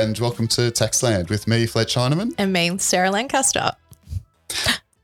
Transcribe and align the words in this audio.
and 0.00 0.16
welcome 0.20 0.46
to 0.46 0.70
Taxland 0.70 1.28
with 1.28 1.48
me, 1.48 1.66
Fletch 1.66 1.94
Heinemann. 1.94 2.32
And 2.38 2.52
me, 2.52 2.78
Sarah 2.78 3.10
Lancaster. 3.10 3.72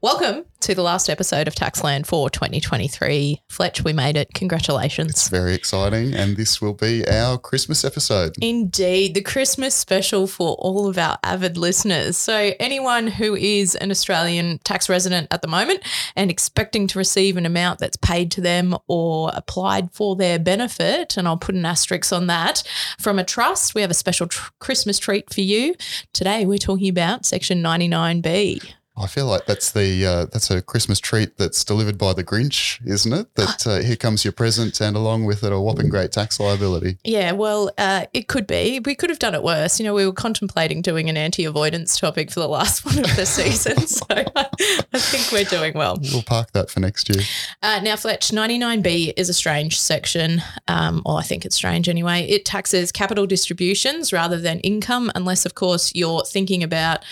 Welcome 0.05 0.45
to 0.61 0.75
the 0.75 0.83
last 0.83 1.09
episode 1.09 1.49
of 1.49 1.55
Taxland 1.55 2.05
for 2.05 2.29
2023. 2.29 3.41
Fletch, 3.49 3.85
we 3.85 3.95
made 3.95 4.19
it. 4.19 4.35
Congratulations. 4.35 5.13
It's 5.13 5.29
very 5.29 5.55
exciting, 5.55 6.13
and 6.13 6.37
this 6.37 6.61
will 6.61 6.75
be 6.75 7.09
our 7.09 7.39
Christmas 7.39 7.87
episode. 7.87 8.35
Indeed, 8.43 9.15
the 9.15 9.23
Christmas 9.23 9.75
special 9.75 10.27
for 10.27 10.57
all 10.57 10.89
of 10.89 10.99
our 10.99 11.17
avid 11.23 11.57
listeners. 11.57 12.19
So, 12.19 12.53
anyone 12.61 13.07
who 13.07 13.35
is 13.35 13.77
an 13.77 13.91
Australian 13.91 14.59
tax 14.59 14.91
resident 14.91 15.29
at 15.31 15.41
the 15.41 15.49
moment 15.49 15.81
and 16.17 16.31
expecting 16.31 16.87
to 16.89 16.99
receive 16.99 17.39
an 17.39 17.47
amount 17.47 17.79
that's 17.79 17.97
paid 17.97 18.31
to 18.33 18.43
them 18.43 18.77
or 18.87 19.31
applied 19.33 19.91
for 19.95 20.17
their 20.17 20.39
benefit, 20.39 21.17
and 21.17 21.27
I'll 21.27 21.39
put 21.39 21.55
an 21.55 21.65
asterisk 21.65 22.13
on 22.13 22.27
that, 22.27 22.63
from 23.01 23.19
a 23.19 23.25
trust, 23.25 23.75
we 23.75 23.81
have 23.81 23.91
a 23.91 23.95
special 23.95 24.27
tr- 24.27 24.51
Christmas 24.59 24.99
treat 24.99 25.33
for 25.33 25.41
you. 25.41 25.75
Today, 26.13 26.45
we're 26.45 26.59
talking 26.59 26.91
about 26.91 27.25
Section 27.25 27.63
99B. 27.63 28.75
I 28.97 29.09
feel 29.09 29.27
like 29.27 29.47
that's 29.47 29.73
the 29.73 30.07
uh, 30.07 30.27
that's 30.27 30.53
a 30.53 30.63
Christmas 30.63 31.01
treat 31.01 31.37
that's 31.37 31.65
delivered 31.65 31.99
by 31.99 32.13
the 32.13 32.23
Grinch, 32.23 32.79
isn't 32.87 33.13
it? 33.13 33.35
That 33.35 33.67
uh, 33.67 33.79
here 33.81 33.97
comes 33.97 34.25
your 34.25 34.33
present, 34.33 34.81
and 34.81 34.95
along 34.95 35.25
with 35.25 35.43
it, 35.43 35.53
a 35.53 35.59
whopping 35.59 35.89
great 35.89 36.13
tax 36.13 36.39
liability. 36.39 36.99
Yeah, 37.03 37.33
well, 37.33 37.73
uh, 37.77 38.07
it 38.15 38.29
could 38.29 38.47
be. 38.47 38.81
We 38.85 38.95
could 38.95 39.11
have 39.11 39.19
done 39.19 39.35
it 39.35 39.43
worse. 39.43 39.81
You 39.81 39.87
know, 39.87 39.95
we 39.95 40.07
were 40.07 40.13
contemplating 40.13 40.81
doing 40.81 41.11
an 41.11 41.17
anti-avoidance 41.17 41.99
topic 41.99 42.31
for 42.31 42.39
the 42.39 42.47
last 42.47 42.87
one 42.87 43.01
of 43.01 43.17
the 43.17 43.27
season, 43.27 43.79
so 43.89 44.07
I, 44.11 44.99
think 44.99 45.33
we're 45.33 45.45
doing 45.51 45.75
well. 45.75 45.99
We'll 46.13 46.23
park 46.23 46.53
that 46.53 46.71
for 46.71 46.79
next 46.79 47.09
year. 47.09 47.25
Uh, 47.65 47.81
now, 47.83 47.97
Fletch, 47.97 48.31
99B 48.31 49.15
is 49.17 49.29
a 49.29 49.35
strange 49.35 49.81
section, 49.81 50.41
um, 50.69 51.03
or 51.05 51.19
I 51.19 51.23
think 51.23 51.45
it's 51.45 51.57
strange 51.57 51.89
anyway. 51.89 52.29
It 52.29 52.45
taxes 52.45 52.93
capital 52.93 53.27
distributions 53.27 54.13
rather 54.13 54.41
than 54.41 54.61
income, 54.61 55.11
unless, 55.17 55.45
of 55.45 55.57
course, 55.57 55.93
you're 55.97 56.25
thinking 56.25 56.63
about 56.63 57.05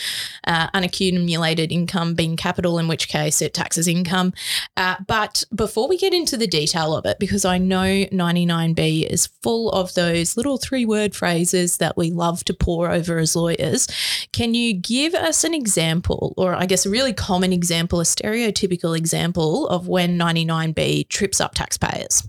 uh, 0.47 0.69
unaccumulated 0.75 1.72
income 1.73 2.15
being 2.15 2.37
capital, 2.37 2.79
in 2.79 2.89
which 2.89 3.09
case 3.09 3.43
it 3.43 3.55
taxes 3.55 3.89
income. 3.89 4.33
Uh, 4.77 4.97
but 5.07 5.45
before 5.55 5.89
we 5.89 5.97
get 5.97 6.15
into 6.15 6.37
the 6.37 6.47
detail 6.47 6.95
of 6.95 7.05
it, 7.07 7.19
because 7.19 7.45
I 7.45 7.59
know 7.59 8.05
99B 8.13 9.09
is 9.09 9.27
full 9.43 9.71
of 9.71 9.95
those 9.95 10.37
little 10.37 10.59
three 10.59 10.85
word 10.85 11.15
phrases 11.15 11.79
that 11.79 11.97
we 11.97 12.11
love 12.11 12.45
to 12.45 12.55
pour 12.55 12.91
over 12.91 13.19
as 13.19 13.35
lawyers, 13.35 13.89
can 14.33 14.55
you 14.55 14.75
give 14.75 15.15
us 15.15 15.45
an 15.45 15.55
example, 15.55 16.35
or 16.37 16.55
I 16.55 16.67
guess 16.67 16.87
a 16.87 16.91
really 16.91 17.13
common 17.13 17.53
example, 17.53 18.01
a 18.01 18.05
stereotypical 18.05 18.97
example 18.97 19.69
of 19.69 19.89
when 19.89 20.19
99B 20.19 21.09
trips 21.09 21.41
up 21.41 21.55
taxpayers? 21.55 22.29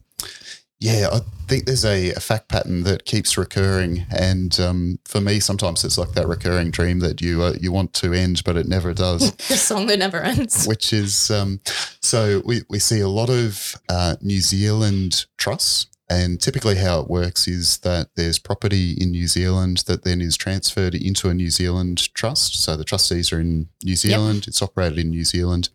Yeah, 0.83 1.07
I 1.13 1.21
think 1.47 1.63
there's 1.63 1.85
a, 1.85 2.11
a 2.11 2.19
fact 2.19 2.49
pattern 2.49 2.83
that 2.83 3.05
keeps 3.05 3.37
recurring, 3.37 4.05
and 4.13 4.59
um, 4.59 4.99
for 5.05 5.21
me, 5.21 5.39
sometimes 5.39 5.85
it's 5.85 5.97
like 5.97 6.11
that 6.11 6.27
recurring 6.27 6.71
dream 6.71 6.99
that 6.99 7.21
you 7.21 7.41
uh, 7.41 7.53
you 7.57 7.71
want 7.71 7.93
to 7.93 8.11
end, 8.11 8.43
but 8.43 8.57
it 8.57 8.67
never 8.67 8.93
does. 8.93 9.31
the 9.47 9.55
song 9.55 9.87
that 9.87 9.97
never 9.97 10.19
ends. 10.19 10.67
Which 10.67 10.91
is 10.91 11.31
um, 11.31 11.61
so 12.01 12.41
we 12.43 12.63
we 12.69 12.79
see 12.79 12.99
a 12.99 13.07
lot 13.07 13.29
of 13.29 13.75
uh, 13.87 14.17
New 14.21 14.41
Zealand 14.41 15.25
trusts. 15.37 15.87
And 16.09 16.39
typically, 16.39 16.75
how 16.75 16.99
it 16.99 17.09
works 17.09 17.47
is 17.47 17.77
that 17.77 18.09
there's 18.17 18.37
property 18.37 18.91
in 18.99 19.11
New 19.11 19.27
Zealand 19.27 19.85
that 19.87 20.03
then 20.03 20.19
is 20.19 20.35
transferred 20.35 20.93
into 20.93 21.29
a 21.29 21.33
New 21.33 21.49
Zealand 21.49 22.13
trust. 22.13 22.61
So 22.61 22.75
the 22.75 22.83
trustees 22.83 23.31
are 23.31 23.39
in 23.39 23.69
New 23.83 23.95
Zealand, 23.95 24.39
yep. 24.39 24.47
it's 24.49 24.61
operated 24.61 24.99
in 24.99 25.11
New 25.11 25.23
Zealand. 25.23 25.69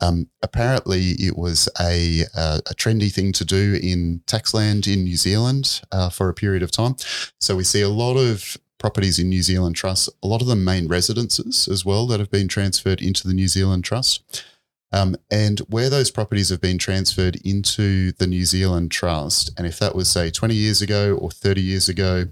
Um, 0.00 0.28
apparently, 0.42 1.12
it 1.12 1.36
was 1.36 1.68
a, 1.80 2.22
a, 2.36 2.60
a, 2.66 2.74
trendy 2.74 3.10
thing 3.10 3.32
to 3.32 3.44
do 3.46 3.78
in 3.82 4.20
taxland 4.26 4.92
in 4.92 5.04
New 5.04 5.16
Zealand 5.16 5.80
uh, 5.90 6.10
for 6.10 6.28
a 6.28 6.34
period 6.34 6.62
of 6.62 6.70
time. 6.70 6.96
So 7.40 7.56
we 7.56 7.64
see 7.64 7.80
a 7.80 7.88
lot 7.88 8.16
of 8.16 8.58
properties 8.78 9.18
in 9.18 9.30
New 9.30 9.42
Zealand 9.42 9.74
trusts, 9.74 10.10
a 10.22 10.26
lot 10.26 10.42
of 10.42 10.48
the 10.48 10.56
main 10.56 10.86
residences 10.86 11.66
as 11.66 11.84
well 11.84 12.06
that 12.08 12.20
have 12.20 12.30
been 12.30 12.46
transferred 12.46 13.00
into 13.00 13.26
the 13.26 13.32
New 13.32 13.48
Zealand 13.48 13.84
trust. 13.84 14.44
Um, 14.92 15.16
and 15.30 15.60
where 15.60 15.90
those 15.90 16.10
properties 16.10 16.50
have 16.50 16.60
been 16.60 16.78
transferred 16.78 17.36
into 17.44 18.12
the 18.12 18.26
New 18.26 18.44
Zealand 18.44 18.90
trust, 18.90 19.50
and 19.56 19.66
if 19.66 19.78
that 19.78 19.94
was 19.94 20.08
say 20.08 20.30
20 20.30 20.54
years 20.54 20.80
ago 20.80 21.16
or 21.16 21.30
30 21.30 21.60
years 21.60 21.88
ago, 21.88 22.26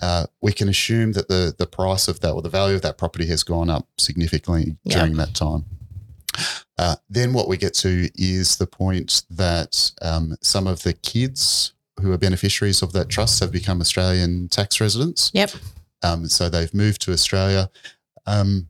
uh, 0.00 0.26
we 0.42 0.52
can 0.52 0.68
assume 0.68 1.12
that 1.12 1.28
the 1.28 1.54
the 1.56 1.66
price 1.66 2.08
of 2.08 2.20
that 2.20 2.32
or 2.32 2.42
the 2.42 2.50
value 2.50 2.74
of 2.74 2.82
that 2.82 2.98
property 2.98 3.26
has 3.26 3.42
gone 3.42 3.70
up 3.70 3.86
significantly 3.96 4.76
yep. 4.84 4.98
during 4.98 5.16
that 5.16 5.34
time. 5.34 5.64
Uh, 6.78 6.96
then 7.08 7.32
what 7.32 7.48
we 7.48 7.56
get 7.56 7.74
to 7.74 8.08
is 8.14 8.56
the 8.56 8.66
point 8.66 9.22
that 9.30 9.92
um, 10.02 10.36
some 10.42 10.66
of 10.66 10.82
the 10.82 10.92
kids 10.92 11.72
who 12.00 12.12
are 12.12 12.18
beneficiaries 12.18 12.82
of 12.82 12.92
that 12.92 13.08
trust 13.08 13.40
have 13.40 13.50
become 13.50 13.80
Australian 13.80 14.48
tax 14.48 14.80
residents. 14.80 15.30
Yep. 15.32 15.52
Um, 16.02 16.28
so 16.28 16.48
they've 16.48 16.74
moved 16.74 17.00
to 17.02 17.12
Australia. 17.12 17.70
Um, 18.26 18.68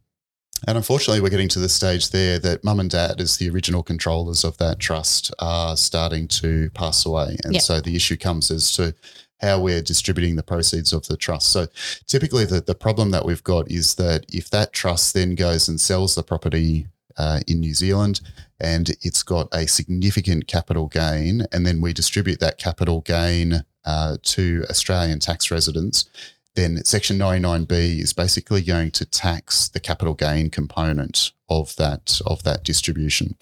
and 0.66 0.76
unfortunately, 0.76 1.20
we're 1.20 1.30
getting 1.30 1.48
to 1.50 1.58
the 1.58 1.68
stage 1.68 2.10
there 2.10 2.38
that 2.38 2.64
mum 2.64 2.80
and 2.80 2.90
dad, 2.90 3.20
as 3.20 3.36
the 3.36 3.50
original 3.50 3.82
controllers 3.82 4.44
of 4.44 4.56
that 4.58 4.78
trust, 4.78 5.34
are 5.38 5.76
starting 5.76 6.28
to 6.28 6.70
pass 6.70 7.04
away. 7.04 7.36
And 7.44 7.54
yep. 7.54 7.62
so 7.62 7.80
the 7.80 7.96
issue 7.96 8.16
comes 8.16 8.50
as 8.50 8.72
to 8.72 8.94
how 9.40 9.60
we're 9.60 9.82
distributing 9.82 10.36
the 10.36 10.42
proceeds 10.42 10.92
of 10.92 11.06
the 11.08 11.16
trust. 11.16 11.52
So 11.52 11.66
typically, 12.06 12.46
the, 12.46 12.60
the 12.60 12.74
problem 12.74 13.10
that 13.10 13.26
we've 13.26 13.44
got 13.44 13.70
is 13.70 13.96
that 13.96 14.24
if 14.28 14.48
that 14.50 14.72
trust 14.72 15.12
then 15.12 15.34
goes 15.34 15.68
and 15.68 15.80
sells 15.80 16.14
the 16.14 16.22
property 16.22 16.86
uh, 17.18 17.40
in 17.46 17.60
New 17.60 17.74
Zealand, 17.74 18.20
and 18.60 18.90
it's 19.02 19.22
got 19.22 19.48
a 19.52 19.66
significant 19.66 20.46
capital 20.46 20.86
gain. 20.86 21.46
And 21.52 21.66
then 21.66 21.80
we 21.80 21.92
distribute 21.92 22.40
that 22.40 22.58
capital 22.58 23.00
gain 23.00 23.64
uh, 23.84 24.16
to 24.22 24.64
Australian 24.68 25.20
tax 25.20 25.50
residents. 25.50 26.08
Then 26.56 26.82
Section 26.84 27.18
99B 27.18 28.00
is 28.00 28.14
basically 28.14 28.62
going 28.62 28.90
to 28.92 29.04
tax 29.04 29.68
the 29.68 29.78
capital 29.78 30.14
gain 30.14 30.48
component 30.48 31.32
of 31.50 31.76
that 31.76 32.20
of 32.24 32.42
that 32.44 32.64
distribution. 32.64 33.36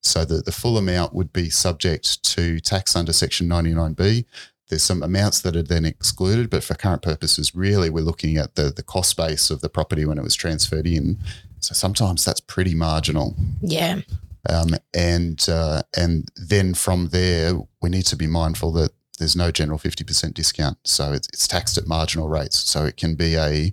So 0.00 0.24
the, 0.24 0.36
the 0.36 0.52
full 0.52 0.78
amount 0.78 1.12
would 1.12 1.32
be 1.32 1.50
subject 1.50 2.22
to 2.22 2.60
tax 2.60 2.94
under 2.94 3.12
Section 3.12 3.48
99B. 3.48 4.24
There's 4.68 4.84
some 4.84 5.02
amounts 5.02 5.40
that 5.40 5.56
are 5.56 5.64
then 5.64 5.84
excluded, 5.84 6.48
but 6.48 6.62
for 6.62 6.74
current 6.74 7.02
purposes, 7.02 7.56
really 7.56 7.90
we're 7.90 8.04
looking 8.04 8.36
at 8.36 8.54
the, 8.54 8.70
the 8.70 8.84
cost 8.84 9.16
base 9.16 9.50
of 9.50 9.62
the 9.62 9.68
property 9.68 10.04
when 10.04 10.16
it 10.16 10.22
was 10.22 10.36
transferred 10.36 10.86
in 10.86 11.18
so 11.60 11.74
sometimes 11.74 12.24
that's 12.24 12.40
pretty 12.40 12.74
marginal. 12.74 13.36
Yeah. 13.60 14.00
Um, 14.48 14.70
and 14.94 15.44
uh, 15.48 15.82
and 15.96 16.28
then 16.34 16.74
from 16.74 17.08
there, 17.08 17.54
we 17.82 17.90
need 17.90 18.06
to 18.06 18.16
be 18.16 18.26
mindful 18.26 18.72
that 18.72 18.92
there's 19.18 19.36
no 19.36 19.50
general 19.50 19.78
50% 19.78 20.32
discount. 20.32 20.78
So 20.84 21.12
it's, 21.12 21.28
it's 21.28 21.46
taxed 21.46 21.76
at 21.76 21.86
marginal 21.86 22.28
rates. 22.28 22.58
So 22.58 22.86
it 22.86 22.96
can 22.96 23.14
be 23.14 23.36
a 23.36 23.72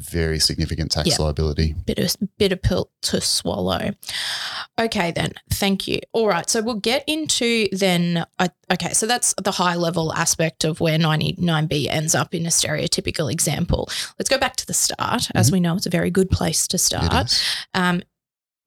very 0.00 0.38
significant 0.38 0.90
tax 0.90 1.08
yeah. 1.08 1.16
liability. 1.18 1.74
Bit 1.86 1.98
of 1.98 2.16
bitter 2.38 2.56
pill 2.56 2.90
to 3.02 3.20
swallow. 3.20 3.90
Okay, 4.78 5.12
then. 5.12 5.32
Thank 5.50 5.86
you. 5.86 6.00
All 6.12 6.26
right. 6.26 6.48
So 6.50 6.62
we'll 6.62 6.80
get 6.80 7.04
into 7.06 7.68
then. 7.72 8.26
Uh, 8.38 8.48
okay, 8.72 8.92
so 8.92 9.06
that's 9.06 9.34
the 9.42 9.52
high 9.52 9.76
level 9.76 10.12
aspect 10.12 10.64
of 10.64 10.80
where 10.80 10.98
99B 10.98 11.86
ends 11.88 12.14
up 12.14 12.34
in 12.34 12.44
a 12.44 12.50
stereotypical 12.50 13.30
example. 13.30 13.88
Let's 14.18 14.28
go 14.28 14.38
back 14.38 14.56
to 14.56 14.66
the 14.66 14.74
start. 14.74 15.22
Mm-hmm. 15.22 15.38
As 15.38 15.52
we 15.52 15.60
know, 15.60 15.76
it's 15.76 15.86
a 15.86 15.90
very 15.90 16.10
good 16.10 16.30
place 16.30 16.66
to 16.68 16.78
start. 16.78 17.40
Um, 17.74 18.02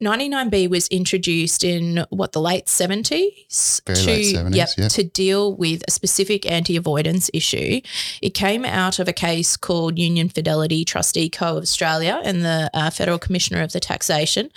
99B 0.04 0.70
was 0.70 0.88
introduced 0.90 1.64
in 1.64 2.06
what 2.10 2.32
the 2.32 2.42
late 2.42 2.66
70s 2.66 3.82
Very 3.86 3.98
to 3.98 4.06
late 4.06 4.36
70s, 4.36 4.56
yep, 4.56 4.70
yep, 4.78 4.92
to 4.92 5.04
deal 5.04 5.56
with 5.56 5.84
a 5.88 5.92
specific 5.92 6.50
anti-avoidance 6.50 7.32
issue. 7.34 7.82
It 8.22 8.36
came 8.36 8.64
out 8.64 9.00
of 9.00 9.08
a 9.08 9.14
case 9.14 9.58
called 9.58 9.98
Union 9.98 10.30
Fidelity 10.30 10.86
Trustee 10.86 11.30
Co 11.30 11.58
of 11.58 11.64
Australia 11.64 12.22
and 12.24 12.44
the 12.46 12.70
uh, 12.74 12.92
Federal 12.92 13.18
Commissioner 13.18 13.62
of 13.62 13.72
the 13.72 13.80
Taxation 13.80 14.52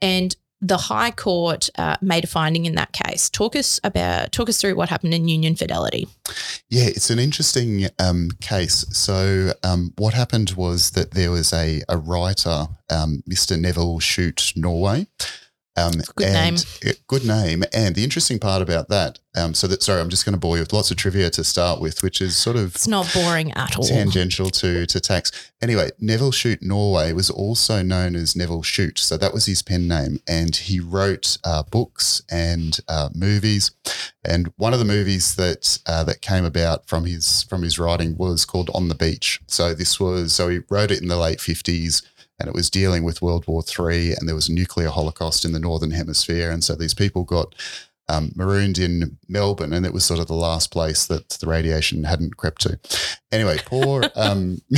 and 0.00 0.34
the 0.60 0.76
High 0.76 1.10
Court 1.10 1.68
uh, 1.76 1.96
made 2.00 2.24
a 2.24 2.26
finding 2.26 2.64
in 2.66 2.74
that 2.76 2.92
case. 2.92 3.28
Talk 3.28 3.54
us 3.56 3.78
about 3.84 4.32
talk 4.32 4.48
us 4.48 4.60
through 4.60 4.74
what 4.76 4.88
happened 4.88 5.14
in 5.14 5.28
Union 5.28 5.54
Fidelity. 5.54 6.08
Yeah, 6.70 6.86
it's 6.86 7.10
an 7.10 7.18
interesting 7.18 7.86
um, 7.98 8.30
case. 8.40 8.86
So 8.90 9.52
um, 9.62 9.92
what 9.96 10.14
happened 10.14 10.52
was 10.52 10.90
that 10.92 11.12
there 11.12 11.30
was 11.30 11.52
a, 11.52 11.82
a 11.88 11.98
writer, 11.98 12.66
um, 12.90 13.22
Mr. 13.28 13.58
Nevil 13.58 14.00
Shute 14.00 14.52
Norway, 14.56 15.06
um, 15.76 15.92
good 16.14 16.32
name. 16.32 16.56
Good 17.06 17.26
name. 17.26 17.64
And 17.72 17.94
the 17.94 18.02
interesting 18.02 18.38
part 18.38 18.62
about 18.62 18.88
that, 18.88 19.18
um, 19.36 19.52
so 19.52 19.66
that 19.66 19.82
sorry, 19.82 20.00
I'm 20.00 20.08
just 20.08 20.24
going 20.24 20.32
to 20.32 20.38
bore 20.38 20.56
you 20.56 20.62
with 20.62 20.72
lots 20.72 20.90
of 20.90 20.96
trivia 20.96 21.28
to 21.30 21.44
start 21.44 21.80
with, 21.80 22.02
which 22.02 22.20
is 22.20 22.36
sort 22.36 22.56
of 22.56 22.74
it's 22.74 22.88
not 22.88 23.10
boring 23.12 23.52
at 23.52 23.76
all. 23.76 23.84
Tangential 23.84 24.48
to 24.50 24.86
to 24.86 25.00
tax. 25.00 25.52
Anyway, 25.60 25.90
Nevil 26.00 26.32
Shute 26.32 26.62
Norway 26.62 27.12
was 27.12 27.28
also 27.28 27.82
known 27.82 28.16
as 28.16 28.34
Nevil 28.34 28.62
Shute, 28.62 28.98
so 28.98 29.16
that 29.18 29.34
was 29.34 29.46
his 29.46 29.62
pen 29.62 29.86
name, 29.86 30.20
and 30.26 30.56
he 30.56 30.80
wrote 30.80 31.36
uh, 31.44 31.62
books 31.62 32.22
and 32.30 32.78
uh, 32.88 33.10
movies. 33.14 33.70
And 34.24 34.52
one 34.56 34.72
of 34.72 34.78
the 34.78 34.84
movies 34.84 35.36
that 35.36 35.78
uh, 35.86 36.04
that 36.04 36.22
came 36.22 36.44
about 36.44 36.86
from 36.86 37.04
his 37.04 37.42
from 37.44 37.62
his 37.62 37.78
writing 37.78 38.16
was 38.16 38.44
called 38.44 38.70
On 38.72 38.88
the 38.88 38.94
Beach. 38.94 39.40
So 39.46 39.74
this 39.74 40.00
was 40.00 40.34
so 40.34 40.48
he 40.48 40.60
wrote 40.70 40.90
it 40.90 41.02
in 41.02 41.08
the 41.08 41.18
late 41.18 41.38
50s 41.38 42.02
and 42.38 42.48
it 42.48 42.54
was 42.54 42.70
dealing 42.70 43.04
with 43.04 43.22
World 43.22 43.46
War 43.46 43.62
III, 43.62 44.12
and 44.12 44.28
there 44.28 44.34
was 44.34 44.48
a 44.48 44.52
nuclear 44.52 44.88
holocaust 44.88 45.44
in 45.44 45.52
the 45.52 45.60
northern 45.60 45.92
hemisphere, 45.92 46.50
and 46.50 46.62
so 46.62 46.74
these 46.74 46.94
people 46.94 47.24
got 47.24 47.54
um, 48.08 48.32
marooned 48.36 48.78
in 48.78 49.18
Melbourne, 49.28 49.72
and 49.72 49.84
it 49.84 49.92
was 49.92 50.04
sort 50.04 50.20
of 50.20 50.26
the 50.26 50.34
last 50.34 50.70
place 50.70 51.06
that 51.06 51.28
the 51.30 51.46
radiation 51.46 52.04
hadn't 52.04 52.36
crept 52.36 52.62
to. 52.62 52.78
Anyway, 53.32 53.58
poor. 53.64 54.04
um, 54.14 54.58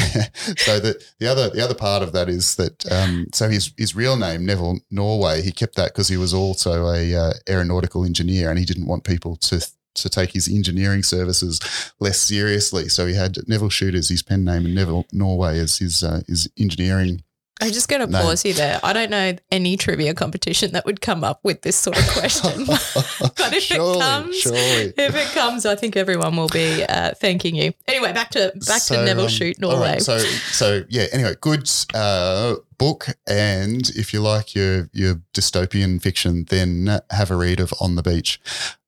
so 0.56 0.80
the 0.80 1.02
the 1.18 1.26
other 1.26 1.50
the 1.50 1.62
other 1.62 1.74
part 1.74 2.02
of 2.02 2.12
that 2.12 2.28
is 2.28 2.56
that 2.56 2.90
um, 2.90 3.26
so 3.32 3.48
his 3.48 3.72
his 3.76 3.94
real 3.94 4.16
name 4.16 4.46
Nevil 4.46 4.80
Norway 4.90 5.42
he 5.42 5.52
kept 5.52 5.74
that 5.76 5.92
because 5.92 6.08
he 6.08 6.16
was 6.16 6.32
also 6.32 6.86
a 6.86 7.14
uh, 7.14 7.32
aeronautical 7.48 8.04
engineer, 8.04 8.50
and 8.50 8.58
he 8.58 8.64
didn't 8.64 8.86
want 8.86 9.04
people 9.04 9.36
to 9.36 9.60
to 9.94 10.08
take 10.08 10.32
his 10.32 10.48
engineering 10.48 11.02
services 11.02 11.60
less 11.98 12.20
seriously. 12.20 12.88
So 12.88 13.06
he 13.06 13.14
had 13.14 13.36
Nevil 13.48 13.68
Shute 13.68 13.96
as 13.96 14.08
his 14.08 14.22
pen 14.22 14.44
name 14.44 14.64
and 14.64 14.74
Nevil 14.74 15.06
Norway 15.12 15.58
as 15.58 15.78
his 15.78 16.02
uh, 16.02 16.22
his 16.26 16.48
engineering 16.58 17.22
I'm 17.60 17.72
just 17.72 17.88
going 17.88 18.00
to 18.00 18.06
No. 18.06 18.22
pause 18.22 18.44
you 18.44 18.52
there. 18.54 18.78
I 18.84 18.92
don't 18.92 19.10
know 19.10 19.36
any 19.50 19.76
trivia 19.76 20.14
competition 20.14 20.72
that 20.72 20.86
would 20.86 21.00
come 21.00 21.24
up 21.24 21.40
with 21.42 21.62
this 21.62 21.76
sort 21.76 21.98
of 21.98 22.06
question. 22.08 22.64
but 22.66 23.52
if 23.52 23.62
surely, 23.64 23.98
it 23.98 24.00
comes, 24.00 24.36
surely. 24.36 24.92
if 24.96 25.14
it 25.16 25.34
comes, 25.34 25.66
I 25.66 25.74
think 25.74 25.96
everyone 25.96 26.36
will 26.36 26.48
be 26.48 26.84
uh, 26.84 27.14
thanking 27.14 27.56
you. 27.56 27.72
Anyway, 27.88 28.12
back 28.12 28.30
to 28.30 28.52
back 28.66 28.80
So, 28.82 28.94
to 28.96 29.04
Nevil 29.04 29.26
um, 29.26 29.30
all 29.64 29.70
Norway. 29.72 29.88
right, 29.94 30.02
so 30.02 30.18
so 30.18 30.84
yeah. 30.88 31.06
Anyway, 31.12 31.34
good 31.40 31.68
uh, 31.94 32.56
book, 32.78 33.06
and 33.26 33.88
if 33.90 34.12
you 34.14 34.20
like 34.20 34.54
your 34.54 34.88
your 34.92 35.16
dystopian 35.34 36.00
fiction, 36.00 36.44
then 36.50 37.00
have 37.10 37.30
a 37.30 37.36
read 37.36 37.58
of 37.60 37.72
On 37.80 37.96
the 37.96 38.02
Beach. 38.02 38.40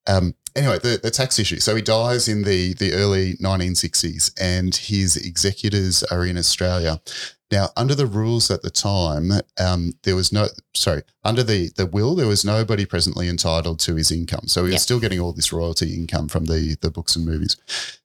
Um, 0.06 0.34
anyway, 0.56 0.78
the, 0.78 0.98
the 1.02 1.10
tax 1.10 1.38
issue. 1.38 1.60
So 1.60 1.74
he 1.76 1.82
dies 1.82 2.28
in 2.28 2.42
the 2.42 2.74
the 2.74 2.92
early 2.94 3.34
1960s, 3.36 4.32
and 4.40 4.74
his 4.74 5.16
executors 5.16 6.02
are 6.04 6.24
in 6.24 6.36
Australia. 6.36 7.00
Now, 7.52 7.70
under 7.76 7.96
the 7.96 8.06
rules 8.06 8.48
at 8.48 8.62
the 8.62 8.70
time, 8.70 9.32
um, 9.58 9.94
there 10.04 10.14
was 10.14 10.32
no 10.32 10.46
sorry 10.74 11.02
under 11.24 11.42
the 11.42 11.70
the 11.76 11.86
will, 11.86 12.14
there 12.14 12.26
was 12.28 12.44
nobody 12.44 12.86
presently 12.86 13.28
entitled 13.28 13.80
to 13.80 13.96
his 13.96 14.10
income. 14.12 14.46
So 14.46 14.60
he 14.62 14.66
was 14.66 14.74
Yep. 14.74 14.80
still 14.82 15.00
getting 15.00 15.20
all 15.20 15.32
this 15.32 15.52
royalty 15.52 15.94
income 15.94 16.28
from 16.28 16.44
the 16.46 16.76
the 16.80 16.90
books 16.90 17.16
and 17.16 17.26
movies. 17.26 17.56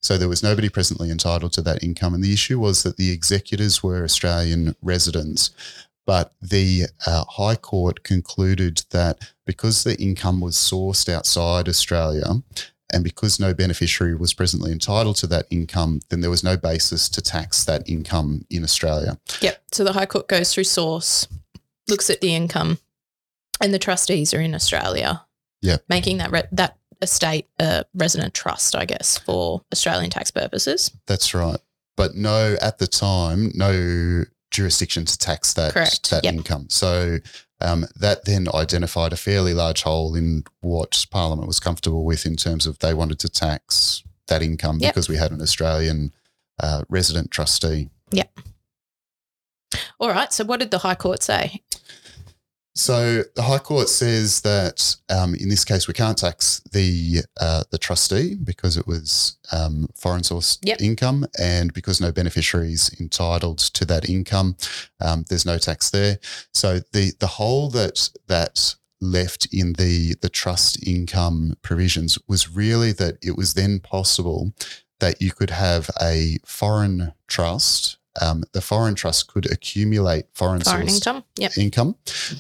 So 0.02 0.18
there 0.18 0.30
was 0.30 0.42
nobody 0.44 0.68
presently 0.70 1.12
entitled 1.12 1.54
to 1.54 1.62
that 1.62 1.84
income. 1.84 2.14
And 2.16 2.24
the 2.24 2.34
issue 2.34 2.60
was 2.60 2.84
that 2.84 2.98
the 2.98 3.12
executors 3.12 3.84
were 3.84 4.04
Australian 4.04 4.76
residents. 4.82 5.52
But 6.06 6.34
the 6.42 6.86
uh, 7.06 7.26
High 7.28 7.56
Court 7.56 8.04
concluded 8.04 8.84
that 8.92 9.32
because 9.46 9.84
the 9.84 10.00
income 10.00 10.40
was 10.40 10.56
sourced 10.56 11.10
outside 11.10 11.68
Australia 11.68 12.44
and 12.94 13.04
because 13.04 13.40
no 13.40 13.54
beneficiary 13.54 14.16
was 14.16 14.34
presently 14.34 14.72
entitled 14.72 15.16
to 15.18 15.28
that 15.28 15.48
income, 15.50 16.02
then 16.10 16.22
there 16.22 16.30
was 16.30 16.44
no 16.44 16.56
basis 16.56 17.10
to 17.10 17.22
tax 17.22 17.64
that 17.66 17.88
income 17.90 18.46
in 18.50 18.64
Australia. 18.64 19.18
Yep. 19.42 19.64
So 19.72 19.84
the 19.84 19.94
High 19.94 20.06
Court 20.06 20.28
goes 20.28 20.54
through 20.54 20.66
source, 20.66 21.28
looks 21.88 22.10
at 22.10 22.22
the 22.22 22.36
income, 22.36 22.78
and 23.60 23.74
the 23.74 23.80
trustees 23.80 24.34
are 24.34 24.42
in 24.42 24.54
Australia. 24.54 25.26
Yep. 25.62 25.86
Making 25.90 26.20
that 26.20 26.32
re- 26.32 26.44
that 26.52 26.78
estate 27.02 27.48
a 27.60 27.86
resident 27.96 28.34
trust, 28.34 28.76
I 28.76 28.86
guess, 28.86 29.18
for 29.18 29.64
Australian 29.74 30.12
tax 30.12 30.30
purposes. 30.30 30.92
That's 31.08 31.34
right. 31.34 31.60
But 31.98 32.16
no, 32.16 32.58
at 32.62 32.78
the 32.78 32.88
time, 32.88 33.52
no 33.56 34.26
jurisdiction 34.56 35.06
to 35.06 35.18
tax 35.18 35.54
that 35.54 35.74
Correct. 35.74 36.10
that 36.10 36.24
Yep. 36.24 36.34
income. 36.34 36.66
So 36.70 37.18
um, 37.62 37.86
that 38.00 38.26
then 38.26 38.48
identified 38.54 39.14
a 39.14 39.18
fairly 39.18 39.54
large 39.54 39.84
hole 39.84 40.16
in 40.16 40.44
what 40.62 41.06
Parliament 41.12 41.48
was 41.48 41.60
comfortable 41.60 42.04
with 42.06 42.26
in 42.26 42.36
terms 42.36 42.66
of 42.66 42.80
they 42.80 42.94
wanted 42.94 43.20
to 43.20 43.30
tax 43.30 44.04
that 44.28 44.42
income 44.42 44.80
Yep. 44.80 44.94
because 44.94 45.10
we 45.10 45.18
had 45.18 45.32
an 45.32 45.42
Australian 45.42 46.12
uh, 46.62 46.84
resident 46.90 47.32
trustee. 47.32 47.90
Yep. 48.12 48.40
All 50.00 50.10
right. 50.10 50.32
So 50.32 50.44
what 50.46 50.60
did 50.60 50.72
the 50.72 50.78
High 50.80 50.96
Court 50.96 51.22
say? 51.22 51.62
So 52.78 53.24
the 53.36 53.44
High 53.44 53.60
Court 53.60 53.88
says 53.88 54.42
that 54.42 54.98
um, 55.10 55.34
in 55.34 55.48
this 55.48 55.64
case 55.64 55.88
we 55.88 55.94
can't 55.94 56.18
tax 56.18 56.62
the 56.74 57.22
uh, 57.40 57.64
the 57.72 57.78
trustee 57.78 58.36
because 58.36 58.76
it 58.76 58.86
was 58.86 59.38
um, 59.54 59.88
foreign 59.96 60.24
source 60.24 60.60
Yep. 60.62 60.82
income, 60.82 61.26
and 61.40 61.74
because 61.74 62.02
no 62.02 62.12
beneficiaries 62.12 62.94
entitled 63.00 63.60
to 63.60 63.86
that 63.86 64.10
income, 64.10 64.58
um, 65.00 65.24
there's 65.30 65.46
no 65.46 65.58
tax 65.58 65.90
there. 65.90 66.20
So 66.54 66.80
the 66.92 67.14
the 67.20 67.28
hole 67.28 67.70
that 67.70 68.10
that 68.28 68.76
left 69.00 69.48
in 69.54 69.74
the 69.74 70.16
the 70.22 70.30
trust 70.30 70.86
income 70.86 71.56
provisions 71.62 72.18
was 72.28 72.52
really 72.52 72.92
that 72.94 73.18
it 73.22 73.38
was 73.38 73.54
then 73.54 73.80
possible 73.80 74.54
that 75.00 75.22
you 75.22 75.32
could 75.32 75.50
have 75.50 75.90
a 76.02 76.38
foreign 76.46 77.14
trust. 77.28 77.98
Um, 78.22 78.44
the 78.54 78.62
foreign 78.62 78.96
trust 78.96 79.28
could 79.28 79.52
accumulate 79.52 80.26
foreign, 80.34 80.62
Foreign 80.62 80.88
source 80.88 81.06
income. 81.06 81.24
Yep. 81.38 81.58
income. 81.58 81.96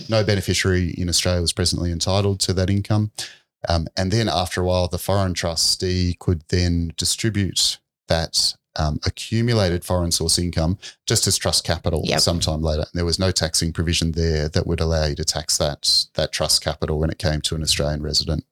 No 0.10 0.24
beneficiary 0.24 0.92
in 0.98 1.10
Australia 1.10 1.42
was 1.42 1.54
presently 1.54 1.92
entitled 1.92 2.39
to 2.42 2.54
that 2.54 2.69
income. 2.69 3.12
Um, 3.68 3.88
and 3.98 4.12
then 4.12 4.30
after 4.30 4.62
a 4.62 4.66
while, 4.66 4.88
the 4.88 4.98
foreign 5.00 5.33
trustee 5.33 6.16
could 6.19 6.44
then 6.50 6.94
distribute 6.98 7.80
that 8.07 8.54
um, 8.77 9.00
accumulated 9.06 9.83
foreign 9.83 10.12
source 10.12 10.38
income 10.38 10.77
just 11.07 11.27
as 11.27 11.38
trust 11.38 11.63
capital 11.63 12.01
Yep. 12.06 12.19
sometime 12.19 12.62
later. 12.62 12.81
And 12.81 12.92
There 12.94 13.06
was 13.06 13.19
no 13.19 13.31
taxing 13.31 13.74
provision 13.74 14.12
there 14.12 14.48
that 14.50 14.68
would 14.68 14.80
allow 14.81 15.06
you 15.06 15.16
to 15.16 15.24
tax 15.25 15.57
that, 15.57 16.06
that 16.13 16.31
trust 16.31 16.62
capital 16.63 17.00
when 17.00 17.10
it 17.10 17.18
came 17.18 17.42
to 17.42 17.56
an 17.56 17.62
Australian 17.63 18.01
resident. 18.04 18.45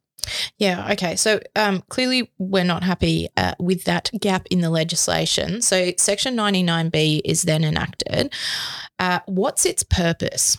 Yeah. 0.58 0.92
Okay. 0.94 1.16
So 1.16 1.40
um, 1.56 1.84
clearly, 1.90 2.32
we're 2.38 2.64
not 2.64 2.84
happy 2.84 3.28
uh, 3.38 3.54
with 3.60 3.84
that 3.86 4.10
gap 4.20 4.48
in 4.50 4.62
the 4.62 4.70
legislation. 4.70 5.62
So 5.62 5.92
Section 5.98 6.36
99B 6.36 7.22
is 7.26 7.44
then 7.44 7.64
enacted. 7.64 8.34
Uh, 9.00 9.20
what's 9.26 9.66
its 9.66 9.84
purpose? 9.84 10.58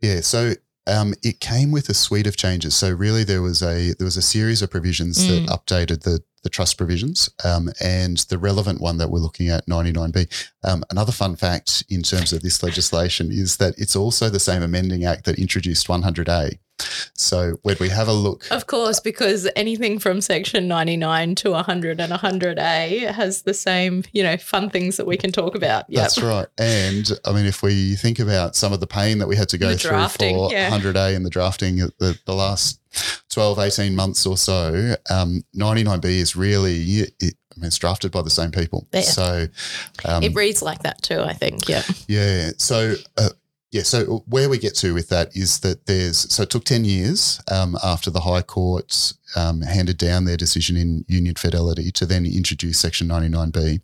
Yeah, 0.00 0.20
so 0.20 0.52
um, 0.86 1.14
it 1.22 1.40
came 1.40 1.72
with 1.72 1.88
a 1.88 1.94
suite 1.94 2.26
of 2.26 2.36
changes. 2.36 2.74
So 2.74 2.90
really, 2.92 3.24
there 3.24 3.42
was 3.42 3.62
a 3.62 3.92
there 3.94 4.04
was 4.04 4.16
a 4.16 4.22
series 4.22 4.62
of 4.62 4.70
provisions 4.70 5.18
Mm. 5.18 5.46
that 5.46 5.48
updated 5.58 6.02
the 6.02 6.20
the 6.42 6.50
trust 6.50 6.78
provisions, 6.78 7.28
um, 7.44 7.70
and 7.82 8.18
the 8.28 8.38
relevant 8.38 8.80
one 8.80 8.98
that 8.98 9.10
we're 9.10 9.18
looking 9.18 9.48
at, 9.48 9.66
99B. 9.66 10.28
Um, 10.62 10.84
another 10.90 11.10
fun 11.10 11.34
fact 11.34 11.82
in 11.88 12.02
terms 12.02 12.32
of 12.32 12.42
this 12.42 12.62
legislation 12.62 13.32
is 13.32 13.56
that 13.56 13.74
it's 13.76 13.96
also 13.96 14.30
the 14.30 14.38
same 14.38 14.62
amending 14.62 15.04
act 15.04 15.24
that 15.24 15.40
introduced 15.40 15.88
100A. 15.88 16.58
So 17.14 17.58
when 17.62 17.76
we 17.80 17.88
have 17.88 18.08
a 18.08 18.12
look, 18.12 18.46
Of 18.50 18.66
course, 18.66 19.00
because 19.00 19.48
anything 19.56 19.98
from 19.98 20.20
Section 20.20 20.68
99 20.68 21.34
to 21.36 21.50
100 21.52 22.00
and 22.00 22.12
100A 22.12 23.10
has 23.12 23.42
the 23.42 23.54
same, 23.54 24.04
you 24.12 24.22
know, 24.22 24.36
fun 24.36 24.70
things 24.70 24.96
that 24.96 25.06
we 25.06 25.16
can 25.16 25.32
talk 25.32 25.54
about. 25.54 25.84
Yep. 25.88 26.02
That's 26.02 26.22
right. 26.22 26.46
And 26.58 27.10
I 27.24 27.32
mean, 27.32 27.46
if 27.46 27.62
we 27.62 27.94
think 27.96 28.18
about 28.18 28.54
some 28.56 28.72
of 28.72 28.80
the 28.80 28.86
pain 28.86 29.18
that 29.18 29.28
we 29.28 29.36
had 29.36 29.48
to 29.50 29.58
go 29.58 29.76
through 29.76 30.08
for 30.08 30.52
yeah. 30.52 30.70
100A 30.70 31.16
and 31.16 31.24
the 31.24 31.30
drafting 31.30 31.76
the, 31.76 32.18
the 32.26 32.34
last 32.34 32.80
12, 33.30 33.58
18 33.58 33.96
months 33.96 34.26
or 34.26 34.36
so, 34.36 34.94
um, 35.10 35.44
99B 35.54 36.04
is 36.04 36.36
really, 36.36 36.82
it, 36.82 37.14
I 37.56 37.60
mean, 37.60 37.68
it's 37.68 37.78
drafted 37.78 38.12
by 38.12 38.22
the 38.22 38.30
same 38.30 38.50
people. 38.50 38.86
Yeah. 38.92 39.00
So, 39.00 39.46
um, 40.04 40.22
It 40.22 40.34
reads 40.34 40.62
like 40.62 40.82
that 40.82 41.02
too, 41.02 41.20
I 41.20 41.32
think. 41.32 41.68
Yeah. 41.68 41.82
yeah. 42.06 42.50
So, 42.58 42.96
uh, 43.16 43.30
yeah. 43.70 43.82
So 43.82 44.24
where 44.26 44.48
we 44.48 44.58
get 44.58 44.74
to 44.76 44.94
with 44.94 45.08
that 45.08 45.36
is 45.36 45.60
that 45.60 45.86
there's 45.86 46.32
so 46.32 46.44
it 46.44 46.50
took 46.50 46.64
ten 46.64 46.84
years 46.84 47.40
um, 47.50 47.76
after 47.82 48.10
the 48.10 48.20
High 48.20 48.42
Court 48.42 49.12
um, 49.34 49.62
handed 49.62 49.98
down 49.98 50.24
their 50.24 50.36
decision 50.36 50.76
in 50.76 51.04
Union 51.08 51.34
Fidelity 51.34 51.90
to 51.92 52.06
then 52.06 52.24
introduce 52.26 52.78
Section 52.78 53.08
99B 53.08 53.80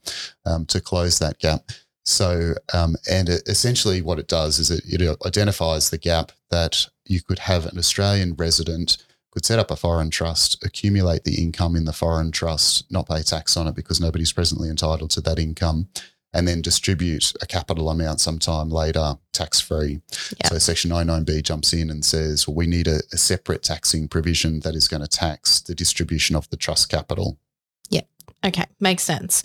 um, 0.46 0.66
to 0.66 0.80
close 0.80 1.18
that 1.18 1.38
gap. 1.38 1.70
So, 2.04 2.54
um, 2.74 2.96
and 3.10 3.28
it, 3.28 3.42
essentially 3.46 4.02
what 4.02 4.18
it 4.18 4.28
does 4.28 4.58
is 4.58 4.70
it, 4.70 4.82
it 4.86 5.16
identifies 5.26 5.90
the 5.90 5.98
gap 5.98 6.32
that 6.50 6.88
you 7.06 7.20
could 7.20 7.40
have 7.40 7.66
an 7.66 7.78
Australian 7.78 8.34
resident 8.34 8.98
could 9.32 9.44
set 9.46 9.58
up 9.58 9.70
a 9.70 9.76
foreign 9.76 10.10
trust, 10.10 10.62
accumulate 10.64 11.24
the 11.24 11.42
income 11.42 11.74
in 11.74 11.86
the 11.86 11.92
foreign 11.92 12.30
trust, 12.30 12.90
not 12.92 13.08
pay 13.08 13.22
tax 13.22 13.56
on 13.56 13.66
it 13.66 13.74
because 13.74 14.00
nobody's 14.00 14.32
presently 14.32 14.68
entitled 14.68 15.10
to 15.10 15.22
that 15.22 15.38
income, 15.38 15.88
and 16.34 16.48
then 16.48 16.62
distribute 16.62 17.32
a 17.42 17.46
capital 17.46 17.90
amount 17.90 18.20
sometime 18.20 18.70
later 18.70 19.16
tax 19.32 19.60
free. 19.60 20.00
Yeah. 20.40 20.48
So 20.48 20.58
Section 20.58 20.90
99B 20.90 21.42
jumps 21.42 21.72
in 21.72 21.90
and 21.90 22.04
says, 22.04 22.48
well, 22.48 22.54
we 22.54 22.66
need 22.66 22.88
a, 22.88 23.00
a 23.12 23.18
separate 23.18 23.62
taxing 23.62 24.08
provision 24.08 24.60
that 24.60 24.74
is 24.74 24.88
going 24.88 25.02
to 25.02 25.08
tax 25.08 25.60
the 25.60 25.74
distribution 25.74 26.34
of 26.36 26.48
the 26.50 26.56
trust 26.56 26.88
capital. 26.88 27.38
Yeah. 27.90 28.00
Okay, 28.44 28.64
makes 28.80 29.02
sense. 29.04 29.42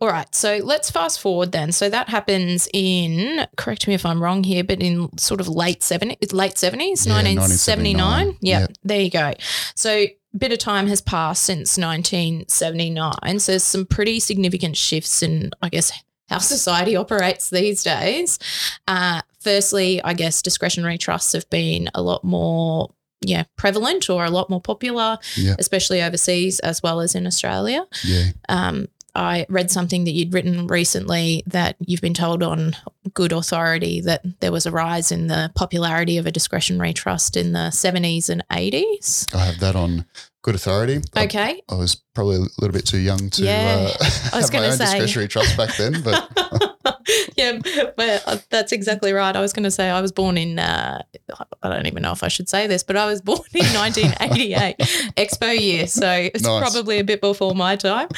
All 0.00 0.08
right, 0.08 0.32
so 0.34 0.60
let's 0.62 0.90
fast 0.90 1.20
forward 1.20 1.52
then. 1.52 1.72
So 1.72 1.88
that 1.88 2.08
happens 2.10 2.68
in, 2.72 3.46
correct 3.56 3.88
me 3.88 3.94
if 3.94 4.04
I'm 4.06 4.22
wrong 4.22 4.44
here, 4.44 4.62
but 4.62 4.80
in 4.82 5.16
sort 5.18 5.40
of 5.40 5.48
late 5.48 5.80
70s, 5.80 6.32
late 6.32 6.54
70s, 6.54 7.06
Yeah, 7.06 7.14
1979. 7.22 7.96
1979. 7.96 8.36
Yeah, 8.42 8.60
Yeah. 8.60 8.66
there 8.84 9.00
you 9.00 9.10
go. 9.10 9.32
So 9.74 9.90
a 9.90 10.16
bit 10.36 10.52
of 10.52 10.58
time 10.58 10.86
has 10.86 11.00
passed 11.00 11.42
since 11.44 11.76
1979. 11.78 13.38
So 13.40 13.52
there's 13.52 13.64
some 13.64 13.86
pretty 13.86 14.20
significant 14.20 14.76
shifts 14.76 15.22
in, 15.22 15.50
I 15.62 15.68
guess, 15.68 15.90
how 16.28 16.38
society 16.38 16.96
operates 16.96 17.50
these 17.50 17.82
days. 17.82 18.38
Uh, 18.88 19.22
firstly, 19.40 20.02
I 20.02 20.14
guess 20.14 20.42
discretionary 20.42 20.98
trusts 20.98 21.32
have 21.32 21.48
been 21.50 21.88
a 21.94 22.02
lot 22.02 22.24
more 22.24 22.90
yeah, 23.22 23.44
prevalent 23.56 24.10
or 24.10 24.24
a 24.24 24.30
lot 24.30 24.50
more 24.50 24.60
popular, 24.60 25.18
Yeah. 25.36 25.54
especially 25.58 26.02
overseas 26.02 26.60
as 26.60 26.82
well 26.82 27.00
as 27.00 27.14
in 27.14 27.26
Australia. 27.26 27.86
Yeah. 28.04 28.24
Um, 28.48 28.88
I 29.14 29.46
read 29.48 29.70
something 29.70 30.04
that 30.04 30.10
you'd 30.10 30.34
written 30.34 30.66
recently 30.66 31.42
that 31.46 31.76
you've 31.80 32.02
been 32.02 32.12
told 32.12 32.42
on 32.42 32.76
good 33.14 33.32
authority 33.32 34.02
that 34.02 34.22
there 34.40 34.52
was 34.52 34.66
a 34.66 34.70
rise 34.70 35.10
in 35.10 35.28
the 35.28 35.50
popularity 35.54 36.18
of 36.18 36.26
a 36.26 36.30
discretionary 36.30 36.92
trust 36.92 37.34
in 37.34 37.52
the 37.52 37.70
70s 37.70 38.28
and 38.28 38.44
80s. 38.50 39.34
I 39.34 39.46
have 39.46 39.58
that 39.60 39.74
on 39.74 40.04
good 40.42 40.54
authority. 40.54 41.00
Okay. 41.16 41.60
I, 41.68 41.74
was 41.74 41.96
probably 42.14 42.36
a 42.36 42.40
little 42.58 42.72
bit 42.72 42.86
too 42.86 42.98
young 42.98 43.30
to 43.30 43.42
Yeah, 43.44 43.88
uh, 44.00 44.04
I 44.32 44.36
was 44.36 44.48
have 44.50 44.52
my 44.52 44.66
own 44.66 44.72
say. 44.72 44.84
discretionary 44.84 45.28
trust 45.28 45.56
back 45.56 45.76
then, 45.76 46.02
but 46.02 46.30
yeah, 47.36 47.58
but 47.96 48.22
uh, 48.26 48.36
that's 48.50 48.72
exactly 48.72 49.12
right. 49.12 49.34
I 49.34 49.40
was 49.40 49.52
going 49.52 49.64
to 49.64 49.70
say 49.70 49.90
I 49.90 50.00
was 50.00 50.12
born 50.12 50.38
in, 50.38 50.58
uh, 50.58 51.02
I 51.62 51.68
don't 51.68 51.86
even 51.86 52.02
know 52.02 52.12
if 52.12 52.22
I 52.22 52.28
should 52.28 52.48
say 52.48 52.66
this, 52.66 52.82
but 52.82 52.96
I 52.96 53.06
was 53.06 53.20
born 53.20 53.40
in 53.54 53.64
1988, 53.74 54.76
Expo 55.16 55.58
year. 55.58 55.86
So 55.86 56.10
it's 56.10 56.42
Nice. 56.44 56.60
probably 56.70 56.98
a 57.00 57.04
bit 57.04 57.20
before 57.20 57.54
my 57.54 57.76
time. 57.76 58.08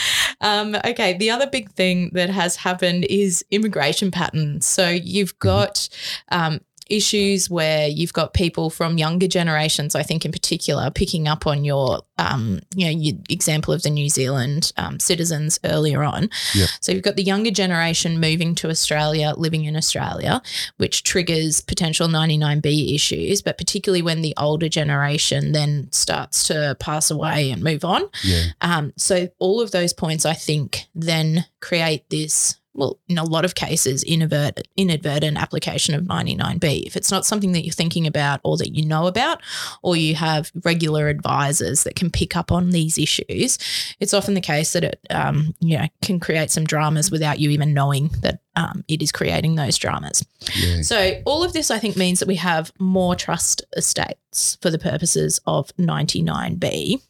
Um, 0.41 0.77
okay. 0.85 1.17
The 1.17 1.31
other 1.31 1.47
big 1.47 1.71
thing 1.73 2.11
that 2.13 2.31
has 2.31 2.57
happened 2.57 3.07
is 3.09 3.45
immigration 3.51 4.11
patterns. 4.11 4.67
So 4.67 4.89
you've 4.89 5.39
got, 5.39 5.89
um, 6.31 6.61
issues 6.89 7.51
where 7.51 7.89
you've 7.89 8.13
got 8.13 8.35
people 8.35 8.71
from 8.71 8.99
younger 8.99 9.29
generations, 9.29 9.95
I 9.95 10.03
think 10.03 10.25
in 10.25 10.33
particular, 10.33 10.91
picking 10.91 11.29
up 11.29 11.47
on 11.47 11.65
your, 11.65 12.03
um, 12.19 12.61
you 12.75 12.87
know, 12.87 12.91
your 12.91 13.17
example 13.29 13.75
of 13.75 13.83
the 13.83 13.91
New 13.91 14.09
Zealand 14.09 14.73
um, 14.77 14.99
citizens 15.01 15.59
earlier 15.65 16.03
on. 16.03 16.31
Yep. 16.55 16.69
So 16.81 16.93
you've 16.93 17.03
got 17.03 17.17
the 17.17 17.23
younger 17.23 17.51
generation 17.51 18.21
moving 18.21 18.55
to 18.57 18.69
Australia, 18.69 19.35
living 19.37 19.65
in 19.65 19.77
Australia, 19.77 20.43
which 20.77 21.03
triggers 21.03 21.61
potential 21.61 22.09
99B 22.09 22.95
issues, 22.95 23.43
but 23.43 23.59
particularly 23.59 24.03
when 24.03 24.23
the 24.23 24.35
older 24.37 24.69
generation 24.69 25.53
then 25.53 25.89
starts 25.93 26.47
to 26.49 26.77
pass 26.81 27.11
away 27.11 27.51
and 27.51 27.63
move 27.63 27.85
on. 27.85 28.03
yeah, 28.25 28.45
Um, 28.61 28.93
so 28.97 29.29
all 29.39 29.61
of 29.61 29.71
those 29.71 29.93
points, 29.93 30.25
I 30.25 30.35
think, 30.35 30.87
then 30.95 31.47
create 31.61 32.09
this. 32.11 32.58
Well, 32.75 32.99
in 33.09 33.19
a 33.19 33.25
lot 33.25 33.45
of 33.45 33.55
cases, 33.55 34.05
inadvertent, 34.05 34.69
inadvertent 34.77 35.37
application 35.37 35.95
of 35.95 36.05
99B. 36.05 36.87
If 36.87 36.97
it's 36.97 37.11
not 37.11 37.27
something 37.27 37.53
that 37.53 37.65
you're 37.65 37.73
thinking 37.73 38.07
about 38.07 38.41
or 38.45 38.57
that 38.59 38.75
you 38.75 38.87
know 38.87 39.07
about, 39.07 39.43
or 39.83 39.97
you 39.97 40.15
have 40.15 40.53
regular 40.65 41.09
advisors 41.09 41.83
that 41.85 41.97
can 41.97 42.11
pick 42.11 42.37
up 42.37 42.53
on 42.53 42.71
these 42.71 42.97
issues, 42.97 43.59
it's 43.99 44.15
often 44.15 44.35
the 44.35 44.41
case 44.41 44.75
that 44.75 44.85
it, 44.85 45.01
um, 45.11 45.55
you 45.61 45.77
know, 45.77 45.87
can 46.03 46.21
create 46.21 46.51
some 46.51 46.65
dramas 46.65 47.11
without 47.11 47.41
you 47.41 47.51
even 47.51 47.75
knowing 47.75 48.11
that 48.21 48.41
um, 48.55 48.85
it 48.87 49.03
is 49.03 49.11
creating 49.13 49.57
those 49.57 49.77
dramas. 49.77 50.25
yeah. 50.55 50.83
So, 50.83 51.21
all 51.25 51.43
of 51.43 51.53
this, 51.53 51.71
I 51.71 51.79
think, 51.79 51.97
means 51.97 52.21
that 52.21 52.29
we 52.29 52.37
have 52.37 52.73
more 52.79 53.15
trust 53.15 53.63
estates 53.77 54.57
for 54.61 54.71
the 54.71 54.79
purposes 54.79 55.41
of 55.47 55.75
99B. 55.79 57.03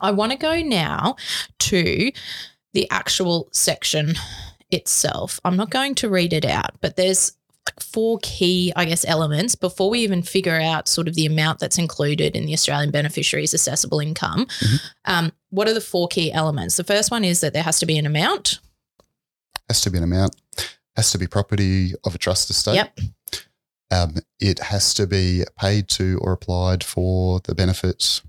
I 0.00 0.10
want 0.10 0.32
to 0.32 0.38
go 0.38 0.60
now 0.60 1.16
to 1.58 2.10
the 2.72 2.90
actual 2.90 3.48
section 3.52 4.14
itself. 4.70 5.40
I'm 5.44 5.56
not 5.56 5.70
going 5.70 5.94
to 5.96 6.08
read 6.08 6.32
it 6.32 6.44
out, 6.44 6.80
but 6.80 6.96
there's 6.96 7.32
like 7.66 7.80
four 7.80 8.18
key, 8.22 8.72
I 8.74 8.86
guess, 8.86 9.04
elements 9.04 9.54
before 9.54 9.90
we 9.90 10.00
even 10.00 10.22
figure 10.22 10.58
out 10.58 10.88
sort 10.88 11.08
of 11.08 11.14
the 11.14 11.26
amount 11.26 11.58
that's 11.58 11.78
included 11.78 12.34
in 12.34 12.46
the 12.46 12.54
Australian 12.54 12.90
beneficiary's 12.90 13.52
assessable 13.52 14.00
income. 14.00 14.46
Mhm. 14.46 14.80
Um, 15.04 15.32
what 15.50 15.68
are 15.68 15.74
the 15.74 15.80
four 15.80 16.08
key 16.08 16.32
elements? 16.32 16.76
The 16.76 16.84
first 16.84 17.10
one 17.10 17.24
is 17.24 17.40
that 17.40 17.52
there 17.52 17.62
has 17.62 17.78
to 17.80 17.86
be 17.86 17.98
an 17.98 18.06
amount. 18.06 18.60
Has 19.68 19.82
to 19.82 19.90
be 19.90 19.98
an 19.98 20.04
amount. 20.04 20.36
Has 20.96 21.12
to 21.12 21.18
be 21.18 21.26
property 21.26 21.92
of 22.04 22.14
a 22.14 22.18
trust 22.18 22.50
estate. 22.50 22.74
Yep. 22.74 23.00
Um, 23.92 24.16
it 24.38 24.58
has 24.60 24.94
to 24.94 25.06
be 25.06 25.44
paid 25.58 25.88
to 25.88 26.18
or 26.22 26.32
applied 26.32 26.82
for 26.84 27.40
the 27.40 27.54
benefits. 27.54 28.22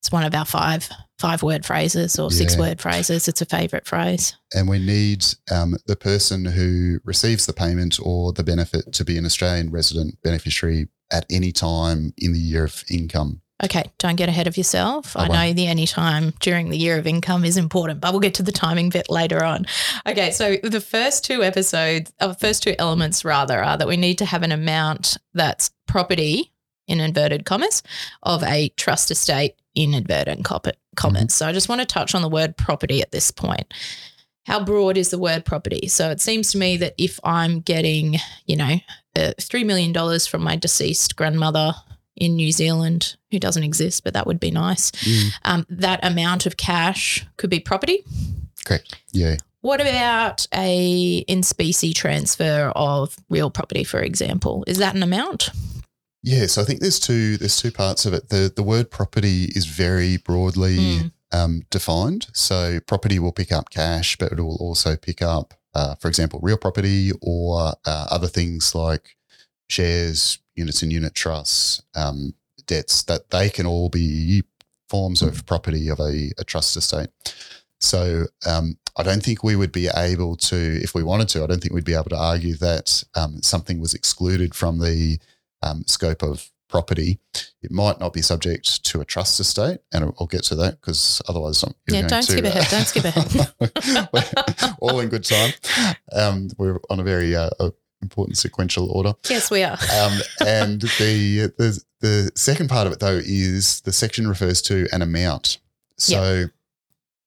It's 0.00 0.12
one 0.12 0.24
of 0.24 0.34
our 0.34 0.44
five 0.44 0.88
five 1.18 1.42
word 1.42 1.66
phrases 1.66 2.18
or 2.18 2.30
six 2.30 2.56
word 2.56 2.80
phrases. 2.80 3.26
It's 3.26 3.42
a 3.42 3.46
favorite 3.46 3.86
phrase. 3.86 4.36
And 4.54 4.68
we 4.68 4.78
need 4.78 5.24
um, 5.50 5.76
the 5.86 5.96
person 5.96 6.44
who 6.44 7.00
receives 7.04 7.46
the 7.46 7.52
payment 7.52 7.98
or 8.00 8.32
the 8.32 8.44
benefit 8.44 8.92
to 8.92 9.04
be 9.04 9.18
an 9.18 9.24
Australian 9.24 9.72
resident 9.72 10.22
beneficiary 10.22 10.88
at 11.12 11.26
any 11.30 11.50
time 11.50 12.14
in 12.18 12.32
the 12.32 12.38
year 12.38 12.64
of 12.64 12.84
income. 12.90 13.40
Okay, 13.64 13.90
don't 13.98 14.14
get 14.14 14.28
ahead 14.28 14.46
of 14.46 14.56
yourself. 14.56 15.16
I 15.16 15.24
I 15.24 15.28
know 15.28 15.52
the 15.52 15.66
any 15.66 15.88
time 15.88 16.32
during 16.38 16.70
the 16.70 16.78
year 16.78 16.96
of 16.96 17.08
income 17.08 17.44
is 17.44 17.56
important, 17.56 18.00
but 18.00 18.12
we'll 18.12 18.20
get 18.20 18.34
to 18.34 18.44
the 18.44 18.52
timing 18.52 18.90
bit 18.90 19.10
later 19.10 19.42
on. 19.42 19.66
Okay, 20.06 20.30
so 20.30 20.56
the 20.62 20.80
first 20.80 21.24
two 21.24 21.42
episodes, 21.42 22.12
or 22.20 22.34
first 22.34 22.62
two 22.62 22.76
elements 22.78 23.24
rather, 23.24 23.60
are 23.60 23.76
that 23.76 23.88
we 23.88 23.96
need 23.96 24.18
to 24.18 24.24
have 24.24 24.44
an 24.44 24.52
amount 24.52 25.16
that's 25.34 25.72
property 25.88 26.52
in 26.86 27.00
inverted 27.00 27.44
commas 27.44 27.82
of 28.22 28.44
a 28.44 28.68
trust 28.76 29.10
estate 29.10 29.54
in 29.78 29.94
inverted 29.94 30.44
cop- 30.44 30.66
commas. 30.96 31.32
So 31.32 31.46
I 31.46 31.52
just 31.52 31.68
want 31.68 31.80
to 31.80 31.86
touch 31.86 32.14
on 32.14 32.22
the 32.22 32.28
word 32.28 32.56
property 32.56 33.00
at 33.00 33.12
this 33.12 33.30
point. 33.30 33.72
How 34.44 34.64
broad 34.64 34.96
is 34.96 35.10
the 35.10 35.18
word 35.18 35.44
property? 35.44 35.86
So 35.86 36.10
it 36.10 36.20
seems 36.20 36.50
to 36.52 36.58
me 36.58 36.76
that 36.78 36.94
if 36.98 37.20
I'm 37.22 37.60
getting, 37.60 38.16
you 38.46 38.56
know, 38.56 38.76
uh, 39.14 39.32
$3 39.38 39.64
million 39.64 39.94
from 40.20 40.42
my 40.42 40.56
deceased 40.56 41.14
grandmother 41.14 41.74
in 42.16 42.34
New 42.34 42.50
Zealand, 42.50 43.16
who 43.30 43.38
doesn't 43.38 43.62
exist, 43.62 44.02
but 44.02 44.14
that 44.14 44.26
would 44.26 44.40
be 44.40 44.50
nice. 44.50 44.90
Mm. 44.90 45.30
Um, 45.44 45.66
that 45.68 46.04
amount 46.04 46.46
of 46.46 46.56
cash 46.56 47.24
could 47.36 47.50
be 47.50 47.60
property. 47.60 48.04
Correct. 48.64 48.96
Yeah. 49.12 49.36
What 49.60 49.80
about 49.80 50.46
a 50.52 51.18
in 51.28 51.42
specie 51.42 51.92
transfer 51.92 52.72
of 52.74 53.16
real 53.28 53.50
property, 53.50 53.84
for 53.84 54.00
example? 54.00 54.64
Is 54.66 54.78
that 54.78 54.96
an 54.96 55.02
amount? 55.02 55.50
Yeah, 56.22 56.46
so 56.46 56.62
I 56.62 56.64
think 56.64 56.80
there's 56.80 56.98
two 57.00 57.36
there's 57.36 57.60
two 57.60 57.70
parts 57.70 58.04
of 58.06 58.12
it. 58.12 58.28
The 58.28 58.52
the 58.54 58.62
word 58.62 58.90
property 58.90 59.44
is 59.54 59.66
very 59.66 60.16
broadly 60.16 60.76
Mm. 60.78 61.12
um, 61.32 61.62
defined. 61.70 62.26
So 62.32 62.80
property 62.86 63.18
will 63.18 63.32
pick 63.32 63.52
up 63.52 63.70
cash, 63.70 64.16
but 64.16 64.32
it 64.32 64.40
will 64.40 64.56
also 64.56 64.96
pick 64.96 65.22
up, 65.22 65.54
uh, 65.74 65.94
for 65.96 66.08
example, 66.08 66.40
real 66.42 66.56
property 66.56 67.12
or 67.22 67.74
uh, 67.84 68.06
other 68.10 68.26
things 68.26 68.74
like 68.74 69.16
shares, 69.68 70.38
units 70.56 70.82
and 70.82 70.92
unit 70.92 71.14
trusts, 71.14 71.82
um, 71.94 72.34
debts. 72.66 73.02
That 73.04 73.30
they 73.30 73.48
can 73.50 73.66
all 73.66 73.88
be 73.88 74.42
forms 74.88 75.22
of 75.22 75.44
property 75.46 75.88
of 75.88 76.00
a, 76.00 76.32
a 76.38 76.44
trust 76.44 76.76
estate. 76.76 77.10
So 77.80 78.24
um, 78.46 78.76
I 78.96 79.02
don't 79.04 79.22
think 79.22 79.44
we 79.44 79.54
would 79.54 79.70
be 79.70 79.88
able 79.94 80.34
to, 80.36 80.56
if 80.82 80.94
we 80.94 81.02
wanted 81.04 81.28
to, 81.28 81.44
I 81.44 81.46
don't 81.46 81.60
think 81.60 81.74
we'd 81.74 81.84
be 81.84 81.94
able 81.94 82.08
to 82.10 82.16
argue 82.16 82.56
that 82.56 83.04
um, 83.14 83.40
something 83.42 83.78
was 83.80 83.94
excluded 83.94 84.54
from 84.54 84.78
the 84.80 85.18
um, 85.62 85.84
scope 85.86 86.22
of 86.22 86.50
property. 86.68 87.18
It 87.62 87.70
might 87.70 87.98
not 87.98 88.12
be 88.12 88.20
subject 88.22 88.84
to 88.84 89.00
a 89.00 89.04
trust 89.04 89.40
estate, 89.40 89.78
and 89.92 90.04
I'll- 90.18 90.26
get 90.26 90.44
to 90.44 90.54
that 90.56 90.80
because 90.80 91.20
otherwise, 91.28 91.62
I'm 91.62 91.74
Yeah, 91.88 92.06
don't 92.06 92.22
to, 92.22 92.32
skip 92.32 92.44
ahead, 92.44 92.66
don't 92.70 92.86
skip 92.86 93.04
ahead. 93.04 94.76
All 94.80 95.00
in 95.00 95.08
good 95.08 95.24
time. 95.24 95.52
Um, 96.12 96.50
we're 96.58 96.78
on 96.90 97.00
a 97.00 97.02
very 97.02 97.34
uh, 97.34 97.48
important 98.02 98.36
sequential 98.38 98.90
order. 98.90 99.14
yes, 99.28 99.50
we 99.50 99.62
are. 99.62 99.78
Um, 100.00 100.18
and 100.46 100.82
the, 100.82 101.52
the 101.58 101.82
the 102.00 102.30
second 102.36 102.68
part 102.68 102.86
of 102.86 102.92
it 102.92 103.00
though 103.00 103.20
is 103.24 103.80
the 103.80 103.92
section 103.92 104.28
refers 104.28 104.62
to 104.62 104.86
an 104.92 105.02
amount. 105.02 105.58
So, 105.96 106.44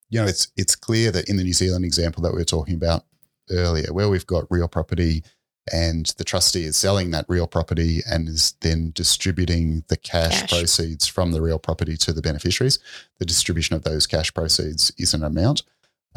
you 0.09 0.21
know, 0.21 0.25
it's 0.27 0.49
it's 0.55 0.75
clear 0.75 1.11
that 1.11 1.27
in 1.27 1.37
the 1.37 1.43
New 1.43 1.53
Zealand 1.53 1.83
example 1.83 2.23
that 2.23 2.31
we 2.31 2.37
were 2.37 2.45
talking 2.45 2.75
about 2.75 3.03
earlier, 3.49 3.91
where 3.91 4.07
we've 4.09 4.27
got 4.27 4.45
real 4.49 4.67
property 4.69 5.23
and 5.71 6.07
the 6.17 6.23
trustee 6.23 6.63
is 6.63 6.77
selling 6.77 7.11
that 7.11 7.25
real 7.27 7.47
property 7.47 8.01
and 8.09 8.27
is 8.27 8.55
then 8.61 8.91
distributing 8.95 9.83
the 9.89 9.97
cash, 9.97 10.41
Cash. 10.41 10.49
proceeds 10.49 11.07
from 11.07 11.31
the 11.31 11.41
real 11.41 11.59
property 11.59 11.97
to 11.97 12.13
the 12.13 12.21
beneficiaries. 12.21 12.79
The 13.19 13.25
distribution 13.25 13.75
of 13.75 13.83
those 13.83 14.07
cash 14.07 14.33
proceeds 14.33 14.91
is 14.97 15.13
an 15.13 15.23
amount. 15.23 15.63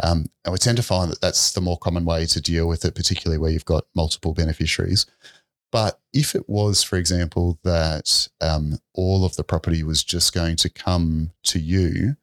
Um, 0.03 0.27
and 0.45 0.53
we 0.53 0.59
tend 0.59 0.77
to 0.79 0.83
find 0.83 1.11
that 1.11 1.21
that's 1.21 1.53
the 1.53 1.61
more 1.61 1.79
common 1.79 2.05
way 2.05 2.27
to 2.27 2.41
deal 2.41 2.67
with 2.67 2.85
it, 2.85 2.95
particularly 2.95 3.39
where 3.39 3.51
you've 3.51 3.65
got 3.65 3.87
multiple 3.95 4.33
beneficiaries. 4.35 5.07
But 5.71 6.01
if 6.13 6.35
it 6.35 6.49
was, 6.49 6.83
for 6.83 6.97
example, 6.97 7.59
that 7.65 8.29
um, 8.41 8.79
all 8.93 9.25
of 9.25 9.37
the 9.37 9.45
property 9.45 9.83
was 9.83 10.05
just 10.05 10.33
going 10.33 10.57
to 10.57 10.71
come 10.71 11.33
to 11.45 11.59
you, 11.59 12.17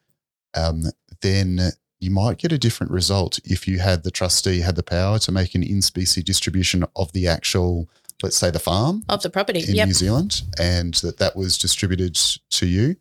um, 0.54 0.84
then 1.22 1.72
you 2.02 2.12
might 2.12 2.38
get 2.40 2.52
a 2.52 2.58
different 2.58 2.92
result 2.92 3.40
if 3.46 3.68
you 3.68 3.80
had 3.80 4.04
the 4.04 4.12
trustee 4.12 4.60
had 4.60 4.76
the 4.76 4.84
power 4.84 5.20
to 5.20 5.32
make 5.32 5.56
an 5.56 5.64
in 5.64 5.82
specie 5.82 6.24
distribution 6.24 6.84
of 6.96 7.12
the 7.14 7.28
actual, 7.28 7.88
let's 8.24 8.36
say, 8.38 8.50
the 8.52 8.60
farm 8.60 9.04
Of 9.08 9.22
the 9.22 9.30
property. 9.30 9.60
in 9.68 9.76
Yep. 9.76 9.88
New 9.88 9.94
Zealand, 9.94 10.42
and 10.60 10.94
that 10.96 11.18
that 11.20 11.36
was 11.36 11.58
distributed 11.58 12.16
to 12.50 12.66
you. 12.66 12.96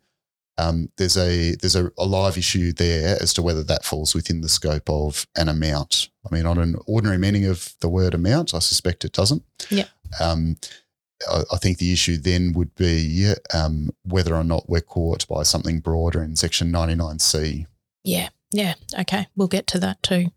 Um, 0.57 0.89
there's 0.97 1.17
a 1.17 1.55
there's 1.55 1.75
a, 1.75 1.91
a 1.97 2.05
live 2.05 2.37
issue 2.37 2.71
there 2.73 3.17
as 3.19 3.33
to 3.33 3.41
whether 3.41 3.63
that 3.63 3.83
falls 3.85 4.13
within 4.13 4.41
the 4.41 4.49
scope 4.49 4.89
of 4.89 5.25
an 5.35 5.49
amount. 5.49 6.09
I 6.29 6.35
mean, 6.35 6.45
on 6.45 6.59
an 6.59 6.75
ordinary 6.85 7.17
meaning 7.17 7.45
of 7.45 7.73
the 7.79 7.89
word 7.89 8.13
amount, 8.13 8.53
I 8.53 8.59
suspect 8.59 9.03
it 9.03 9.13
doesn't. 9.13 9.43
Yeah. 9.71 9.87
Um, 10.19 10.57
I, 11.31 11.43
I 11.53 11.57
think 11.57 11.77
the 11.79 11.91
issue 11.93 12.17
then 12.17 12.53
would 12.53 12.75
be 12.75 13.33
um, 13.53 13.89
whether 14.03 14.35
or 14.35 14.43
not 14.43 14.69
we're 14.69 14.81
caught 14.81 15.27
by 15.27 15.41
something 15.43 15.79
broader 15.79 16.21
in 16.21 16.35
Section 16.35 16.71
99C. 16.71 17.65
Yeah. 18.03 18.29
Yeah. 18.51 18.73
Okay. 18.99 19.27
We'll 19.35 19.47
get 19.47 19.67
to 19.67 19.79
that 19.79 20.03
too. 20.03 20.27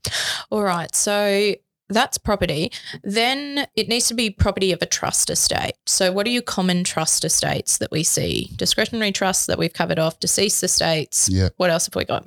All 0.51 0.63
right. 0.63 0.95
So 0.95 1.55
that's 1.89 2.19
property. 2.19 2.73
Then 3.03 3.67
it 3.77 3.89
needs 3.89 4.09
to 4.09 4.15
be 4.15 4.31
property 4.31 4.73
of 4.73 4.81
a 4.83 4.87
trust 4.87 5.31
estate. 5.31 5.75
So, 5.87 6.13
what 6.13 6.27
are 6.27 6.31
your 6.31 6.43
common 6.43 6.85
trust 6.85 7.25
estates 7.25 7.79
that 7.79 7.91
we 7.91 8.03
see? 8.03 8.51
Discretionary 8.57 9.13
trusts 9.13 9.47
that 9.47 9.59
we've 9.59 9.73
covered 9.73 9.99
off, 9.99 10.19
deceased 10.21 10.63
estates. 10.63 11.29
Yeah. 11.31 11.51
What 11.57 11.71
else 11.71 11.87
have 11.87 11.95
we 11.95 12.05
got? 12.05 12.27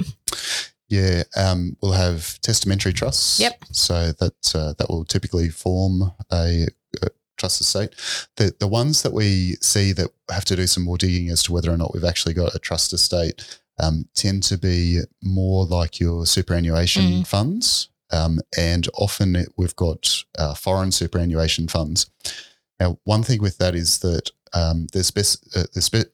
Yeah, 0.89 1.23
um, 1.35 1.75
we'll 1.81 1.91
have 1.93 2.39
testamentary 2.41 2.93
trusts. 2.93 3.39
Yep. 3.39 3.65
So 3.71 4.11
that 4.19 4.55
uh, 4.55 4.73
that 4.77 4.89
will 4.89 5.05
typically 5.05 5.49
form 5.49 6.13
a, 6.31 6.67
a 7.01 7.07
trust 7.35 7.59
estate. 7.59 7.89
The 8.37 8.53
the 8.59 8.67
ones 8.67 9.01
that 9.01 9.11
we 9.11 9.55
see 9.61 9.91
that 9.93 10.11
have 10.29 10.45
to 10.45 10.55
do 10.55 10.67
some 10.67 10.83
more 10.83 10.97
digging 10.97 11.29
as 11.29 11.43
to 11.43 11.51
whether 11.51 11.71
or 11.71 11.77
not 11.77 11.93
we've 11.93 12.05
actually 12.05 12.35
got 12.35 12.55
a 12.55 12.59
trust 12.59 12.93
estate 12.93 13.59
um, 13.79 14.05
tend 14.15 14.43
to 14.43 14.57
be 14.57 15.01
more 15.23 15.65
like 15.65 15.99
your 15.99 16.25
superannuation 16.25 17.03
Mm. 17.21 17.27
funds, 17.27 17.89
um, 18.11 18.39
and 18.57 18.87
often 18.95 19.35
it, 19.35 19.49
we've 19.57 19.75
got 19.75 20.23
uh, 20.37 20.53
foreign 20.53 20.91
superannuation 20.91 21.67
funds. 21.67 22.09
Now, 22.79 22.99
one 23.03 23.23
thing 23.23 23.41
with 23.41 23.57
that 23.57 23.75
is 23.75 23.99
that 23.99 24.31
um, 24.53 24.87
there's, 24.93 25.07
spec- 25.07 25.41
uh, 25.55 25.63
there's 25.73 25.85
spe- 25.85 26.11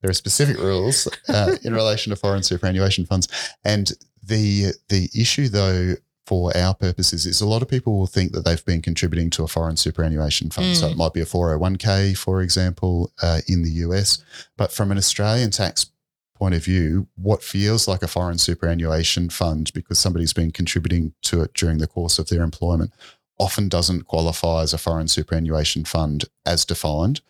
there 0.00 0.10
are 0.10 0.12
specific 0.12 0.58
rules 0.58 1.08
uh, 1.28 1.56
in 1.64 1.72
relation 1.74 2.10
to 2.10 2.16
foreign 2.16 2.42
superannuation 2.42 3.06
funds, 3.06 3.28
and 3.64 3.92
the 4.22 4.72
the 4.88 5.08
issue 5.18 5.48
though 5.48 5.94
for 6.26 6.56
our 6.56 6.72
purposes 6.74 7.26
is 7.26 7.40
a 7.40 7.46
lot 7.46 7.62
of 7.62 7.68
people 7.68 7.98
will 7.98 8.06
think 8.06 8.30
that 8.32 8.44
they've 8.44 8.64
been 8.64 8.80
contributing 8.80 9.28
to 9.28 9.42
a 9.42 9.48
foreign 9.48 9.76
superannuation 9.76 10.50
fund. 10.50 10.76
So 10.76 10.86
Mm. 10.86 10.92
it 10.92 10.96
might 10.96 11.12
be 11.12 11.20
a 11.20 11.24
401k, 11.26 12.16
for 12.16 12.42
example, 12.42 13.10
uh, 13.20 13.40
in 13.48 13.62
the 13.64 13.70
US. 13.86 14.18
But 14.56 14.70
from 14.70 14.92
an 14.92 14.98
Australian 14.98 15.50
tax 15.50 15.86
point 16.34 16.54
of 16.54 16.64
view, 16.64 17.08
what 17.14 17.42
feels 17.42 17.86
like 17.86 18.02
a 18.02 18.08
foreign 18.08 18.38
superannuation 18.38 19.28
fund 19.30 19.72
because 19.72 19.98
somebody's 19.98 20.32
been 20.32 20.50
contributing 20.50 21.12
to 21.22 21.42
it 21.42 21.54
during 21.54 21.78
the 21.78 21.86
course 21.86 22.18
of 22.18 22.28
their 22.28 22.42
employment 22.42 22.92
often 23.38 23.68
doesn't 23.68 24.02
qualify 24.06 24.62
as 24.62 24.72
a 24.72 24.78
foreign 24.78 25.08
superannuation 25.08 25.84
fund 25.84 26.24
as 26.46 26.64
defined. 26.64 27.20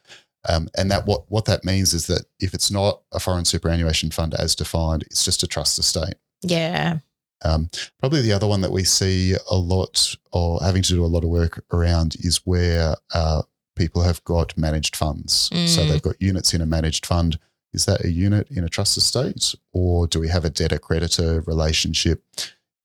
Um, 0.48 0.68
and 0.76 0.90
that 0.90 1.06
what, 1.06 1.24
what 1.30 1.44
that 1.44 1.64
means 1.64 1.94
is 1.94 2.06
that 2.08 2.24
if 2.40 2.52
it's 2.54 2.70
not 2.70 3.02
a 3.12 3.20
foreign 3.20 3.44
superannuation 3.44 4.10
fund 4.10 4.34
as 4.34 4.54
defined, 4.56 5.02
it's 5.04 5.24
just 5.24 5.42
a 5.42 5.46
trust 5.46 5.78
estate. 5.78 6.14
Yeah. 6.42 6.98
Um, 7.44 7.70
probably 8.00 8.20
the 8.22 8.32
other 8.32 8.46
one 8.46 8.60
that 8.60 8.72
we 8.72 8.84
see 8.84 9.34
a 9.50 9.56
lot 9.56 10.16
or 10.32 10.60
having 10.62 10.82
to 10.82 10.92
do 10.92 11.04
a 11.04 11.06
lot 11.06 11.24
of 11.24 11.30
work 11.30 11.64
around 11.72 12.16
is 12.20 12.38
where 12.44 12.94
uh, 13.14 13.42
people 13.76 14.02
have 14.02 14.22
got 14.24 14.56
managed 14.58 14.96
funds. 14.96 15.48
So 15.66 15.82
Mm. 15.82 15.88
they've 15.88 16.02
got 16.02 16.20
units 16.20 16.52
in 16.54 16.60
a 16.60 16.66
managed 16.66 17.06
fund. 17.06 17.38
Is 17.72 17.86
that 17.86 18.04
a 18.04 18.10
unit 18.10 18.48
in 18.50 18.64
a 18.64 18.68
trust 18.68 18.96
estate 18.96 19.54
or 19.72 20.06
do 20.06 20.20
we 20.20 20.28
have 20.28 20.44
a 20.44 20.50
debtor 20.50 20.78
creditor 20.78 21.40
relationship? 21.46 22.22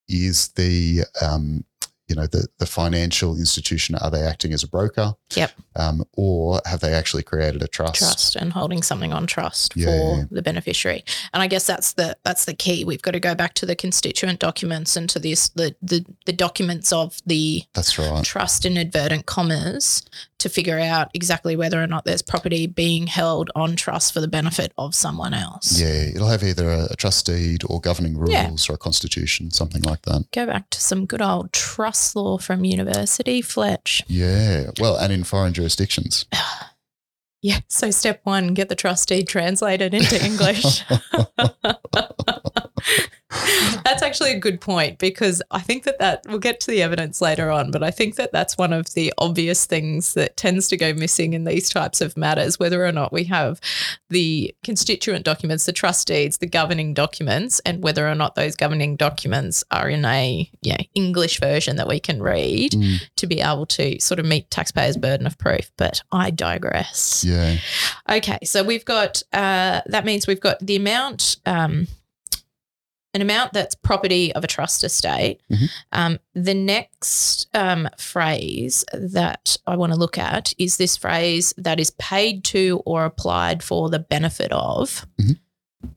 Is 0.08 0.50
the 0.50 1.02
um, 1.22 1.66
you 2.08 2.16
know 2.16 2.26
the 2.26 2.48
the 2.58 2.66
financial 2.66 3.36
institution 3.36 3.96
are 3.96 4.10
they 4.10 4.22
acting 4.22 4.54
as 4.54 4.64
a 4.64 4.68
broker? 4.68 5.14
Yep. 5.36 5.52
Um, 5.76 6.06
or 6.14 6.62
have 6.66 6.80
they 6.80 6.94
actually 6.94 7.24
created 7.24 7.62
a 7.62 7.68
trust? 7.68 7.98
Trust 7.98 8.36
and 8.38 8.54
holding 8.54 8.82
something 8.82 9.12
on 9.12 9.28
trust 9.28 9.76
Yeah, 9.76 9.86
for 9.88 10.18
yeah. 10.18 10.24
the 10.32 10.42
beneficiary. 10.42 11.04
And 11.34 11.44
I 11.44 11.48
guess 11.48 11.68
that's 11.68 11.94
the 11.94 12.16
that's 12.24 12.46
the 12.46 12.54
key. 12.54 12.86
We've 12.86 13.02
got 13.02 13.12
to 13.12 13.20
go 13.20 13.36
back 13.36 13.54
to 13.56 13.66
the 13.66 13.76
constituent 13.76 14.40
documents 14.40 14.96
and 14.96 15.10
to 15.10 15.20
this 15.20 15.50
the 15.50 15.76
the, 15.82 16.06
the 16.26 16.34
documents 16.34 16.94
of 16.94 17.20
the 17.26 17.64
That's 17.74 18.00
right. 18.00 18.24
trust 18.24 18.66
in 18.66 18.78
advertent 18.78 19.26
commas 19.26 20.02
to 20.40 20.50
figure 20.50 20.80
out 20.80 21.10
exactly 21.14 21.56
whether 21.56 21.82
or 21.82 21.88
not 21.88 22.06
there's 22.06 22.22
property 22.22 22.68
being 22.68 23.08
held 23.08 23.50
on 23.56 23.76
trust 23.76 24.14
for 24.14 24.22
the 24.22 24.28
benefit 24.28 24.72
of 24.78 24.94
someone 24.94 25.34
else. 25.34 25.80
Yeah, 25.80 26.10
it'll 26.14 26.28
have 26.28 26.44
either 26.44 26.70
a, 26.70 26.88
a 26.92 26.96
trust 26.96 27.26
deed 27.26 27.64
or 27.68 27.82
governing 27.82 28.18
rules 28.18 28.32
Yeah. 28.32 28.52
or 28.70 28.76
a 28.76 28.78
constitution, 28.78 29.52
something 29.52 29.82
like 29.82 30.04
that. 30.04 30.26
Go 30.32 30.46
back 30.46 30.70
to 30.70 30.80
some 30.80 31.06
good 31.06 31.22
old 31.22 31.52
trust 31.54 32.16
law 32.16 32.38
from 32.38 32.66
university, 32.66 33.42
Fletch. 33.42 34.04
Yeah. 34.08 34.72
Well, 34.80 34.98
and 34.98 35.12
in 35.12 35.24
foreign 35.24 35.54
jurisdictions. 35.54 36.26
Yeah. 37.44 37.60
So 37.68 37.92
step 37.92 38.22
one, 38.24 38.56
get 38.56 38.68
the 38.68 38.76
trust 38.76 39.08
deed 39.10 39.28
translated 39.28 39.94
into 39.94 40.22
English. 40.26 40.82
that's 43.84 44.02
actually 44.02 44.32
a 44.32 44.40
good 44.40 44.62
point 44.62 45.00
because 45.00 45.42
I 45.52 45.60
think 45.60 45.84
that 45.84 46.00
that 46.00 46.24
we'll 46.28 46.40
get 46.40 46.60
to 46.62 46.72
the 46.72 46.82
evidence 46.82 47.20
later 47.22 47.52
on, 47.52 47.72
but 47.72 47.84
I 47.84 47.92
think 47.92 48.16
that 48.16 48.32
that's 48.32 48.58
one 48.58 48.72
of 48.72 48.94
the 48.94 49.14
obvious 49.18 49.66
things 49.66 50.14
that 50.14 50.38
tends 50.38 50.70
to 50.70 50.78
go 50.78 50.94
missing 50.94 51.34
in 51.34 51.44
these 51.44 51.70
types 51.70 52.00
of 52.00 52.16
matters, 52.16 52.58
whether 52.58 52.86
or 52.86 52.92
not 52.94 53.12
we 53.12 53.26
have 53.26 53.60
the 54.10 54.56
constituent 54.64 55.26
documents, 55.26 55.66
the 55.66 55.74
trust 55.74 56.08
deeds, 56.08 56.38
the 56.38 56.48
governing 56.48 56.94
documents, 56.94 57.60
and 57.66 57.84
whether 57.84 58.08
or 58.08 58.16
not 58.16 58.36
those 58.36 58.56
governing 58.56 58.96
documents 58.96 59.64
are 59.72 59.90
in 59.90 60.06
a 60.06 60.50
yeah, 60.62 60.78
English 60.96 61.40
version 61.42 61.76
that 61.76 61.88
we 61.88 62.00
can 62.00 62.22
read 62.24 62.68
Mm, 62.78 63.00
to 63.16 63.28
be 63.28 63.42
able 63.42 63.66
to 63.66 64.00
sort 64.00 64.20
of 64.20 64.26
meet 64.26 64.50
taxpayers' 64.52 64.98
burden 64.98 65.26
of 65.26 65.38
proof. 65.38 65.72
But 65.78 66.02
I 66.12 66.30
digress. 66.32 67.24
yeah. 67.26 67.58
Okay, 68.10 68.40
so 68.44 68.64
we've 68.64 68.86
got 68.86 69.24
uh, 69.34 69.82
that 69.88 70.06
means 70.06 70.28
we've 70.28 70.40
got 70.40 70.60
the 70.60 70.76
amount, 70.76 71.38
um, 71.46 71.88
an 73.18 73.22
amount 73.24 73.52
that's 73.54 73.74
property 73.74 74.32
of 74.34 74.44
a 74.44 74.48
trust 74.48 74.84
estate. 74.84 75.42
Mhm. 75.52 75.70
Um, 75.92 76.20
the 76.36 76.54
next 76.54 77.48
um, 77.56 77.90
phrase 77.98 78.86
that 78.94 79.58
I 79.66 79.76
want 79.76 79.92
to 79.94 79.98
look 80.00 80.18
at 80.20 80.54
is 80.60 80.78
this 80.78 80.96
phrase 80.96 81.52
that 81.58 81.80
is 81.80 81.90
paid 81.98 82.44
to 82.46 82.82
or 82.86 83.06
applied 83.06 83.64
for 83.64 83.90
the 83.90 83.98
benefit 84.00 84.52
of. 84.52 85.08
Mhm. 85.20 85.38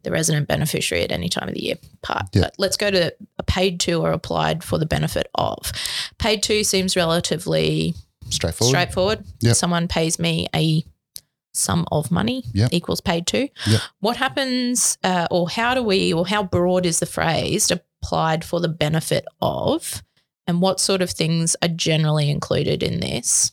The 0.03 0.11
resident 0.11 0.49
beneficiary 0.49 1.05
at 1.05 1.13
any 1.13 1.29
time 1.29 1.49
of 1.49 1.55
the 1.55 1.63
year 1.65 1.77
part. 2.03 2.27
Yeah. 2.33 2.43
But 2.43 2.55
let's 2.59 2.77
go 2.79 2.91
to 2.91 3.15
a 3.39 3.43
paid 3.43 3.81
to 3.81 4.01
or 4.01 4.13
applied 4.13 4.63
for 4.65 4.79
the 4.79 4.87
benefit 4.87 5.29
of. 5.35 5.73
Paid 6.19 6.43
to 6.45 6.65
seems 6.65 6.97
relatively 6.97 7.95
Straightforward. 8.31 8.71
straightforward. 8.71 9.25
Yep. 9.41 9.57
Someone 9.57 9.89
pays 9.89 10.19
me 10.19 10.47
a 10.55 10.85
sum 11.53 11.87
of 11.91 12.11
money 12.11 12.45
Yep. 12.55 12.73
equals 12.73 13.01
paid 13.01 13.27
to. 13.29 13.49
Yep. 13.67 13.81
What 14.01 14.17
happens, 14.17 14.99
uh, 15.03 15.27
or 15.31 15.49
how 15.51 15.75
do 15.75 15.83
we, 15.83 16.13
or 16.13 16.27
how 16.27 16.43
broad 16.43 16.87
is 16.87 17.01
the 17.01 17.07
phrase 17.07 17.71
applied 17.71 18.45
for 18.45 18.61
the 18.61 18.69
benefit 18.69 19.25
of, 19.41 20.03
and 20.47 20.61
what 20.63 20.81
sort 20.81 21.03
of 21.03 21.11
things 21.11 21.57
are 21.63 21.69
generally 21.69 22.31
included 22.31 22.83
in 22.83 23.01
this? 23.01 23.53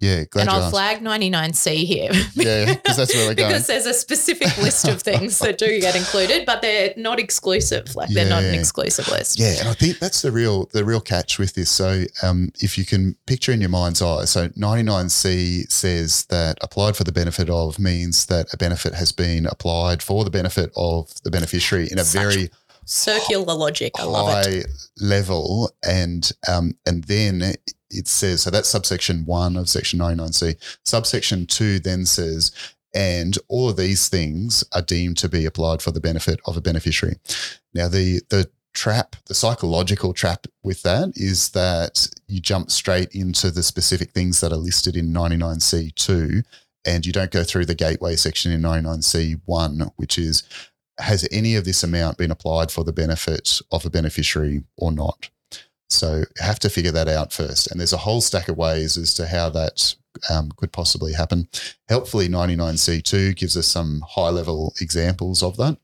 Yeah. 0.00 0.24
Glad 0.24 0.42
and 0.42 0.50
I'll 0.50 0.62
asked. 0.62 0.70
flag 0.72 1.00
99C 1.00 1.84
here. 1.84 2.10
yeah, 2.34 2.74
because 2.74 2.96
that's 2.98 3.14
where 3.14 3.28
we're 3.28 3.34
going. 3.36 3.48
because 3.50 3.66
there's 3.66 3.86
a 3.86 3.94
specific 3.94 4.56
list 4.58 4.86
of 4.88 5.00
things 5.02 5.38
that 5.38 5.56
do 5.58 5.80
get 5.80 5.96
included, 5.96 6.44
but 6.44 6.60
they're 6.62 6.92
not 6.96 7.18
exclusive. 7.18 7.94
Like 7.96 8.10
they're 8.10 8.28
not 8.28 8.42
an 8.44 8.54
exclusive 8.54 9.08
list. 9.08 9.38
Yeah, 9.38 9.54
and 9.60 9.68
I 9.68 9.72
think 9.72 9.98
that's 9.98 10.22
the 10.22 10.30
real 10.32 10.66
the 10.72 10.84
real 10.84 11.00
catch 11.00 11.38
with 11.38 11.54
this. 11.54 11.70
So, 11.70 12.04
um, 12.22 12.50
if 12.60 12.76
you 12.76 12.84
can 12.84 13.16
picture 13.26 13.52
in 13.52 13.60
your 13.60 13.70
mind's 13.70 14.02
eye, 14.02 14.26
so 14.26 14.48
99C 14.50 15.70
says 15.70 16.26
that 16.26 16.58
applied 16.60 16.96
for 16.96 17.04
the 17.04 17.12
benefit 17.12 17.48
of 17.48 17.78
means 17.78 18.26
that 18.26 18.52
a 18.52 18.56
benefit 18.56 18.94
has 18.94 19.12
been 19.12 19.46
applied 19.46 20.02
for 20.02 20.24
the 20.24 20.30
benefit 20.30 20.70
of 20.76 21.10
the 21.22 21.30
beneficiary 21.30 21.88
in 21.90 21.98
a 21.98 22.04
Such 22.04 22.20
very 22.34 22.50
Circular 22.88 23.52
logic. 23.54 23.92
I 23.98 24.04
love 24.04 24.28
it. 24.46 24.62
high 24.62 24.62
level, 25.00 25.72
and 25.84 26.30
um, 26.48 26.74
and 26.86 27.02
then 27.04 27.54
it 27.90 28.08
says 28.08 28.42
so 28.42 28.50
that's 28.50 28.68
subsection 28.68 29.24
one 29.24 29.56
of 29.56 29.68
section 29.68 29.98
99C. 29.98 30.56
Subsection 30.84 31.46
two 31.46 31.78
then 31.78 32.04
says, 32.06 32.52
and 32.94 33.36
all 33.48 33.68
of 33.68 33.76
these 33.76 34.08
things 34.08 34.64
are 34.72 34.82
deemed 34.82 35.18
to 35.18 35.28
be 35.28 35.44
applied 35.44 35.82
for 35.82 35.90
the 35.90 36.00
benefit 36.00 36.40
of 36.46 36.56
a 36.56 36.62
beneficiary. 36.62 37.16
Now, 37.74 37.88
the 37.88 38.22
the 38.30 38.50
trap, 38.72 39.16
the 39.26 39.34
psychological 39.34 40.12
trap 40.12 40.46
with 40.62 40.82
that 40.82 41.12
is 41.14 41.50
that 41.50 42.08
you 42.28 42.40
jump 42.40 42.70
straight 42.70 43.08
into 43.14 43.50
the 43.50 43.62
specific 43.62 44.12
things 44.12 44.40
that 44.40 44.52
are 44.52 44.56
listed 44.56 44.96
in 44.96 45.12
99C2 45.12 46.44
and 46.84 47.06
you 47.06 47.12
don't 47.12 47.30
go 47.30 47.42
through 47.42 47.64
the 47.64 47.74
gateway 47.74 48.16
section 48.16 48.52
in 48.52 48.60
99C1, 48.62 49.92
which 49.96 50.18
is 50.18 50.42
has 50.98 51.28
any 51.30 51.54
of 51.56 51.66
this 51.66 51.82
amount 51.82 52.16
been 52.16 52.30
applied 52.30 52.70
for 52.70 52.84
the 52.84 52.92
benefit 52.92 53.60
of 53.70 53.84
a 53.84 53.90
beneficiary 53.90 54.64
or 54.78 54.92
not? 54.92 55.28
So 55.88 56.24
have 56.38 56.58
to 56.60 56.70
figure 56.70 56.92
that 56.92 57.08
out 57.08 57.32
first. 57.32 57.70
And 57.70 57.78
there's 57.78 57.92
a 57.92 57.98
whole 57.98 58.20
stack 58.20 58.48
of 58.48 58.56
ways 58.56 58.96
as 58.96 59.14
to 59.14 59.26
how 59.26 59.50
that 59.50 59.94
um, 60.30 60.50
could 60.56 60.72
possibly 60.72 61.12
happen. 61.12 61.48
Helpfully, 61.88 62.28
99C2 62.28 63.36
gives 63.36 63.56
us 63.56 63.68
some 63.68 64.02
high 64.08 64.30
level 64.30 64.74
examples 64.80 65.42
of 65.42 65.56
that. 65.58 65.78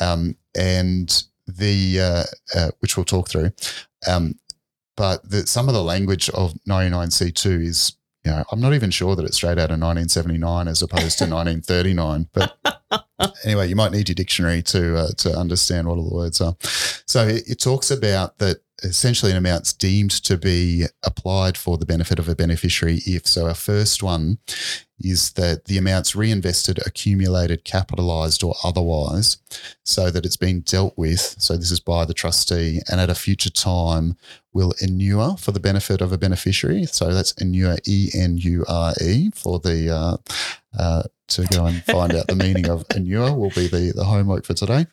Um, 0.00 0.36
and 0.56 1.24
the, 1.46 2.00
uh, 2.00 2.58
uh, 2.58 2.70
which 2.80 2.96
we'll 2.96 3.04
talk 3.04 3.28
through. 3.28 3.52
Um, 4.06 4.38
but 4.96 5.28
the, 5.28 5.46
some 5.46 5.68
of 5.68 5.74
the 5.74 5.82
language 5.82 6.28
of 6.30 6.54
99C2 6.68 7.64
is, 7.64 7.96
you 8.24 8.32
know, 8.32 8.42
I'm 8.50 8.60
not 8.60 8.74
even 8.74 8.90
sure 8.90 9.14
that 9.14 9.24
it's 9.24 9.36
straight 9.36 9.52
out 9.52 9.70
of 9.70 9.78
1979 9.78 10.66
as 10.66 10.82
opposed 10.82 11.18
to 11.18 11.24
1939. 11.30 12.28
But 12.32 12.58
anyway, 13.44 13.68
you 13.68 13.76
might 13.76 13.92
need 13.92 14.08
your 14.08 14.14
dictionary 14.14 14.62
to 14.62 14.96
uh, 14.96 15.12
to 15.18 15.36
understand 15.36 15.86
what 15.86 15.98
all 15.98 16.08
the 16.08 16.14
words 16.14 16.40
are. 16.40 16.56
So 17.06 17.28
it, 17.28 17.48
it 17.48 17.60
talks 17.60 17.90
about 17.90 18.38
that 18.38 18.62
essentially 18.86 19.32
an 19.32 19.38
amount's 19.38 19.72
deemed 19.72 20.10
to 20.10 20.36
be 20.36 20.84
applied 21.04 21.56
for 21.56 21.78
the 21.78 21.86
benefit 21.86 22.18
of 22.18 22.28
a 22.28 22.34
beneficiary 22.34 23.00
if 23.06 23.26
so. 23.26 23.46
Our 23.46 23.54
first 23.54 24.02
one 24.02 24.38
is 24.98 25.32
that 25.32 25.66
the 25.66 25.76
amounts 25.76 26.16
reinvested, 26.16 26.78
accumulated, 26.86 27.64
capitalized, 27.64 28.42
or 28.42 28.54
otherwise, 28.64 29.36
so 29.84 30.10
that 30.10 30.24
it's 30.24 30.38
been 30.38 30.60
dealt 30.60 30.96
with. 30.96 31.36
So 31.38 31.56
this 31.56 31.70
is 31.70 31.80
by 31.80 32.04
the 32.04 32.14
trustee, 32.14 32.80
and 32.90 33.00
at 33.00 33.10
a 33.10 33.14
future 33.14 33.50
time 33.50 34.16
will 34.52 34.72
inure 34.80 35.36
for 35.36 35.52
the 35.52 35.60
benefit 35.60 36.00
of 36.00 36.12
a 36.12 36.18
beneficiary. 36.18 36.86
So 36.86 37.12
that's 37.12 37.32
inure, 37.32 37.76
E 37.86 38.10
N 38.14 38.38
U 38.38 38.64
R 38.68 38.94
E, 39.02 39.30
for 39.34 39.58
the 39.58 39.90
uh, 39.94 40.16
uh, 40.78 41.02
to 41.28 41.44
go 41.46 41.66
and 41.66 41.82
find 41.84 42.14
out 42.14 42.28
the 42.28 42.36
meaning 42.36 42.68
of 42.68 42.86
anure 42.88 43.36
will 43.36 43.50
be 43.50 43.66
the, 43.66 43.92
the 43.94 44.04
homework 44.04 44.44
for 44.44 44.54
today. 44.54 44.86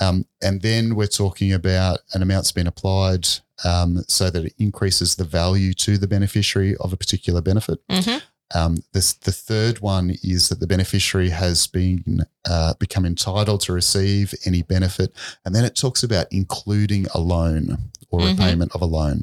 Um, 0.00 0.26
and 0.42 0.62
then 0.62 0.94
we're 0.94 1.06
talking 1.06 1.52
about 1.52 2.00
an 2.12 2.22
amount's 2.22 2.52
been 2.52 2.66
applied 2.66 3.26
um, 3.64 4.04
so 4.08 4.28
that 4.30 4.44
it 4.44 4.54
increases 4.58 5.14
the 5.14 5.24
value 5.24 5.72
to 5.74 5.96
the 5.96 6.06
beneficiary 6.06 6.76
of 6.76 6.92
a 6.92 6.96
particular 6.96 7.40
benefit. 7.40 7.78
Mhm. 7.88 8.20
Um, 8.54 8.76
this, 8.92 9.12
the 9.14 9.32
third 9.32 9.80
one 9.80 10.16
is 10.22 10.50
that 10.50 10.60
the 10.60 10.66
beneficiary 10.68 11.30
has 11.30 11.66
been 11.66 12.24
uh, 12.44 12.74
become 12.74 13.04
entitled 13.04 13.60
to 13.62 13.72
receive 13.72 14.34
any 14.44 14.62
benefit, 14.62 15.12
and 15.44 15.52
then 15.54 15.64
it 15.64 15.74
talks 15.74 16.02
about 16.04 16.26
including 16.30 17.06
a 17.14 17.18
loan 17.18 17.90
or 18.10 18.20
Mhm. 18.20 18.26
repayment 18.38 18.72
of 18.74 18.82
a 18.82 18.86
loan. 18.86 19.22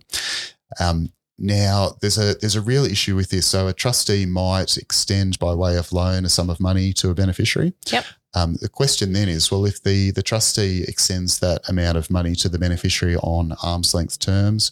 Um, 0.80 1.14
now, 1.40 1.96
there's 2.02 2.18
a 2.18 2.36
there's 2.36 2.56
a 2.56 2.62
real 2.62 2.84
issue 2.86 3.16
with 3.16 3.30
this. 3.30 3.46
So, 3.48 3.68
a 3.68 3.74
trustee 3.74 4.26
might 4.26 4.76
extend 4.78 5.40
by 5.40 5.54
way 5.54 5.78
of 5.78 5.94
loan 5.94 6.26
a 6.26 6.30
sum 6.30 6.50
of 6.50 6.60
money 6.60 6.92
to 6.94 7.10
a 7.10 7.14
beneficiary. 7.16 7.74
Yep. 7.92 8.06
Um, 8.36 8.58
the 8.62 8.70
question 8.70 9.14
then 9.14 9.30
is, 9.30 9.52
well, 9.52 9.66
if 9.66 9.82
the 9.84 10.12
the 10.12 10.24
trustee 10.24 10.84
extends 10.88 11.40
that 11.40 11.68
amount 11.70 11.98
of 11.98 12.10
money 12.10 12.36
to 12.36 12.50
the 12.50 12.60
beneficiary 12.60 13.16
on 13.18 13.54
arm's 13.64 13.94
length 13.94 14.20
terms, 14.20 14.72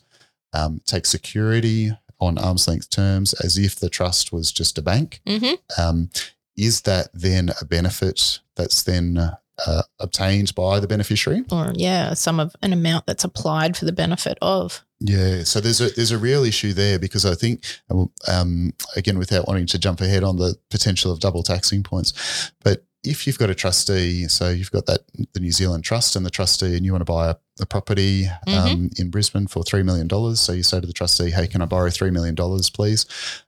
um, 0.54 0.82
take 0.86 1.06
security 1.06 1.92
on 2.20 2.38
arm's 2.38 2.68
length 2.68 2.90
terms 2.90 3.34
as 3.34 3.58
if 3.58 3.76
the 3.76 3.90
trust 3.90 4.32
was 4.32 4.52
just 4.52 4.78
a 4.78 4.82
bank, 4.82 5.22
Mhm. 5.28 5.58
um, 5.78 6.10
is 6.56 6.82
that 6.82 7.10
then 7.14 7.52
a 7.62 7.66
benefit 7.66 8.40
that's 8.56 8.84
then 8.84 9.18
uh, 9.68 9.84
obtained 10.00 10.56
by 10.56 10.80
the 10.80 10.88
beneficiary? 10.88 11.44
Or 11.52 11.72
yeah, 11.76 12.16
some 12.16 12.40
of 12.40 12.56
an 12.64 12.74
amount 12.74 13.06
that's 13.06 13.24
applied 13.24 13.78
for 13.78 13.86
the 13.86 13.92
benefit 13.92 14.38
of. 14.42 14.84
Yeah, 15.00 15.44
so 15.44 15.60
there's 15.60 15.80
a 15.82 15.90
there's 15.90 16.12
a 16.12 16.18
real 16.18 16.44
issue 16.44 16.74
there 16.74 16.98
because 17.00 17.26
I 17.26 17.36
think 17.36 17.64
um, 18.28 18.74
again, 18.96 19.18
without 19.20 19.48
wanting 19.48 19.68
to 19.68 19.78
jump 19.80 20.02
ahead 20.02 20.24
on 20.24 20.38
the 20.38 20.56
potential 20.72 21.12
of 21.12 21.20
double 21.20 21.44
taxing 21.44 21.84
points, 21.84 22.14
but 22.64 22.86
if 23.04 23.26
you've 23.26 23.40
got 23.40 23.50
a 23.50 23.56
trustee, 23.56 24.28
so 24.28 24.50
you've 24.50 24.72
got 24.72 24.86
that 24.86 25.02
the 25.34 25.40
New 25.40 25.52
Zealand 25.52 25.84
Trust 25.84 26.16
and 26.16 26.26
the 26.26 26.30
trustee, 26.30 26.76
and 26.76 26.86
you 26.86 26.92
want 26.92 27.02
to 27.02 27.12
buy 27.12 27.30
a, 27.32 27.36
a 27.60 27.66
property 27.66 28.28
um, 28.48 28.90
in 28.98 29.10
Brisbane 29.10 29.48
for 29.48 29.64
three 29.64 29.82
million 29.82 30.08
dollars, 30.08 30.40
so 30.40 30.52
you 30.54 30.62
say 30.64 30.80
to 30.80 30.86
the 30.86 30.94
trustee, 30.94 31.32
"Hey, 31.32 31.48
can 31.48 31.62
I 31.62 31.66
borrow 31.66 31.90
three 31.90 32.12
million 32.12 32.36
dollars, 32.36 32.70
please?" 32.70 33.06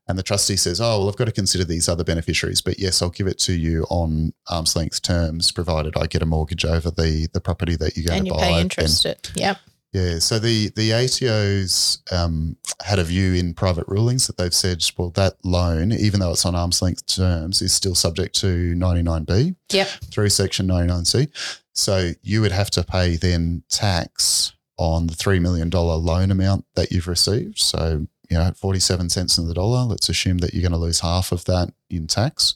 And 0.07 0.17
the 0.17 0.23
trustee 0.23 0.55
says, 0.57 0.81
"Oh, 0.81 0.99
well, 0.99 1.09
I've 1.09 1.17
got 1.17 1.25
to 1.25 1.31
consider 1.31 1.63
these 1.63 1.87
other 1.87 2.03
beneficiaries, 2.03 2.61
but 2.61 2.79
yes, 2.79 3.01
I'll 3.01 3.09
give 3.11 3.27
it 3.27 3.37
to 3.39 3.53
you 3.53 3.85
on 3.89 4.33
arm's 4.49 4.75
length 4.75 5.01
terms, 5.03 5.51
provided 5.51 5.95
I 5.97 6.07
get 6.07 6.21
a 6.23 6.25
mortgage 6.25 6.65
over 6.65 6.89
the 6.89 7.27
the 7.33 7.41
property 7.41 7.75
that 7.75 7.95
you're 7.95 8.05
going 8.07 8.19
and 8.19 8.27
to 8.27 8.33
you 8.33 8.37
buy." 8.39 8.43
pay 8.43 8.53
then- 8.53 8.61
interest 8.61 9.05
it. 9.05 9.31
Yep. 9.35 9.57
Yeah, 9.93 10.19
so 10.19 10.39
the 10.39 10.69
the 10.75 10.89
ATOs 10.89 11.99
um, 12.11 12.57
had 12.83 12.99
a 12.99 13.03
view 13.03 13.33
in 13.33 13.53
private 13.53 13.87
rulings 13.87 14.27
that 14.27 14.37
they've 14.37 14.53
said, 14.53 14.83
well, 14.97 15.11
that 15.11 15.33
loan, 15.43 15.91
even 15.91 16.19
though 16.19 16.31
it's 16.31 16.45
on 16.45 16.55
arm's 16.55 16.81
length 16.81 17.05
terms, 17.05 17.61
is 17.61 17.73
still 17.73 17.95
subject 17.95 18.35
to 18.41 18.73
99B 18.75 19.55
Yep. 19.71 19.87
through 20.11 20.29
Section 20.29 20.67
99C. 20.67 21.29
So 21.73 22.11
you 22.21 22.41
would 22.41 22.51
have 22.51 22.69
to 22.71 22.83
pay 22.83 23.15
then 23.17 23.63
tax 23.69 24.53
on 24.77 25.07
the 25.07 25.13
$3 25.13 25.39
million 25.41 25.69
loan 25.69 26.31
amount 26.31 26.65
that 26.75 26.91
you've 26.91 27.07
received. 27.07 27.59
So, 27.59 28.07
you 28.29 28.37
know, 28.37 28.43
at 28.43 28.57
47 28.57 29.09
cents 29.09 29.37
in 29.37 29.47
the 29.47 29.53
dollar, 29.53 29.83
let's 29.85 30.09
assume 30.09 30.39
that 30.39 30.53
you're 30.53 30.61
going 30.63 30.71
to 30.71 30.77
lose 30.77 30.99
half 31.01 31.31
of 31.31 31.45
that 31.45 31.71
in 31.89 32.07
tax. 32.07 32.55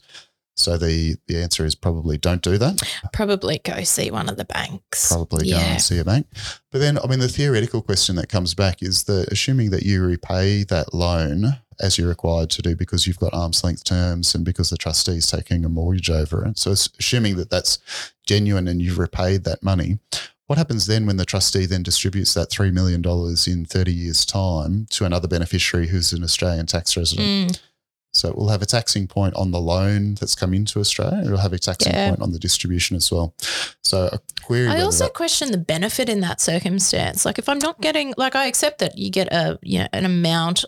So 0.58 0.76
the, 0.76 1.16
the 1.26 1.40
answer 1.40 1.64
is 1.64 1.74
probably 1.74 2.18
don't 2.18 2.42
do 2.42 2.58
that. 2.58 2.82
Probably 3.12 3.60
go 3.64 3.82
see 3.82 4.10
one 4.10 4.28
of 4.28 4.36
the 4.36 4.44
banks. 4.44 5.08
Probably 5.08 5.50
go 5.50 5.56
and 5.56 5.80
see 5.80 5.98
a 5.98 6.04
bank. 6.04 6.26
But 6.70 6.80
then, 6.80 6.98
I 6.98 7.06
mean, 7.06 7.20
the 7.20 7.28
theoretical 7.28 7.80
question 7.82 8.16
that 8.16 8.28
comes 8.28 8.54
back 8.54 8.82
is 8.82 9.04
that 9.04 9.28
assuming 9.30 9.70
that 9.70 9.84
you 9.84 10.04
repay 10.04 10.64
that 10.64 10.92
loan 10.92 11.60
as 11.80 11.96
you're 11.96 12.08
required 12.08 12.50
to 12.50 12.62
do 12.62 12.74
because 12.74 13.06
you've 13.06 13.20
got 13.20 13.32
arm's 13.32 13.62
length 13.62 13.84
terms 13.84 14.34
and 14.34 14.44
because 14.44 14.70
the 14.70 14.76
trustee 14.76 15.18
is 15.18 15.30
taking 15.30 15.64
a 15.64 15.68
mortgage 15.68 16.10
over 16.10 16.44
it. 16.44 16.58
So, 16.58 16.72
assuming 16.72 17.36
that 17.36 17.50
that's 17.50 17.78
genuine 18.26 18.66
and 18.66 18.82
you've 18.82 18.98
repaid 18.98 19.44
that 19.44 19.62
money, 19.62 19.98
what 20.48 20.56
happens 20.56 20.86
then 20.86 21.06
when 21.06 21.18
the 21.18 21.26
trustee 21.26 21.66
then 21.66 21.82
distributes 21.82 22.32
that 22.34 22.48
$3 22.48 22.72
million 22.72 23.04
in 23.46 23.66
30 23.66 23.92
years' 23.92 24.24
time 24.24 24.86
to 24.90 25.04
another 25.04 25.28
beneficiary 25.28 25.88
who's 25.88 26.12
an 26.14 26.24
Australian 26.24 26.64
tax 26.64 26.96
resident? 26.96 27.52
Mm, 27.52 27.60
So 28.18 28.28
it 28.28 28.36
will 28.36 28.48
have 28.48 28.62
a 28.62 28.66
taxing 28.66 29.06
point 29.06 29.34
on 29.34 29.50
the 29.50 29.60
loan 29.60 30.14
that's 30.14 30.34
come 30.34 30.52
into 30.54 30.80
Australia. 30.80 31.22
It'll 31.24 31.38
have 31.38 31.52
a 31.52 31.58
taxing 31.58 31.92
Yeah. 31.92 32.10
point 32.10 32.22
on 32.22 32.32
the 32.32 32.38
distribution 32.38 32.96
as 32.96 33.10
well. 33.10 33.34
So 33.82 34.08
a 34.12 34.18
query. 34.42 34.68
I 34.68 34.80
also 34.82 35.04
that- 35.04 35.14
question 35.14 35.52
the 35.52 35.58
benefit 35.58 36.08
in 36.08 36.20
that 36.20 36.40
circumstance. 36.40 37.24
Like 37.24 37.38
if 37.38 37.48
I'm 37.48 37.58
not 37.58 37.80
getting 37.80 38.14
like 38.16 38.34
I 38.34 38.46
accept 38.46 38.78
that 38.80 38.98
you 38.98 39.10
get 39.10 39.28
a 39.32 39.58
you 39.62 39.78
know, 39.80 39.88
an 39.92 40.04
amount 40.04 40.64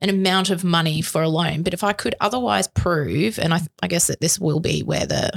an 0.00 0.08
amount 0.08 0.50
of 0.50 0.62
money 0.62 1.02
for 1.02 1.20
a 1.22 1.28
loan, 1.28 1.62
but 1.64 1.74
if 1.74 1.82
I 1.82 1.92
could 1.92 2.14
otherwise 2.20 2.68
prove, 2.68 3.40
and 3.40 3.52
I, 3.52 3.60
I 3.82 3.88
guess 3.88 4.06
that 4.06 4.20
this 4.20 4.38
will 4.38 4.60
be 4.60 4.82
where 4.82 5.04
the 5.04 5.30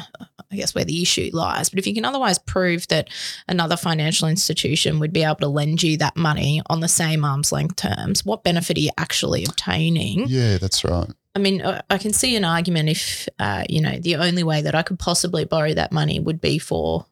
I 0.51 0.57
guess 0.57 0.75
where 0.75 0.83
the 0.83 1.01
issue 1.01 1.29
lies, 1.33 1.69
but 1.69 1.79
if 1.79 1.87
you 1.87 1.93
can 1.95 2.03
otherwise 2.05 2.37
prove 2.37 2.85
that 2.89 3.07
another 3.47 3.77
financial 3.77 4.27
institution 4.27 4.99
would 4.99 5.13
be 5.13 5.23
able 5.23 5.37
to 5.37 5.47
lend 5.47 5.81
you 5.81 5.95
that 5.97 6.17
money 6.17 6.61
on 6.69 6.81
the 6.81 6.89
same 6.89 7.23
arm's 7.23 7.51
length 7.53 7.77
terms, 7.77 8.25
what 8.25 8.43
benefit 8.43 8.77
are 8.77 8.81
you 8.81 8.89
actually 8.97 9.45
obtaining? 9.45 10.25
yeah, 10.27 10.57
that's 10.57 10.83
right. 10.83 11.09
I 11.33 11.39
mean, 11.39 11.61
uh, 11.61 11.81
I 11.89 11.97
can 11.97 12.13
see 12.13 12.35
an 12.35 12.43
argument 12.43 12.89
if, 12.89 13.29
uh, 13.39 13.63
you 13.69 13.81
know, 13.81 13.97
the 13.99 14.17
only 14.17 14.43
way 14.43 14.61
that 14.61 14.75
I 14.75 14.83
could 14.83 14.99
possibly 14.99 15.45
borrow 15.45 15.73
that 15.73 15.91
money 15.91 16.19
would 16.19 16.41
be 16.41 16.59
for 16.59 17.05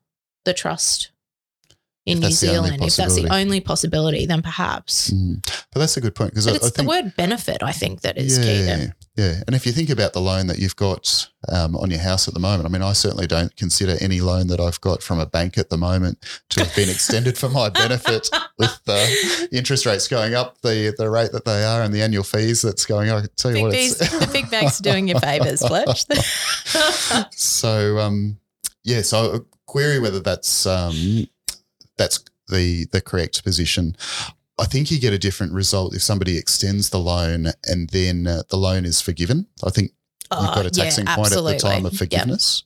the 0.45 0.53
trust 0.53 1.12
in 2.05 2.19
New 2.19 2.23
that's 2.23 2.41
the 2.41 2.55
only 2.55 2.69
Zealand. 2.69 2.84
If 2.84 2.95
that's 2.95 3.15
the 3.15 3.34
only 3.34 3.62
possibility, 3.62 4.25
then 4.25 4.41
perhaps. 4.41 5.12
Mm. 5.12 5.45
But 5.71 5.79
that's 5.79 5.95
a 5.95 6.01
good 6.01 6.15
point 6.15 6.32
because 6.32 6.47
I, 6.47 6.55
it's 6.55 6.77
I 6.77 6.84
the 6.84 6.88
word 6.88 7.15
benefit, 7.15 7.63
I 7.63 7.71
think, 7.71 8.01
that 8.01 8.17
is 8.17 8.38
yeah, 8.38 8.43
key. 8.43 8.65
To, 8.65 8.95
yeah. 9.19 9.43
And 9.45 9.53
if 9.53 9.65
you 9.65 9.73
think 9.73 9.89
about 9.89 10.13
the 10.13 10.21
loan 10.21 10.47
that 10.47 10.60
you've 10.60 10.77
got 10.77 11.27
um, 11.51 11.75
on 11.75 11.91
your 11.91 11.99
house 11.99 12.29
at 12.29 12.34
the 12.34 12.39
moment, 12.39 12.65
I 12.65 12.69
mean, 12.69 12.82
I 12.82 12.93
certainly 12.93 13.27
don't 13.27 13.53
consider 13.58 13.97
any 13.99 14.21
loan 14.21 14.47
that 14.47 14.62
I've 14.62 14.79
got 14.79 15.03
from 15.03 15.19
a 15.19 15.25
bank 15.25 15.58
at 15.58 15.69
the 15.69 15.77
moment 15.77 16.19
to 16.51 16.63
have 16.63 16.73
been 16.73 16.89
extended 16.89 17.38
for 17.38 17.49
my 17.49 17.67
benefit 17.67 18.29
with 18.58 18.82
the 18.86 19.49
interest 19.51 19.86
rates 19.86 20.08
going 20.08 20.36
up, 20.36 20.62
the 20.62 20.95
the 20.97 21.10
rate 21.10 21.34
that 21.34 21.43
they 21.43 21.65
are, 21.65 21.82
and 21.82 21.93
the 21.93 22.01
annual 22.01 22.23
fees 22.23 22.62
that's 22.62 22.86
going. 22.86 23.10
I 23.10 23.19
can 23.19 23.29
tell 23.36 23.51
you 23.51 23.69
big 23.69 23.91
what, 23.91 23.99
the 23.99 24.29
big 24.32 24.49
bank's 24.49 24.79
doing 24.79 25.10
you 25.10 25.19
favours, 25.19 25.67
Fletch. 25.67 26.05
so 27.32 27.97
um, 27.97 28.38
yeah, 28.86 29.01
so 29.01 29.36
I 29.36 29.39
query 29.65 29.99
whether 29.99 30.21
that's 30.21 30.65
um, 30.65 31.27
that's 31.97 32.23
the 32.47 32.86
the 32.93 33.01
correct 33.01 33.43
position. 33.43 33.97
I 34.60 34.65
think 34.65 34.91
you 34.91 35.00
get 35.00 35.13
a 35.13 35.17
different 35.19 35.54
result 35.54 35.95
if 35.95 36.02
somebody 36.02 36.38
extends 36.38 36.89
the 36.89 37.00
loan 37.00 37.48
and 37.65 37.89
then 37.89 38.28
uh, 38.28 38.43
the 38.50 38.58
loan 38.58 38.86
is 38.86 39.02
forgiven. 39.02 39.48
I 39.65 39.69
think 39.69 39.91
you've 40.32 40.39
got 40.54 40.58
a 40.58 40.60
Oh, 40.60 40.63
yeah, 40.74 40.84
taxing 40.84 41.06
point 41.06 41.32
at 41.32 41.43
the 41.43 41.58
time 41.58 41.86
of 41.86 41.93
absolutely. 41.93 41.93
Yep. 41.93 41.98
forgiveness. 41.98 42.63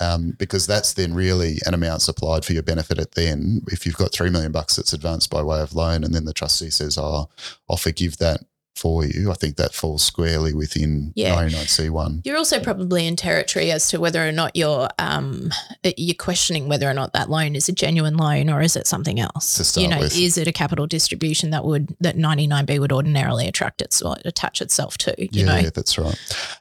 Um, 0.00 0.34
because 0.38 0.66
that's 0.66 0.92
then 0.94 1.14
really 1.14 1.58
an 1.66 1.74
amount 1.74 2.02
supplied 2.02 2.44
for 2.44 2.52
your 2.52 2.62
benefit 2.62 2.98
at 2.98 3.12
then. 3.12 3.62
If 3.66 3.84
you've 3.84 3.96
got 3.96 4.12
three 4.12 4.30
million 4.30 4.52
bucks 4.52 4.76
that's 4.76 4.92
advanced 4.92 5.30
by 5.30 5.42
way 5.42 5.60
of 5.60 5.74
loan, 5.74 6.04
and 6.04 6.14
then 6.14 6.24
the 6.24 6.32
trustee 6.32 6.70
says, 6.70 6.96
"Oh, 6.96 7.28
I'll 7.68 7.76
forgive 7.76 8.16
that 8.18 8.40
for 8.74 9.04
you," 9.04 9.30
I 9.30 9.34
think 9.34 9.56
that 9.56 9.74
falls 9.74 10.02
squarely 10.02 10.54
within 10.54 11.12
Yeah. 11.14 11.34
99C1. 11.34 12.22
You're 12.24 12.36
also 12.36 12.60
probably 12.60 13.06
in 13.06 13.16
territory 13.16 13.70
as 13.70 13.88
to 13.88 14.00
whether 14.00 14.26
or 14.26 14.32
not 14.32 14.56
you're 14.56 14.88
um, 14.98 15.52
you're 15.96 16.14
questioning 16.14 16.68
whether 16.68 16.88
or 16.88 16.94
not 16.94 17.12
that 17.12 17.30
loan 17.30 17.54
is 17.54 17.68
a 17.68 17.72
genuine 17.72 18.16
loan 18.16 18.48
or 18.48 18.62
is 18.62 18.76
it 18.76 18.86
something 18.86 19.20
else. 19.20 19.54
To 19.54 19.64
start 19.64 19.82
you 19.82 19.88
know, 19.88 19.98
with. 19.98 20.16
is 20.16 20.38
it 20.38 20.46
a 20.48 20.52
capital 20.52 20.86
distribution 20.86 21.50
that 21.50 21.64
would 21.64 21.94
that 22.00 22.16
99B 22.16 22.78
would 22.78 22.92
ordinarily 22.92 23.46
attract 23.48 23.82
its 23.82 24.02
attach 24.24 24.60
itself 24.62 24.96
to? 24.98 25.14
You 25.18 25.28
yeah, 25.32 25.62
know, 25.62 25.70
that's 25.70 25.98
right. 25.98 26.18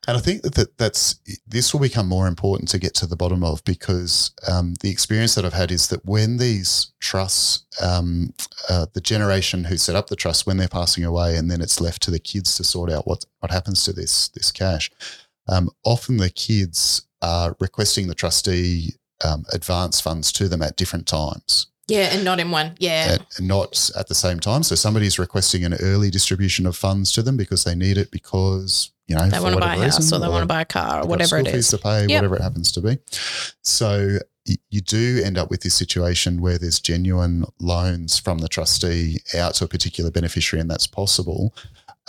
And 0.07 0.17
I 0.17 0.19
think 0.19 0.41
that, 0.43 0.55
that 0.55 0.77
that's 0.77 1.15
this 1.47 1.73
will 1.73 1.79
become 1.79 2.07
more 2.07 2.27
important 2.27 2.69
to 2.69 2.79
get 2.79 2.93
to 2.95 3.07
the 3.07 3.15
bottom 3.15 3.43
of 3.43 3.63
because 3.63 4.31
um, 4.47 4.75
the 4.81 4.89
experience 4.89 5.35
that 5.35 5.45
I've 5.45 5.53
had 5.53 5.71
is 5.71 5.87
that 5.89 6.05
when 6.05 6.37
these 6.37 6.91
trusts, 6.99 7.65
um, 7.81 8.33
uh, 8.69 8.85
the 8.93 9.01
generation 9.01 9.65
who 9.65 9.77
set 9.77 9.95
up 9.95 10.07
the 10.07 10.15
trust, 10.15 10.45
when 10.45 10.57
they're 10.57 10.67
passing 10.67 11.03
away, 11.03 11.35
and 11.35 11.49
then 11.49 11.61
it's 11.61 11.79
left 11.79 11.98
to 12.01 12.11
the 12.11 12.19
kids 12.19 12.55
to 12.57 12.63
sort 12.63 12.91
out 12.91 13.07
what 13.07 13.25
what 13.39 13.51
happens 13.51 13.83
to 13.83 13.93
this 13.93 14.29
this 14.29 14.51
cash. 14.51 14.91
Um, 15.47 15.69
often 15.83 16.17
the 16.17 16.29
kids 16.29 17.07
are 17.21 17.55
requesting 17.59 18.07
the 18.07 18.15
trustee 18.15 18.93
um, 19.23 19.45
advance 19.51 19.99
funds 19.99 20.31
to 20.33 20.47
them 20.47 20.61
at 20.61 20.77
different 20.77 21.07
times 21.07 21.67
yeah, 21.89 22.13
and 22.13 22.23
not 22.23 22.39
in 22.39 22.51
one. 22.51 22.75
Yeah, 22.77 23.17
at, 23.19 23.41
not 23.41 23.89
at 23.97 24.07
the 24.07 24.15
same 24.15 24.39
time. 24.39 24.63
So 24.63 24.75
somebody's 24.75 25.17
requesting 25.17 25.65
an 25.65 25.73
early 25.75 26.09
distribution 26.09 26.65
of 26.65 26.75
funds 26.75 27.11
to 27.13 27.23
them 27.23 27.35
because 27.35 27.63
they 27.63 27.75
need 27.75 27.97
it 27.97 28.11
because 28.11 28.91
you 29.07 29.15
know 29.15 29.27
they 29.27 29.39
want 29.39 29.55
to 29.55 29.59
buy 29.59 29.75
a 29.75 29.79
house 29.79 29.99
reason, 29.99 30.17
or 30.17 30.19
they 30.19 30.29
want 30.29 30.43
to 30.43 30.47
buy 30.47 30.61
a 30.61 30.65
car 30.65 31.03
or 31.03 31.07
whatever 31.07 31.37
it 31.37 31.47
is 31.47 31.69
to 31.69 31.77
pay, 31.77 32.01
Yep. 32.01 32.09
whatever 32.09 32.35
it 32.35 32.41
happens 32.41 32.71
to 32.73 32.81
be. 32.81 32.97
So 33.63 34.19
you 34.45 34.81
do 34.81 35.21
end 35.23 35.37
up 35.37 35.49
with 35.51 35.61
this 35.61 35.75
situation 35.75 36.41
where 36.41 36.57
there's 36.57 36.79
genuine 36.79 37.45
loans 37.59 38.17
from 38.17 38.39
the 38.39 38.47
trustee 38.47 39.21
out 39.37 39.55
to 39.55 39.65
a 39.65 39.67
particular 39.67 40.11
beneficiary, 40.11 40.61
and 40.61 40.69
that's 40.69 40.87
possible. 40.87 41.53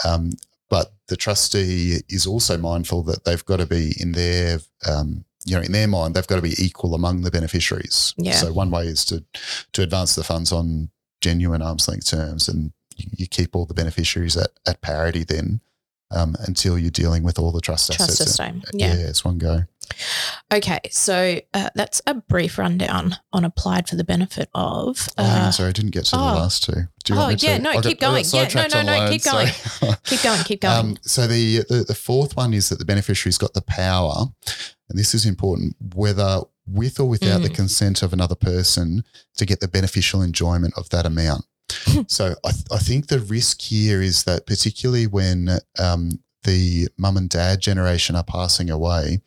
Um, 0.04 0.32
but 0.68 0.92
the 1.08 1.16
trustee 1.16 1.98
is 2.08 2.26
also 2.26 2.56
mindful 2.56 3.02
that 3.04 3.24
they've 3.24 3.44
got 3.44 3.58
to 3.58 3.66
be 3.66 3.94
in 3.98 4.12
their 4.12 4.60
um, 4.86 5.24
you 5.44 5.56
know, 5.56 5.62
in 5.62 5.72
their 5.72 5.88
mind, 5.88 6.14
they've 6.14 6.26
got 6.26 6.36
to 6.36 6.42
be 6.42 6.54
equal 6.58 6.94
among 6.94 7.22
the 7.22 7.30
beneficiaries. 7.30 8.14
Yeah. 8.16 8.32
So 8.32 8.52
one 8.52 8.70
way 8.70 8.86
is 8.86 9.04
to 9.06 9.24
to 9.72 9.82
advance 9.82 10.14
the 10.14 10.24
funds 10.24 10.52
on 10.52 10.90
genuine 11.20 11.62
arm's 11.62 11.88
length 11.88 12.10
terms, 12.10 12.48
and 12.48 12.72
you, 12.96 13.06
you 13.16 13.26
keep 13.26 13.56
all 13.56 13.66
the 13.66 13.74
beneficiaries 13.74 14.36
at, 14.36 14.50
at 14.66 14.80
parity 14.80 15.24
then 15.24 15.60
um, 16.10 16.34
until 16.40 16.78
you're 16.78 16.90
dealing 16.90 17.22
with 17.22 17.38
all 17.38 17.52
the 17.52 17.60
trust, 17.60 17.92
Trust 17.92 18.10
assets. 18.20 18.30
estate. 18.30 18.54
Yeah. 18.72 18.94
Yeah. 18.94 19.08
it's 19.08 19.24
one 19.24 19.38
go. 19.38 19.64
Okay, 20.52 20.78
so 20.90 21.40
uh, 21.52 21.70
that's 21.74 22.00
a 22.06 22.14
brief 22.14 22.58
rundown 22.58 23.16
on 23.32 23.44
applied 23.44 23.88
for 23.88 23.96
the 23.96 24.04
benefit 24.04 24.48
of. 24.54 25.08
oh, 25.18 25.24
Uh, 25.24 25.42
on, 25.46 25.52
sorry, 25.52 25.70
I 25.70 25.72
didn't 25.72 25.90
get 25.90 26.04
to 26.06 26.16
oh. 26.16 26.18
the 26.18 26.40
last 26.40 26.62
two. 26.64 26.72
Do 27.04 27.14
Oh, 27.14 27.16
want 27.18 27.42
me 27.42 27.48
yeah, 27.48 27.56
to? 27.56 27.62
no, 27.62 27.70
I 27.70 27.80
keep 27.80 27.98
got 27.98 28.12
going. 28.12 28.24
Yeah, 28.32 28.48
no, 28.54 28.66
no, 28.68 28.82
no, 28.82 28.98
loans, 28.98 29.10
keep 29.10 29.24
going. 29.24 29.48
keep 30.04 30.22
going, 30.22 30.44
keep 30.44 30.60
going. 30.60 30.78
Um, 30.78 30.96
so 31.02 31.26
the, 31.26 31.58
the 31.68 31.84
the 31.88 31.94
fourth 31.94 32.36
one 32.36 32.54
is 32.54 32.68
that 32.68 32.78
the 32.78 32.84
beneficiary's 32.84 33.38
got 33.38 33.52
the 33.54 33.62
power, 33.62 34.26
and 34.88 34.98
this 34.98 35.12
is 35.14 35.26
important, 35.26 35.74
whether 35.94 36.40
with 36.66 37.00
or 37.00 37.08
without 37.08 37.42
the 37.42 37.48
Mm. 37.48 37.54
consent 37.54 38.02
of 38.02 38.12
another 38.12 38.36
person, 38.36 39.02
to 39.36 39.44
get 39.44 39.58
the 39.58 39.66
beneficial 39.68 40.22
enjoyment 40.22 40.72
of 40.76 40.88
that 40.90 41.04
amount. 41.06 41.44
so 42.08 42.34
I, 42.44 42.50
th- 42.52 42.64
I 42.72 42.78
think 42.78 43.06
the 43.08 43.20
risk 43.20 43.60
here 43.62 44.00
is 44.02 44.24
that 44.24 44.46
particularly 44.46 45.06
when 45.06 45.58
um, 45.78 46.20
the 46.44 46.88
mum 46.96 47.16
and 47.16 47.28
dad 47.28 47.60
generation 47.60 48.16
are 48.16 48.24
passing 48.24 48.70
away, 48.70 49.20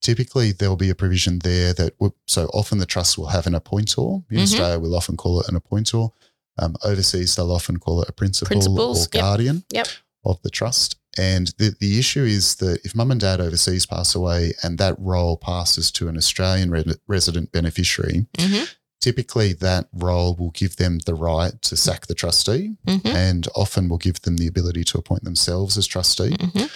typically 0.00 0.52
there'll 0.52 0.76
be 0.76 0.90
a 0.90 0.94
provision 0.94 1.38
there 1.40 1.72
that 1.74 1.94
will, 1.98 2.14
so 2.26 2.46
often 2.52 2.78
the 2.78 2.86
trust 2.86 3.16
will 3.18 3.28
have 3.28 3.46
an 3.46 3.54
appointor. 3.54 4.24
In 4.30 4.38
Mhm. 4.38 4.42
Australia, 4.42 4.78
we'll 4.78 4.94
often 4.96 5.16
call 5.16 5.40
it 5.40 5.48
an 5.48 5.58
appointor. 5.58 6.10
Um, 6.58 6.76
overseas, 6.84 7.34
they'll 7.34 7.50
often 7.50 7.78
call 7.78 8.02
it 8.02 8.08
a 8.08 8.12
principal 8.12 8.48
Principals, 8.48 9.06
or 9.06 9.08
guardian 9.10 9.64
Yep. 9.72 9.88
of 10.24 10.40
the 10.42 10.50
trust. 10.50 10.96
And 11.16 11.48
the, 11.58 11.74
the 11.80 11.98
issue 11.98 12.24
is 12.24 12.56
that 12.56 12.80
if 12.84 12.94
mum 12.94 13.10
and 13.10 13.20
dad 13.20 13.40
overseas 13.40 13.86
pass 13.86 14.14
away 14.14 14.52
and 14.62 14.78
that 14.78 14.96
role 14.98 15.36
passes 15.36 15.90
to 15.92 16.08
an 16.08 16.16
Australian 16.16 16.70
re- 16.70 16.84
resident 17.08 17.50
beneficiary, 17.52 18.26
Mhm, 18.38 18.68
typically 19.04 19.52
that 19.52 19.86
role 19.92 20.34
will 20.34 20.50
give 20.52 20.76
them 20.76 20.98
the 21.04 21.14
right 21.14 21.60
to 21.60 21.76
sack 21.76 22.06
the 22.06 22.14
trustee 22.14 22.74
mhm, 22.86 23.04
and 23.14 23.46
often 23.54 23.86
will 23.86 23.98
give 23.98 24.18
them 24.22 24.38
the 24.38 24.46
ability 24.46 24.82
to 24.82 24.96
appoint 24.96 25.24
themselves 25.24 25.76
as 25.76 25.86
trustee. 25.86 26.30
mhm. 26.30 26.70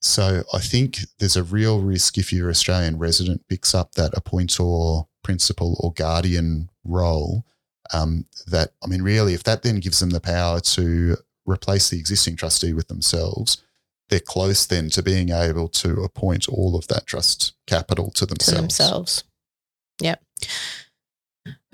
So 0.00 0.44
I 0.54 0.60
think 0.60 1.00
there's 1.18 1.34
a 1.36 1.42
real 1.42 1.80
risk 1.80 2.18
if 2.18 2.32
your 2.32 2.50
Australian 2.50 2.98
resident 2.98 3.48
picks 3.48 3.74
up 3.74 3.92
that 3.92 4.12
appointor, 4.12 5.06
principal, 5.24 5.76
or 5.80 5.92
guardian 5.92 6.70
role. 6.84 7.44
Um, 7.92 8.26
that 8.46 8.68
I 8.82 8.86
mean, 8.86 9.02
really, 9.02 9.34
if 9.34 9.42
that 9.42 9.62
then 9.62 9.80
gives 9.80 9.98
them 9.98 10.10
the 10.10 10.20
power 10.20 10.60
to 10.76 11.16
replace 11.44 11.88
the 11.88 11.98
existing 11.98 12.36
trustee 12.36 12.72
with 12.72 12.86
themselves, 12.86 13.62
they're 14.08 14.20
close 14.20 14.66
then 14.66 14.88
to 14.90 15.02
being 15.02 15.30
able 15.30 15.68
to 15.68 16.02
appoint 16.02 16.48
all 16.48 16.76
of 16.76 16.86
that 16.88 17.06
trust 17.06 17.54
capital 17.66 18.10
to 18.12 18.24
themselves. 18.26 18.54
To 18.54 18.60
themselves. 18.60 19.24
Yep. 20.00 20.20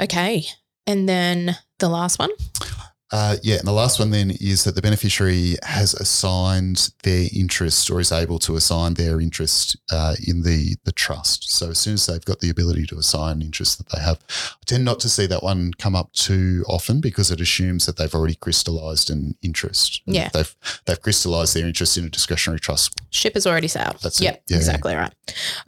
Okay. 0.01 0.45
And 0.87 1.09
then 1.09 1.57
the 1.79 1.89
last 1.89 2.19
one. 2.19 2.31
Uh, 3.11 3.37
yeah, 3.43 3.57
and 3.57 3.67
the 3.67 3.73
last 3.73 3.99
one 3.99 4.11
then 4.11 4.31
is 4.39 4.65
that 4.65 4.75
the 4.75 4.83
beneficiary 4.83 5.55
has 5.63 5.95
assigned 5.95 6.91
their 7.05 7.27
interest 7.35 7.91
or 7.91 8.01
is 8.01 8.13
able 8.13 8.39
to 8.39 8.55
assign 8.55 8.93
their 8.95 9.19
interest 9.19 9.79
uh, 9.91 10.15
in 10.27 10.43
the 10.43 10.77
the 10.85 10.93
trust. 10.93 11.51
So 11.51 11.71
as 11.71 11.79
soon 11.79 11.95
as 11.95 12.05
they've 12.05 12.25
got 12.25 12.41
the 12.41 12.51
ability 12.51 12.85
to 12.89 12.99
assign 12.99 13.41
interest 13.41 13.79
that 13.79 13.89
they 13.89 14.03
have, 14.03 14.19
I 14.29 14.65
tend 14.67 14.85
not 14.85 15.01
to 15.01 15.09
see 15.09 15.25
that 15.27 15.43
one 15.43 15.73
come 15.79 15.97
up 15.97 16.13
too 16.13 16.65
often 16.69 17.01
because 17.01 17.31
it 17.31 17.41
assumes 17.41 17.87
that 17.87 17.97
they've 17.97 18.15
already 18.15 18.35
crystallised 18.35 19.09
an 19.09 19.37
interest. 19.41 20.03
Yeah. 20.05 20.29
they've 20.35 20.55
they've 20.85 21.01
crystallised 21.01 21.55
their 21.57 21.67
interest 21.67 21.97
in 21.97 22.05
a 22.05 22.11
discretionary 22.11 22.61
trust. 22.61 23.01
Ship 23.09 23.33
has 23.33 23.47
already 23.47 23.69
sailed. 23.69 24.01
That's 24.03 24.21
it. 24.21 24.25
yep, 24.25 24.43
Yeah, 24.49 24.57
yeah. 24.57 24.59
exactly 24.59 24.95
right. 24.95 25.15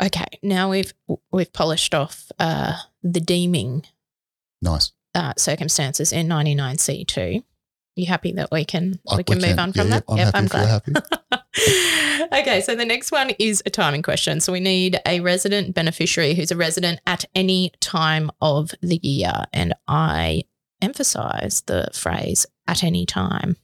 Okay. 0.03 0.27
Now 0.43 0.69
we've 0.69 0.93
we've 1.33 1.53
polished 1.55 1.95
off 1.95 2.31
uh, 2.39 2.75
the 3.03 3.21
deeming 3.21 3.85
Nice. 4.63 4.93
uh, 5.15 5.33
circumstances 5.37 6.13
in 6.13 6.29
99C2. 6.29 7.43
You 7.97 8.07
happy 8.07 8.33
that 8.33 8.51
we 8.53 8.65
can 8.65 9.01
I- 9.09 9.17
we 9.17 9.25
can 9.25 9.41
move 9.41 9.59
on 9.59 9.73
from 9.73 9.89
yeah, 9.89 10.01
that? 10.01 10.05
I'm 10.09 10.17
yep, 10.17 10.27
happy 10.27 10.39
I'm 10.39 10.47
glad. 10.47 12.33
okay, 12.41 12.61
so 12.61 12.75
the 12.77 12.85
next 12.85 13.11
one 13.11 13.31
is 13.39 13.63
a 13.67 13.71
timing 13.71 14.03
question. 14.03 14.41
So 14.41 14.53
we 14.53 14.61
need 14.61 15.01
a 15.05 15.21
resident 15.21 15.75
beneficiary 15.75 16.35
who's 16.35 16.51
a 16.51 16.57
resident 16.57 17.01
at 17.07 17.25
any 17.35 17.73
time 17.81 18.31
of 18.41 18.71
the 18.81 19.01
year. 19.03 19.33
And 19.53 19.75
I 19.89 20.45
emphasize 20.81 21.63
the 21.67 21.89
phrase 21.93 22.47
at 22.67 22.85
any 22.85 23.05
time. 23.05 23.57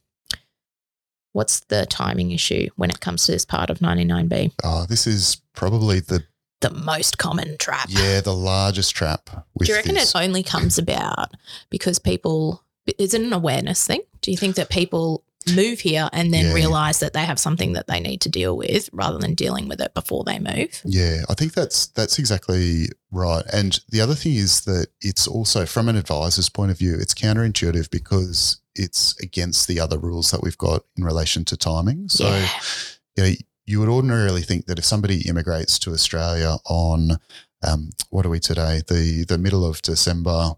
What's 1.32 1.60
the 1.60 1.86
timing 1.86 2.30
issue 2.32 2.68
when 2.76 2.90
it 2.90 3.00
comes 3.00 3.26
to 3.26 3.32
this 3.32 3.44
part 3.44 3.70
of 3.70 3.78
99B? 3.78 4.52
Oh, 4.64 4.86
this 4.86 5.06
is 5.06 5.40
probably 5.54 6.00
the 6.00 6.24
The 6.68 6.74
most 6.74 7.18
common 7.18 7.56
trap. 7.58 7.88
yeah 7.90 8.20
the 8.20 8.34
largest 8.34 8.94
trap. 8.94 9.30
Do 9.58 9.66
you 9.66 9.74
reckon 9.74 9.94
this. 9.94 10.14
it 10.14 10.18
only 10.18 10.42
comes 10.42 10.78
about 10.78 11.34
because 11.70 11.98
people, 11.98 12.62
is 12.98 13.14
it 13.14 13.20
an 13.22 13.32
awareness 13.32 13.86
thing? 13.86 14.02
Do 14.20 14.30
you 14.30 14.36
think 14.36 14.56
that 14.56 14.68
people 14.70 15.22
move 15.54 15.78
here 15.78 16.08
and 16.12 16.34
then 16.34 16.46
Yeah. 16.46 16.54
realize 16.54 16.98
that 16.98 17.12
they 17.12 17.24
have 17.24 17.38
something 17.38 17.74
that 17.74 17.86
they 17.86 18.00
need 18.00 18.20
to 18.22 18.28
deal 18.28 18.56
with 18.56 18.90
rather 18.92 19.18
than 19.18 19.34
dealing 19.34 19.68
with 19.68 19.80
it 19.80 19.94
before 19.94 20.24
they 20.24 20.38
move? 20.40 20.80
Yeah, 20.84 21.22
I 21.28 21.34
think 21.34 21.54
that's 21.54 21.86
that's 21.86 22.18
exactly 22.18 22.88
right. 23.12 23.44
And 23.52 23.78
the 23.88 24.00
other 24.00 24.16
thing 24.16 24.34
is 24.34 24.62
that 24.62 24.88
it's 25.00 25.28
also 25.28 25.64
from 25.64 25.88
an 25.88 25.96
advisor's 25.96 26.48
point 26.48 26.72
of 26.72 26.78
view, 26.78 26.96
it's 26.98 27.14
counterintuitive 27.14 27.90
because 27.90 28.60
it's 28.74 29.16
against 29.20 29.68
the 29.68 29.78
other 29.80 29.98
rules 29.98 30.30
that 30.32 30.42
we've 30.42 30.58
got 30.58 30.82
in 30.96 31.04
relation 31.04 31.44
to 31.46 31.56
timing. 31.56 32.08
So 32.08 32.28
yeah. 32.28 32.48
you, 33.16 33.22
know, 33.22 33.32
you 33.66 33.80
would 33.80 33.88
ordinarily 33.88 34.42
think 34.42 34.66
that 34.66 34.78
if 34.78 34.84
somebody 34.84 35.28
immigrates 35.28 35.78
to 35.80 35.92
Australia 35.92 36.56
on 36.68 37.18
um, 37.66 37.90
what 38.10 38.24
are 38.24 38.28
we 38.30 38.38
today? 38.40 38.82
The 38.86 39.24
the 39.26 39.38
middle 39.38 39.64
of 39.64 39.82
December, 39.82 40.52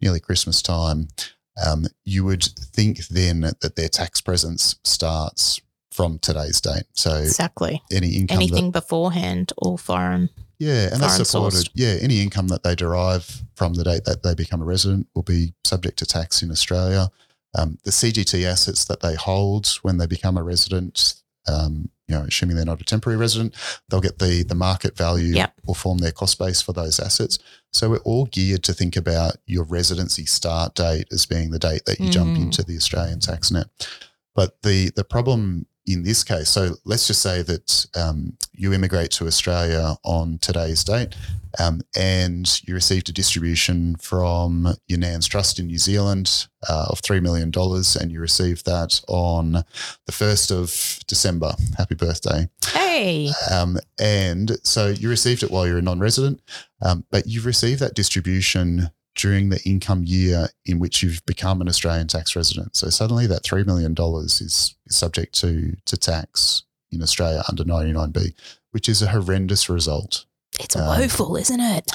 nearly 0.00 0.20
Christmas 0.20 0.62
time, 0.62 1.08
um, 1.64 1.86
you 2.04 2.24
would 2.24 2.42
think 2.44 3.06
then 3.08 3.40
that 3.60 3.76
their 3.76 3.88
tax 3.88 4.20
presence 4.20 4.76
starts 4.84 5.60
from 5.92 6.18
today's 6.18 6.60
date. 6.60 6.84
So 6.94 7.16
Exactly. 7.16 7.82
any 7.92 8.10
income 8.16 8.38
that 8.38 8.42
Anything 8.44 8.70
beforehand 8.70 9.52
or 9.58 9.76
foreign. 9.76 10.30
yeah, 10.58 10.88
and 10.92 11.00
that's 11.02 11.28
supported. 11.28 11.56
sourced. 11.66 11.70
Yeah, 11.74 11.96
any 12.00 12.20
income 12.22 12.48
that 12.48 12.62
they 12.62 12.74
derive 12.74 13.42
from 13.56 13.74
the 13.74 13.84
date 13.84 14.04
that 14.04 14.22
they 14.22 14.34
become 14.34 14.62
a 14.62 14.64
resident 14.64 15.08
will 15.14 15.24
be 15.24 15.52
subject 15.64 15.98
to 15.98 16.06
tax 16.06 16.42
in 16.42 16.50
Australia. 16.50 17.10
Um, 17.58 17.78
the 17.84 17.90
CGT 17.90 18.44
assets 18.44 18.84
that 18.86 19.00
they 19.00 19.14
hold 19.16 19.66
when 19.82 19.98
they 19.98 20.06
become 20.06 20.36
a 20.38 20.42
resident, 20.44 21.14
um, 21.50 21.88
you 22.08 22.14
know, 22.16 22.22
assuming 22.24 22.56
they're 22.56 22.64
not 22.64 22.80
a 22.80 22.84
temporary 22.84 23.16
resident, 23.18 23.54
they'll 23.88 24.00
get 24.08 24.18
the 24.18 24.42
the 24.42 24.54
market 24.54 24.96
value 24.96 25.34
Yep. 25.34 25.52
will 25.66 25.74
form 25.74 25.98
their 25.98 26.12
cost 26.12 26.38
base 26.38 26.60
for 26.62 26.72
those 26.72 26.98
assets. 27.00 27.38
So 27.72 27.90
we're 27.90 27.98
all 28.10 28.26
geared 28.26 28.62
to 28.64 28.72
think 28.72 28.96
about 28.96 29.36
your 29.46 29.64
residency 29.64 30.26
start 30.26 30.74
date 30.74 31.06
as 31.12 31.26
being 31.26 31.50
the 31.50 31.58
date 31.58 31.84
that 31.86 32.00
you 32.00 32.10
jump 32.10 32.36
Mm. 32.36 32.42
into 32.42 32.62
the 32.64 32.76
Australian 32.76 33.20
tax 33.20 33.50
net. 33.50 33.66
But 34.34 34.62
the 34.62 34.90
the 34.96 35.04
problem 35.04 35.66
in 35.86 36.02
this 36.04 36.22
case, 36.24 36.48
so 36.48 36.76
let's 36.84 37.06
just 37.06 37.22
say 37.22 37.42
that 37.42 37.86
um, 37.94 38.36
you 38.60 38.74
immigrate 38.74 39.10
to 39.10 39.26
Australia 39.26 39.96
on 40.04 40.38
today's 40.38 40.84
date, 40.84 41.16
um, 41.58 41.80
and 41.96 42.60
you 42.66 42.74
received 42.74 43.08
a 43.08 43.12
distribution 43.12 43.96
from 43.96 44.74
your 44.86 44.98
Nan's 44.98 45.26
Trust 45.26 45.58
in 45.58 45.66
New 45.66 45.78
Zealand 45.78 46.46
uh, 46.68 46.88
of 46.90 47.00
three 47.00 47.20
million 47.20 47.50
dollars, 47.50 47.96
and 47.96 48.12
you 48.12 48.20
received 48.20 48.66
that 48.66 49.00
on 49.08 49.64
the 50.04 50.12
first 50.12 50.50
of 50.50 51.00
December. 51.06 51.54
Happy 51.78 51.94
birthday! 51.94 52.50
Hey. 52.66 53.30
Um, 53.50 53.78
and 53.98 54.58
so 54.62 54.88
you 54.88 55.08
received 55.08 55.42
it 55.42 55.50
while 55.50 55.66
you're 55.66 55.78
a 55.78 55.82
non-resident, 55.82 56.42
um, 56.82 57.06
but 57.10 57.26
you've 57.26 57.46
received 57.46 57.80
that 57.80 57.94
distribution 57.94 58.90
during 59.16 59.48
the 59.48 59.60
income 59.64 60.04
year 60.04 60.48
in 60.66 60.78
which 60.78 61.02
you've 61.02 61.24
become 61.24 61.62
an 61.62 61.68
Australian 61.68 62.06
tax 62.06 62.36
resident. 62.36 62.76
So 62.76 62.90
suddenly 62.90 63.26
that 63.26 63.42
$3 63.42 63.66
million 63.66 63.94
is, 64.24 64.40
is 64.40 64.76
subject 64.88 65.34
to, 65.40 65.76
to 65.84 65.96
tax 65.96 66.62
in 66.92 67.02
Australia 67.02 67.42
under 67.48 67.64
99B, 67.64 68.32
which 68.72 68.88
is 68.88 69.02
a 69.02 69.08
horrendous 69.08 69.68
result. 69.68 70.24
It's 70.58 70.76
Um, 70.76 70.86
woeful, 70.88 71.36
isn't 71.36 71.60
it? 71.60 71.90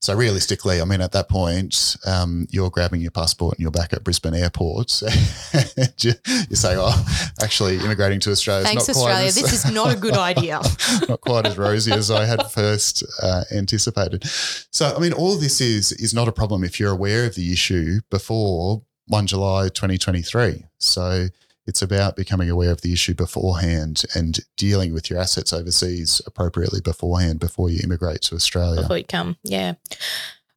So 0.00 0.12
realistically, 0.14 0.80
I 0.82 0.84
mean, 0.84 1.00
at 1.00 1.12
that 1.12 1.28
point, 1.28 1.96
um, 2.04 2.46
you're 2.50 2.68
grabbing 2.68 3.00
your 3.00 3.12
passport 3.12 3.54
and 3.54 3.62
you're 3.62 3.70
back 3.70 3.92
at 3.92 4.02
Brisbane 4.04 4.34
Airport. 4.34 5.00
you, 6.00 6.12
you 6.50 6.56
say, 6.56 6.74
"Oh, 6.76 7.06
actually, 7.40 7.76
immigrating 7.78 8.18
to 8.20 8.32
Australia 8.32 8.62
is 8.64 8.68
Thanks, 8.68 8.88
not 8.88 8.94
quite 8.96 9.02
Australia. 9.12 9.28
as- 9.28 9.34
This 9.36 9.52
is 9.64 9.70
not 9.72 9.92
a 9.92 9.96
good 9.96 10.16
idea. 10.32 10.60
not 11.08 11.20
quite 11.20 11.46
as 11.46 11.56
rosy 11.56 11.92
as 11.92 12.10
I 12.10 12.24
had 12.26 12.42
first 12.50 13.04
uh, 13.22 13.44
anticipated. 13.52 14.24
So, 14.72 14.92
I 14.94 14.98
mean, 14.98 15.12
all 15.12 15.36
this 15.36 15.60
is 15.60 15.92
is 15.92 16.12
not 16.12 16.26
a 16.28 16.32
problem 16.32 16.64
if 16.64 16.80
you're 16.80 16.90
aware 16.92 17.24
of 17.24 17.36
the 17.36 17.52
issue 17.52 18.00
before 18.10 18.82
one 19.06 19.26
July 19.28 19.68
2023. 19.68 20.64
So. 20.78 21.28
It's 21.66 21.82
about 21.82 22.16
becoming 22.16 22.50
aware 22.50 22.72
of 22.72 22.80
the 22.80 22.92
issue 22.92 23.14
beforehand 23.14 24.02
and 24.14 24.40
dealing 24.56 24.92
with 24.92 25.08
your 25.08 25.18
assets 25.18 25.52
overseas 25.52 26.20
appropriately 26.26 26.80
beforehand 26.80 27.38
before 27.38 27.70
you 27.70 27.80
immigrate 27.84 28.22
to 28.22 28.34
Australia. 28.34 28.82
before 28.82 28.98
you 28.98 29.04
come. 29.04 29.36
Yeah. 29.44 29.74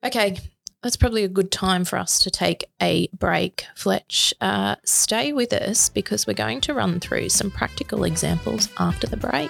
Okay. 0.04 0.38
That's 0.82 0.98
probably 0.98 1.24
a 1.24 1.28
good 1.30 1.52
time 1.52 1.84
for 1.84 1.98
us 1.98 2.20
to 2.20 2.30
take 2.30 2.64
a 2.80 3.08
break. 3.08 3.66
Fletch, 3.76 4.36
uh, 4.40 4.76
stay 4.84 5.34
with 5.34 5.52
us 5.52 5.90
because 5.90 6.28
we're 6.28 6.36
going 6.36 6.62
to 6.62 6.76
run 6.76 7.00
through 7.00 7.30
some 7.30 7.50
practical 7.50 8.04
examples 8.04 8.70
after 8.78 9.08
the 9.08 9.18
break. 9.18 9.50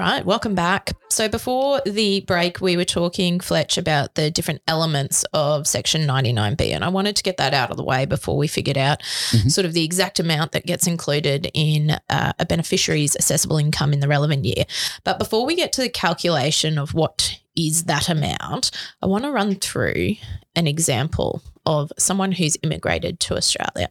Right, 0.00 0.24
welcome 0.24 0.54
back. 0.54 0.92
So, 1.08 1.28
before 1.28 1.80
the 1.84 2.20
break, 2.20 2.60
we 2.60 2.76
were 2.76 2.84
talking, 2.84 3.40
Fletch, 3.40 3.76
about 3.76 4.14
the 4.14 4.30
different 4.30 4.62
elements 4.68 5.24
of 5.32 5.66
Section 5.66 6.02
99B, 6.06 6.72
and 6.72 6.84
I 6.84 6.88
wanted 6.88 7.16
to 7.16 7.22
get 7.22 7.36
that 7.38 7.52
out 7.54 7.70
of 7.70 7.76
the 7.76 7.84
way 7.84 8.04
before 8.06 8.36
we 8.36 8.46
figured 8.46 8.78
out 8.78 9.02
Mhm. 9.32 9.50
sort 9.50 9.64
of 9.64 9.72
the 9.72 9.84
exact 9.84 10.18
amount 10.20 10.52
that 10.52 10.66
gets 10.66 10.86
included 10.86 11.50
in 11.54 11.98
uh, 12.08 12.32
a 12.38 12.46
beneficiary's 12.46 13.16
assessable 13.16 13.58
income 13.58 13.92
in 13.92 14.00
the 14.00 14.08
relevant 14.08 14.44
year. 14.44 14.64
But 15.04 15.18
before 15.18 15.44
we 15.44 15.54
get 15.56 15.72
to 15.74 15.80
the 15.82 15.88
calculation 15.88 16.78
of 16.78 16.94
what 16.94 17.36
is 17.56 17.84
that 17.84 18.08
amount, 18.08 18.70
I 19.02 19.06
want 19.06 19.24
to 19.24 19.30
run 19.30 19.56
through 19.56 20.14
an 20.56 20.66
example 20.66 21.42
of 21.66 21.92
someone 21.98 22.32
who's 22.32 22.56
immigrated 22.62 23.20
to 23.20 23.36
Australia. 23.36 23.88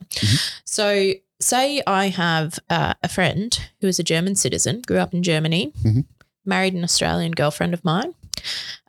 So, 0.65 1.13
say 1.39 1.81
I 1.87 2.09
have 2.09 2.59
uh, 2.69 2.93
a 3.03 3.07
friend 3.09 3.57
who 3.81 3.87
is 3.87 3.99
a 3.99 4.03
German 4.03 4.35
citizen, 4.35 4.81
grew 4.85 4.97
up 4.97 5.13
in 5.13 5.23
Germany, 5.23 5.73
Mhm. 5.83 6.05
married 6.45 6.73
an 6.73 6.83
Australian 6.83 7.31
girlfriend 7.31 7.73
of 7.73 7.83
mine, 7.85 8.13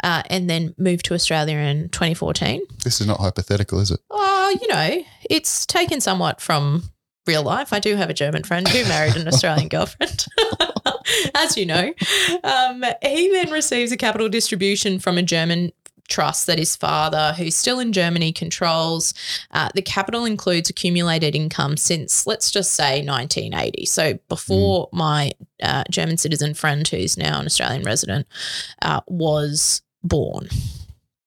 uh, 0.03 0.23
and 0.31 0.49
then 0.51 0.75
moved 0.79 1.05
to 1.07 1.15
Australia 1.15 1.57
in 1.57 1.89
2014. 1.91 2.63
This 2.85 3.01
is 3.01 3.07
not 3.07 3.21
hypothetical, 3.21 3.79
is 3.81 3.91
it? 3.91 4.01
Oh, 4.11 4.57
you 4.61 4.69
know, 4.69 5.05
it's 5.29 5.67
taken 5.67 6.01
somewhat 6.01 6.41
from 6.41 6.91
real 7.27 7.43
life. 7.43 7.73
I 7.73 7.79
do 7.79 7.95
have 7.97 8.11
a 8.11 8.15
German 8.15 8.43
friend 8.45 8.67
who 8.67 8.83
married 8.89 9.15
an 9.17 9.29
Australian 9.29 9.69
girlfriend, 9.75 10.27
as 11.35 11.57
you 11.57 11.67
know. 11.67 11.93
Um, 12.43 12.85
he 13.03 13.29
then 13.31 13.51
receives 13.51 13.93
a 13.93 13.97
capital 13.97 14.29
distribution 14.29 14.99
from 14.99 15.19
a 15.19 15.23
German 15.23 15.71
trust 16.11 16.46
that 16.46 16.59
his 16.59 16.77
father, 16.77 17.35
who's 17.38 17.55
still 17.55 17.81
in 17.81 17.92
Germany, 17.92 18.33
controls. 18.33 19.14
Uh, 19.53 19.70
the 19.75 19.81
capital 19.81 20.27
includes 20.27 20.68
accumulated 20.68 21.35
income 21.35 21.77
since, 21.79 22.27
let's 22.27 22.51
just 22.51 22.73
say, 22.73 23.03
1980. 23.03 23.87
So 23.87 24.18
before 24.29 24.88
my 24.92 25.31
uh, 25.62 25.85
German 25.90 26.18
citizen 26.18 26.53
friend, 26.53 26.87
who's 26.87 27.16
now 27.16 27.40
an 27.40 27.46
Australian 27.46 27.85
resident, 27.85 28.27
uh, 28.83 29.01
was 29.07 29.81
born. 30.03 30.49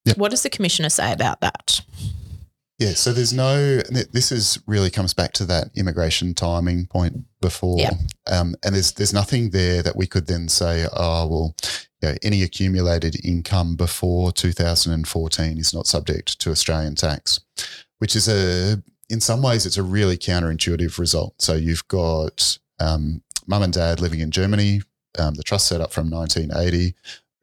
Yep. 0.05 0.17
What 0.17 0.31
does 0.31 0.43
the 0.43 0.49
commissioner 0.49 0.89
say 0.89 1.11
about 1.13 1.41
that? 1.41 1.81
Yeah, 2.79 2.93
so 2.93 3.13
there's 3.13 3.31
no. 3.31 3.77
This 4.11 4.31
is 4.31 4.59
really 4.67 4.89
comes 4.89 5.13
back 5.13 5.31
to 5.33 5.45
that 5.45 5.69
immigration 5.75 6.33
timing 6.33 6.87
point 6.87 7.19
before, 7.39 7.79
Yeah. 7.79 7.91
um, 8.29 8.55
and 8.65 8.75
there's 8.75 8.91
there's 8.93 9.13
nothing 9.13 9.51
there 9.51 9.81
that 9.83 9.95
we 9.95 10.07
could 10.07 10.27
then 10.27 10.49
say, 10.49 10.87
oh 10.91 11.27
well, 11.27 11.55
you 12.03 12.09
know, 12.09 12.15
any 12.21 12.43
accumulated 12.43 13.23
income 13.25 13.75
before 13.75 14.33
2014 14.33 15.57
is 15.57 15.73
not 15.73 15.87
subject 15.87 16.39
to 16.41 16.51
Australian 16.51 16.95
tax, 16.95 17.39
which 17.99 18.15
is 18.15 18.27
a 18.27 18.83
in 19.09 19.21
some 19.21 19.41
ways 19.41 19.65
it's 19.65 19.77
a 19.77 19.83
really 19.83 20.17
counterintuitive 20.17 20.97
result. 20.99 21.33
So 21.39 21.53
you've 21.53 21.87
got 21.87 22.57
um, 22.79 23.21
mum 23.47 23.63
and 23.63 23.73
dad 23.73 24.01
living 24.01 24.19
in 24.19 24.31
Germany, 24.31 24.81
um, 25.17 25.35
the 25.35 25.43
trust 25.43 25.67
set 25.67 25.81
up 25.81 25.93
from 25.93 26.09
1980, 26.09 26.93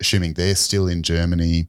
assuming 0.00 0.34
they're 0.34 0.54
still 0.54 0.88
in 0.88 1.02
Germany 1.02 1.68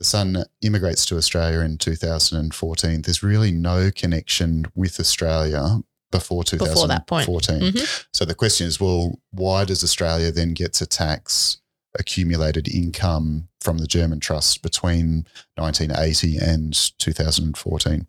the 0.00 0.04
son 0.04 0.44
immigrates 0.62 1.04
to 1.04 1.18
Australia 1.18 1.60
in 1.60 1.76
2014. 1.76 3.02
There's 3.02 3.22
really 3.22 3.52
no 3.52 3.90
connection 3.94 4.64
with 4.74 4.98
Australia 4.98 5.82
before 6.10 6.42
2014. 6.42 6.74
Before 6.74 6.88
that 6.88 7.06
point. 7.06 7.26
2014. 7.26 7.72
Mhm. 7.82 8.06
So 8.14 8.24
the 8.24 8.34
question 8.34 8.66
is, 8.66 8.80
well, 8.80 9.18
why 9.30 9.66
does 9.66 9.84
Australia 9.84 10.32
then 10.32 10.54
get 10.54 10.72
to 10.74 10.86
tax 10.86 11.58
accumulated 11.98 12.68
income 12.68 13.48
from 13.60 13.78
the 13.78 13.86
German 13.86 14.20
trust 14.20 14.62
between 14.62 15.26
1980 15.56 16.36
and 16.38 16.98
2014? 16.98 18.06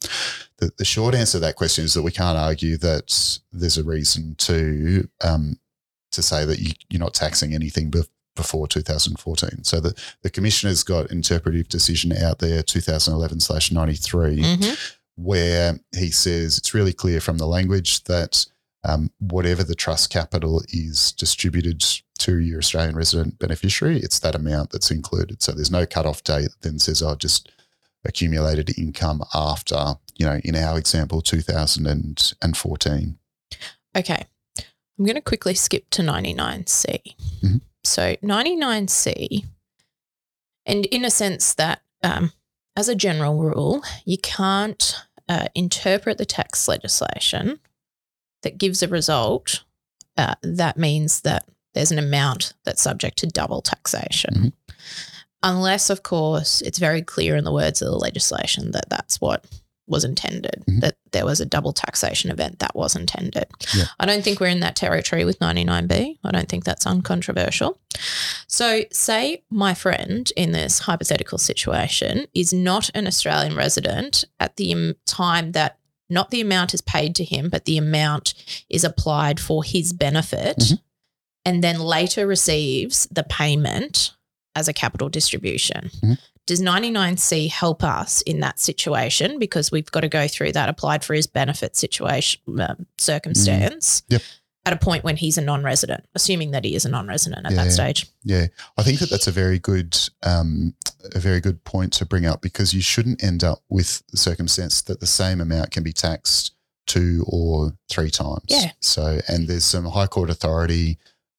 The, 0.58 0.72
the 0.78 0.86
short 0.86 1.16
answer 1.16 1.38
to 1.38 1.40
that 1.40 1.56
question 1.56 1.86
is 1.86 1.94
that 1.94 2.04
we 2.04 2.12
can't 2.12 2.38
argue 2.38 2.78
that 2.78 3.40
there's 3.52 3.78
a 3.78 3.84
reason 3.84 4.36
to 4.40 5.08
um, 5.24 5.58
to 6.12 6.22
say 6.22 6.44
that 6.46 6.60
you, 6.60 6.74
you're 6.90 7.00
not 7.00 7.14
taxing 7.14 7.54
anything 7.54 7.90
bef- 7.90 8.10
before 8.36 8.68
2014. 8.68 9.64
So 9.64 9.80
the, 9.80 9.94
the 10.24 10.30
commissioner's 10.30 10.84
got 10.84 11.10
interpretive 11.10 11.70
decision 11.70 12.12
out 12.12 12.40
there 12.40 12.62
2011 12.64 13.40
slash 13.40 13.72
93 13.72 14.38
Mhm. 14.42 14.92
where 15.16 15.80
he 15.98 16.12
says 16.12 16.58
it's 16.58 16.74
really 16.74 16.92
clear 16.94 17.22
from 17.22 17.38
the 17.38 17.48
language 17.48 18.04
that 18.06 18.46
um, 18.84 19.12
whatever 19.20 19.64
the 19.64 19.76
trust 19.76 20.10
capital 20.10 20.64
is 20.70 21.12
distributed 21.14 21.84
to 22.24 22.40
your 22.40 22.60
Australian 22.60 22.96
resident 22.96 23.40
beneficiary, 23.40 23.98
it's 24.00 24.20
that 24.20 24.36
amount 24.36 24.72
that's 24.72 24.92
included. 24.92 25.42
So 25.42 25.52
there's 25.52 25.72
no 25.72 25.86
cutoff 25.86 26.24
date 26.24 26.50
that 26.50 26.62
then 26.62 26.80
says, 26.80 27.02
oh, 27.02 27.16
just 27.16 27.52
accumulated 28.06 28.78
income 28.78 29.24
after, 29.34 29.96
you 30.18 30.26
know, 30.26 30.40
in 30.44 30.56
our 30.56 30.78
example, 30.78 31.22
2014. 31.22 33.18
Okay. 33.96 34.26
I'm 34.58 35.06
going 35.06 35.16
to 35.16 35.22
quickly 35.22 35.54
skip 35.56 35.90
to 35.92 36.02
99C. 36.02 37.16
Mhm. 37.44 37.62
So, 37.84 38.16
99C, 38.22 39.46
and 40.68 40.86
in 40.88 41.04
a 41.04 41.10
sense 41.10 41.56
that, 41.56 41.82
um, 42.04 42.32
as 42.76 42.88
a 42.88 42.96
general 42.96 43.42
rule, 43.42 43.82
you 44.06 44.20
can't 44.20 44.96
uh, 45.28 45.48
interpret 45.56 46.20
the 46.20 46.26
tax 46.26 46.68
legislation 46.68 47.60
that 48.44 48.60
gives 48.60 48.84
a 48.84 48.88
result 48.88 49.64
uh, 50.18 50.36
that 50.44 50.78
means 50.78 51.22
that 51.22 51.46
there's 51.74 51.92
an 51.92 52.00
amount 52.00 52.54
that's 52.66 52.82
subject 52.82 53.18
to 53.20 53.28
double 53.28 53.62
taxation. 53.62 54.34
Mhm. 54.36 54.76
Unless, 55.44 55.90
of 55.90 56.04
course, 56.04 56.62
it's 56.62 56.78
very 56.80 57.02
clear 57.02 57.36
in 57.36 57.44
the 57.44 57.52
words 57.52 57.82
of 57.82 57.88
the 57.88 57.98
legislation 57.98 58.72
that 58.72 58.90
that's 58.90 59.20
what 59.20 59.46
was 59.88 60.04
intended, 60.06 60.64
Mhm. 60.70 60.80
that 60.82 60.96
there 61.12 61.26
was 61.26 61.42
a 61.42 61.46
double 61.46 61.74
taxation 61.74 62.30
event 62.32 62.60
that 62.60 62.76
was 62.76 62.96
intended. 62.96 63.46
Yeah. 63.76 63.86
I 64.00 64.06
don't 64.06 64.24
think 64.24 64.40
we're 64.40 64.48
in 64.48 64.60
that 64.62 64.76
territory 64.76 65.26
with 65.26 65.42
99B. 65.42 66.20
I 66.24 66.32
don't 66.32 66.48
think 66.48 66.64
that's 66.64 66.86
uncontroversial. 66.86 67.78
So, 68.48 68.84
say 68.92 69.44
my 69.50 69.74
friend 69.74 70.32
in 70.38 70.52
this 70.52 70.80
hypothetical 70.80 71.38
situation 71.40 72.28
is 72.34 72.54
not 72.54 72.90
an 72.94 73.08
Australian 73.08 73.56
resident 73.56 74.24
at 74.40 74.56
the 74.58 74.96
time 75.06 75.52
that 75.54 75.78
not 76.10 76.30
the 76.30 76.42
amount 76.42 76.74
is 76.74 76.82
paid 76.82 77.16
to 77.16 77.24
him, 77.24 77.50
but 77.50 77.66
the 77.66 77.78
amount 77.78 78.34
is 78.70 78.84
applied 78.84 79.40
for 79.40 79.64
his 79.64 79.92
benefit, 79.94 80.58
Mhm. 80.58 80.80
And 81.46 81.64
then 81.64 81.80
later 81.80 82.28
receives 82.28 83.08
the 83.12 83.24
payment 83.24 84.14
as 84.56 84.68
a 84.68 84.74
capital 84.74 85.10
distribution. 85.10 85.90
Mhm. 86.04 86.18
Does 86.48 86.60
99C 86.60 87.48
help 87.48 87.84
us 87.84 88.22
in 88.24 88.40
that 88.42 88.60
situation 88.60 89.40
because 89.40 89.72
we've 89.72 89.90
got 89.92 90.02
to 90.02 90.10
go 90.10 90.28
through 90.28 90.52
that 90.54 90.70
applied 90.70 91.04
for 91.06 91.14
his 91.14 91.28
benefit 91.28 91.76
situation 91.76 92.42
um, 92.60 92.86
circumstance 92.98 94.02
Yep. 94.10 94.22
at 94.66 94.74
a 94.74 94.78
point 94.78 95.04
when 95.04 95.16
he's 95.18 95.38
a 95.38 95.42
non-resident, 95.42 96.04
assuming 96.16 96.52
that 96.52 96.66
he 96.66 96.76
is 96.76 96.84
a 96.86 96.90
non-resident 96.90 97.46
at 97.46 97.54
Yeah. 97.54 97.64
that 97.64 97.72
stage? 97.72 98.08
Yeah, 98.24 98.48
I 98.78 98.84
think 98.84 99.00
that 99.00 99.10
that's 99.10 99.28
a 99.28 99.32
very 99.32 99.60
good, 99.60 99.98
um, 100.24 100.74
a 101.16 101.20
very 101.20 101.40
good 101.40 101.64
point 101.64 101.94
to 101.94 102.06
bring 102.06 102.26
up 102.26 102.42
because 102.42 102.74
you 102.74 102.82
shouldn't 102.82 103.24
end 103.24 103.44
up 103.44 103.64
with 103.70 104.04
the 104.12 104.18
circumstance 104.18 104.82
that 104.82 105.00
the 105.00 105.08
same 105.08 105.40
amount 105.42 105.72
can 105.72 105.84
be 105.84 105.94
taxed 105.94 106.52
two 106.88 107.24
or 107.28 107.74
three 107.90 108.10
times. 108.12 108.44
Yeah. 108.48 108.72
So, 108.82 109.22
and 109.28 109.48
there's 109.48 109.64
some 109.66 109.86
High 109.86 110.08
Court 110.08 110.30
authority 110.30 110.98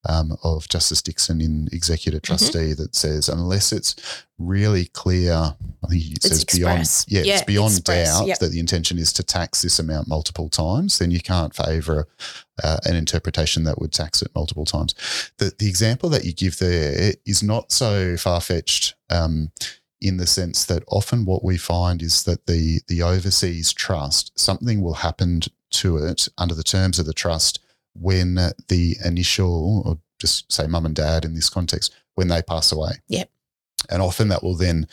um, 0.08 0.36
of 0.42 0.68
Justice 0.68 1.02
Dixon 1.02 1.40
in 1.40 1.68
Executor 1.72 2.18
Mm-hmm. 2.18 2.26
Trustee 2.36 2.72
that 2.74 2.94
says 2.94 3.28
unless 3.28 3.72
it's 3.72 3.94
really 4.38 4.86
clear, 4.86 5.32
I 5.32 5.86
think 5.88 6.04
it 6.04 6.12
It's 6.16 6.28
says 6.28 6.42
express. 6.42 7.04
beyond, 7.04 7.26
yeah, 7.26 7.30
Yeah, 7.32 7.38
it's 7.38 7.44
beyond 7.46 7.72
express, 7.78 8.18
doubt 8.18 8.26
yep. 8.26 8.38
that 8.40 8.50
the 8.50 8.58
intention 8.60 8.98
is 8.98 9.12
to 9.14 9.22
tax 9.22 9.62
this 9.62 9.78
amount 9.78 10.08
multiple 10.08 10.48
times, 10.48 10.98
then 10.98 11.10
you 11.10 11.20
can't 11.20 11.54
favour 11.54 12.08
uh, 12.62 12.78
an 12.84 12.96
interpretation 12.96 13.64
that 13.64 13.80
would 13.80 13.92
tax 13.92 14.20
it 14.22 14.30
multiple 14.34 14.64
times 14.64 14.94
the, 15.38 15.52
the 15.58 15.68
example 15.68 16.08
that 16.10 16.24
you 16.24 16.32
give 16.32 16.58
there 16.58 17.14
is 17.24 17.42
not 17.42 17.72
so 17.72 18.16
far 18.16 18.40
fetched 18.40 18.94
um, 19.10 19.50
in 20.00 20.16
the 20.18 20.26
sense 20.26 20.64
that 20.66 20.82
often 20.88 21.24
what 21.24 21.42
we 21.44 21.56
find 21.56 22.02
is 22.02 22.24
that 22.24 22.46
the 22.46 22.80
the 22.88 23.02
overseas 23.02 23.72
trust 23.72 24.38
something 24.38 24.82
will 24.82 24.94
happen 24.94 25.40
to 25.70 25.96
it 25.96 26.28
under 26.36 26.54
the 26.54 26.62
terms 26.62 26.98
of 26.98 27.06
the 27.06 27.14
trust 27.14 27.58
when 27.94 28.34
the 28.68 28.96
initial 29.04 29.82
or 29.84 29.98
just 30.18 30.50
say 30.52 30.66
mum 30.66 30.86
and 30.86 30.94
dad 30.94 31.24
in 31.24 31.34
this 31.34 31.50
context 31.50 31.94
when 32.14 32.28
they 32.28 32.42
pass 32.42 32.72
away. 32.72 32.92
Yep. 33.08 33.30
And 33.90 34.00
often 34.00 34.28
that 34.28 34.42
will 34.42 34.56
then 34.56 34.86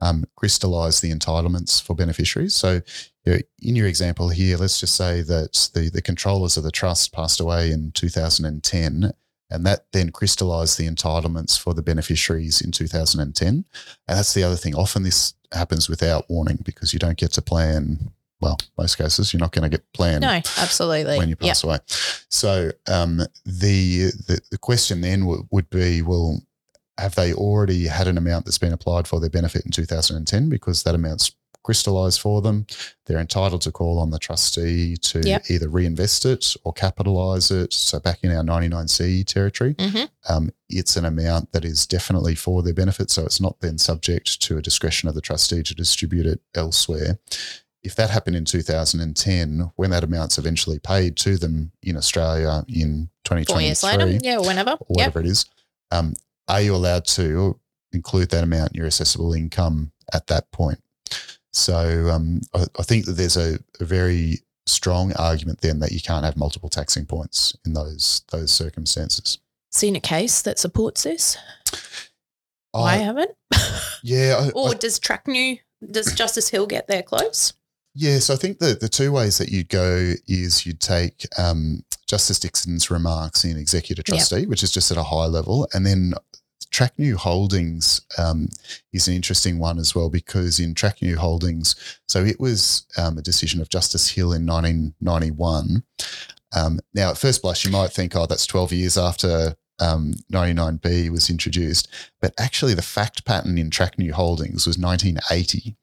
um, 0.00 0.24
crystallize 0.36 1.00
the 1.00 1.12
entitlements 1.12 1.80
for 1.80 1.94
beneficiaries. 1.94 2.54
So, 2.54 2.80
you 3.24 3.32
know, 3.32 3.38
in 3.60 3.76
your 3.76 3.86
example 3.86 4.30
here, 4.30 4.56
let's 4.56 4.80
just 4.80 4.96
say 4.96 5.22
that 5.22 5.70
the, 5.74 5.90
the 5.90 6.02
controllers 6.02 6.56
of 6.56 6.64
the 6.64 6.72
trust 6.72 7.12
passed 7.12 7.40
away 7.40 7.70
in 7.70 7.92
2010, 7.92 9.12
and 9.50 9.66
that 9.66 9.86
then 9.92 10.10
crystallized 10.10 10.78
the 10.78 10.88
entitlements 10.88 11.58
for 11.58 11.72
the 11.72 11.82
beneficiaries 11.82 12.60
in 12.60 12.72
2010. 12.72 13.48
And 13.48 13.64
that's 14.08 14.34
the 14.34 14.42
other 14.42 14.56
thing. 14.56 14.74
Often 14.74 15.04
this 15.04 15.34
happens 15.52 15.88
without 15.88 16.28
warning 16.28 16.58
because 16.64 16.92
you 16.92 16.98
don't 16.98 17.18
get 17.18 17.32
to 17.32 17.42
plan. 17.42 18.10
Well, 18.42 18.58
most 18.76 18.96
cases, 18.98 19.32
you're 19.32 19.40
not 19.40 19.52
going 19.52 19.62
to 19.62 19.74
get 19.74 19.90
planned 19.94 20.20
No, 20.22 20.40
absolutely. 20.58 21.16
when 21.16 21.28
you 21.30 21.36
pass 21.36 21.62
away. 21.64 21.78
So 22.28 22.72
um, 22.88 23.18
the, 23.46 24.10
the 24.26 24.40
the 24.50 24.58
question 24.58 25.00
then 25.00 25.20
w- 25.20 25.46
would 25.52 25.70
be, 25.70 26.02
well, 26.02 26.42
have 26.98 27.14
they 27.14 27.32
already 27.32 27.86
had 27.86 28.08
an 28.08 28.18
amount 28.18 28.44
that's 28.44 28.58
been 28.58 28.72
applied 28.72 29.06
for 29.08 29.20
their 29.20 29.30
benefit 29.30 29.64
in 29.64 29.70
2010 29.70 30.48
because 30.48 30.82
that 30.82 30.94
amount's 30.94 31.30
crystallized 31.64 32.20
for 32.20 32.42
them. 32.42 32.66
They're 33.06 33.20
entitled 33.20 33.62
to 33.62 33.70
call 33.70 34.00
on 34.00 34.10
the 34.10 34.18
trustee 34.18 34.96
to 34.96 35.20
Yep. 35.20 35.44
either 35.48 35.68
reinvest 35.68 36.24
it 36.26 36.56
or 36.64 36.72
capitalize 36.72 37.52
it. 37.52 37.72
So 37.72 38.00
back 38.00 38.18
in 38.24 38.32
our 38.32 38.42
99C 38.42 39.22
territory, 39.24 39.74
Mhm. 39.74 40.08
um, 40.28 40.50
it's 40.68 40.96
an 40.96 41.04
amount 41.04 41.52
that 41.52 41.64
is 41.64 41.86
definitely 41.86 42.34
for 42.34 42.64
their 42.64 42.74
benefit. 42.74 43.12
So 43.12 43.24
it's 43.24 43.40
not 43.40 43.60
then 43.60 43.78
subject 43.78 44.42
to 44.42 44.58
a 44.58 44.62
discretion 44.62 45.08
of 45.08 45.14
the 45.14 45.20
trustee 45.20 45.62
to 45.62 45.72
distribute 45.74 46.26
it 46.26 46.40
elsewhere. 46.56 47.20
If 47.84 47.96
that 47.96 48.10
happened 48.10 48.36
in 48.36 48.44
2010, 48.44 49.72
when 49.76 49.90
that 49.90 50.04
amount's 50.04 50.38
eventually 50.38 50.78
paid 50.78 51.16
to 51.18 51.36
them 51.36 51.72
in 51.82 51.96
Australia 51.96 52.64
in 52.68 53.10
2023, 53.24 53.44
Four 53.54 53.60
years 53.60 53.82
later, 53.82 54.06
yeah, 54.22 54.38
whenever. 54.38 54.72
or 54.72 54.78
Yep. 54.80 54.86
whatever 54.88 55.20
it 55.20 55.26
is, 55.26 55.46
um, 55.90 56.14
are 56.48 56.60
you 56.62 56.74
allowed 56.74 57.04
to 57.06 57.58
include 57.92 58.30
that 58.30 58.44
amount 58.44 58.72
in 58.72 58.76
your 58.78 58.86
assessable 58.86 59.34
income 59.34 59.92
at 60.12 60.28
that 60.28 60.50
point? 60.52 60.78
So 61.52 62.08
um, 62.10 62.40
I, 62.54 62.66
I 62.78 62.82
think 62.82 63.04
that 63.06 63.12
there's 63.12 63.36
a, 63.36 63.58
a 63.80 63.84
very 63.84 64.40
strong 64.66 65.12
argument 65.14 65.60
then 65.60 65.80
that 65.80 65.90
you 65.92 66.00
can't 66.00 66.24
have 66.24 66.36
multiple 66.36 66.68
taxing 66.68 67.04
points 67.04 67.56
in 67.66 67.72
those 67.74 68.22
those 68.30 68.52
circumstances. 68.52 69.38
Seen 69.70 69.96
a 69.96 70.00
case 70.00 70.40
that 70.42 70.58
supports 70.58 71.02
this? 71.02 71.36
I 72.74 72.78
I, 72.80 72.96
haven't. 72.96 73.32
yeah, 74.02 74.36
I, 74.38 74.50
or 74.50 74.74
does 74.74 74.98
Traknew, 75.00 75.58
does 75.90 76.12
Justice 76.14 76.48
Hill 76.48 76.66
get 76.66 76.86
there 76.86 77.02
close? 77.02 77.52
Yeah. 77.94 78.18
So 78.18 78.34
I 78.34 78.36
think 78.36 78.58
the 78.58 78.74
the 78.80 78.88
two 78.88 79.12
ways 79.12 79.38
that 79.38 79.50
you'd 79.50 79.68
go 79.68 80.14
is 80.26 80.64
you'd 80.66 80.80
take 80.80 81.26
um, 81.38 81.84
Justice 82.06 82.38
Dixon's 82.38 82.90
remarks 82.90 83.44
in 83.44 83.56
executor 83.56 84.02
Yep. 84.06 84.16
trustee, 84.16 84.46
which 84.46 84.62
is 84.62 84.72
just 84.72 84.90
at 84.90 84.96
a 84.96 85.02
high 85.02 85.26
level, 85.26 85.68
and 85.74 85.86
then 85.86 86.14
Traknew 86.72 87.14
Holdings 87.16 88.00
um, 88.18 88.48
is 88.92 89.06
an 89.06 89.14
interesting 89.14 89.58
one 89.58 89.78
as 89.78 89.94
well 89.94 90.08
because 90.08 90.58
in 90.58 90.74
Traknew 90.74 91.16
Holdings, 91.16 91.74
so 92.08 92.24
it 92.24 92.40
was 92.40 92.86
um, 92.96 93.18
a 93.18 93.22
decision 93.22 93.60
of 93.60 93.68
Justice 93.68 94.08
Hill 94.08 94.32
in 94.32 94.46
1991. 94.46 95.82
Um, 96.54 96.80
now, 96.94 97.10
at 97.10 97.18
first 97.18 97.42
blush, 97.42 97.64
you 97.64 97.70
might 97.70 97.92
think, 97.92 98.16
oh, 98.16 98.26
that's 98.26 98.46
12 98.46 98.72
years 98.72 98.98
after 98.98 99.54
um, 99.78 100.14
99B 100.32 101.10
was 101.10 101.30
introduced. 101.30 101.88
But 102.20 102.34
actually, 102.38 102.74
the 102.74 102.82
fact 102.82 103.24
pattern 103.24 103.58
in 103.58 103.70
Traknew 103.70 104.12
Holdings 104.12 104.66
was 104.66 104.78
1980. 104.78 105.76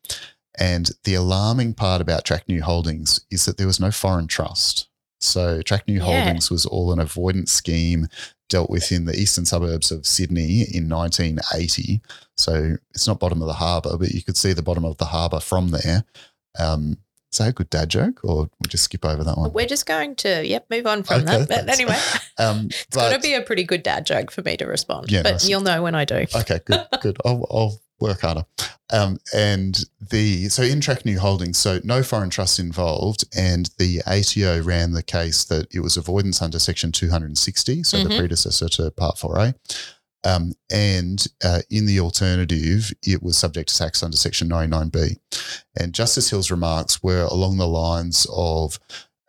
And 0.57 0.89
the 1.03 1.13
alarming 1.13 1.73
part 1.75 2.01
about 2.01 2.25
Traknew 2.25 2.61
Holdings 2.61 3.21
is 3.31 3.45
that 3.45 3.57
there 3.57 3.67
was 3.67 3.79
no 3.79 3.91
foreign 3.91 4.27
trust. 4.27 4.87
So 5.21 5.61
Traknew 5.61 5.97
Yeah. 5.97 6.03
Holdings 6.03 6.49
was 6.49 6.65
all 6.65 6.91
an 6.91 6.99
avoidance 6.99 7.51
scheme 7.51 8.07
dealt 8.49 8.69
with 8.69 8.91
in 8.91 9.05
the 9.05 9.15
eastern 9.15 9.45
suburbs 9.45 9.91
of 9.91 10.05
Sydney 10.07 10.61
in 10.73 10.89
1980. 10.89 12.01
So 12.35 12.77
it's 12.91 13.07
not 13.07 13.19
bottom 13.19 13.41
of 13.41 13.47
the 13.47 13.53
harbour, 13.53 13.97
but 13.97 14.09
you 14.09 14.23
could 14.23 14.37
see 14.37 14.53
the 14.53 14.63
bottom 14.63 14.85
of 14.85 14.97
the 14.97 15.05
harbour 15.05 15.39
from 15.39 15.69
there. 15.69 16.03
Um, 16.57 16.97
is 17.31 17.37
that 17.37 17.49
a 17.49 17.53
good 17.53 17.69
dad 17.69 17.89
joke, 17.89 18.21
or 18.23 18.49
we 18.59 18.67
just 18.67 18.85
skip 18.85 19.05
over 19.05 19.23
that 19.23 19.37
one? 19.37 19.53
We're 19.53 19.67
just 19.67 19.85
going 19.85 20.15
to, 20.15 20.43
yep, 20.47 20.65
move 20.71 20.87
on 20.87 21.03
from 21.03 21.21
Okay, 21.21 21.45
that. 21.45 21.47
But 21.47 21.69
anyway, 21.69 21.97
Um, 22.39 22.67
it's 22.71 22.95
got 22.95 23.13
to 23.13 23.19
be 23.19 23.35
a 23.35 23.41
pretty 23.41 23.63
good 23.63 23.83
dad 23.83 24.05
joke 24.07 24.31
for 24.31 24.41
me 24.41 24.57
to 24.57 24.65
respond. 24.65 25.11
Yeah, 25.11 25.21
but 25.21 25.33
nice. 25.33 25.47
you'll 25.47 25.61
know 25.61 25.83
when 25.83 25.93
I 25.93 26.05
do. 26.05 26.25
Okay, 26.35 26.59
good, 26.65 26.87
good. 27.01 27.17
I'll, 27.25 27.45
I'll 27.51 27.79
work 27.99 28.21
harder. 28.21 28.45
Um, 28.91 29.17
and 29.33 29.79
the 30.09 30.49
so 30.49 30.63
in 30.63 30.79
Traknew 30.79 31.17
Holdings, 31.17 31.57
so 31.57 31.79
no 31.83 32.01
foreign 32.01 32.29
trusts 32.31 32.57
involved, 32.59 33.23
and 33.37 33.69
the 33.77 34.01
ATO 34.07 34.61
ran 34.63 34.93
the 34.93 35.03
case 35.03 35.43
that 35.45 35.67
it 35.73 35.81
was 35.81 35.95
avoidance 35.97 36.41
under 36.41 36.57
Section 36.59 36.91
260, 36.91 37.83
so 37.83 38.03
the 38.03 38.09
Mhm. 38.09 38.17
predecessor 38.17 38.67
to 38.69 38.89
Part 38.91 39.17
4A. 39.17 39.53
Um, 40.25 40.53
and 40.69 41.25
uh, 41.43 41.61
in 41.69 41.85
the 41.85 41.99
alternative, 42.01 42.91
it 43.03 43.23
was 43.23 43.37
subject 43.37 43.69
to 43.69 43.77
tax 43.77 44.03
under 44.03 44.17
Section 44.17 44.49
99B. 44.49 45.17
And 45.79 45.93
Justice 45.93 46.29
Hill's 46.29 46.51
remarks 46.51 47.01
were 47.01 47.21
along 47.23 47.55
the 47.57 47.67
lines 47.67 48.27
of 48.29 48.79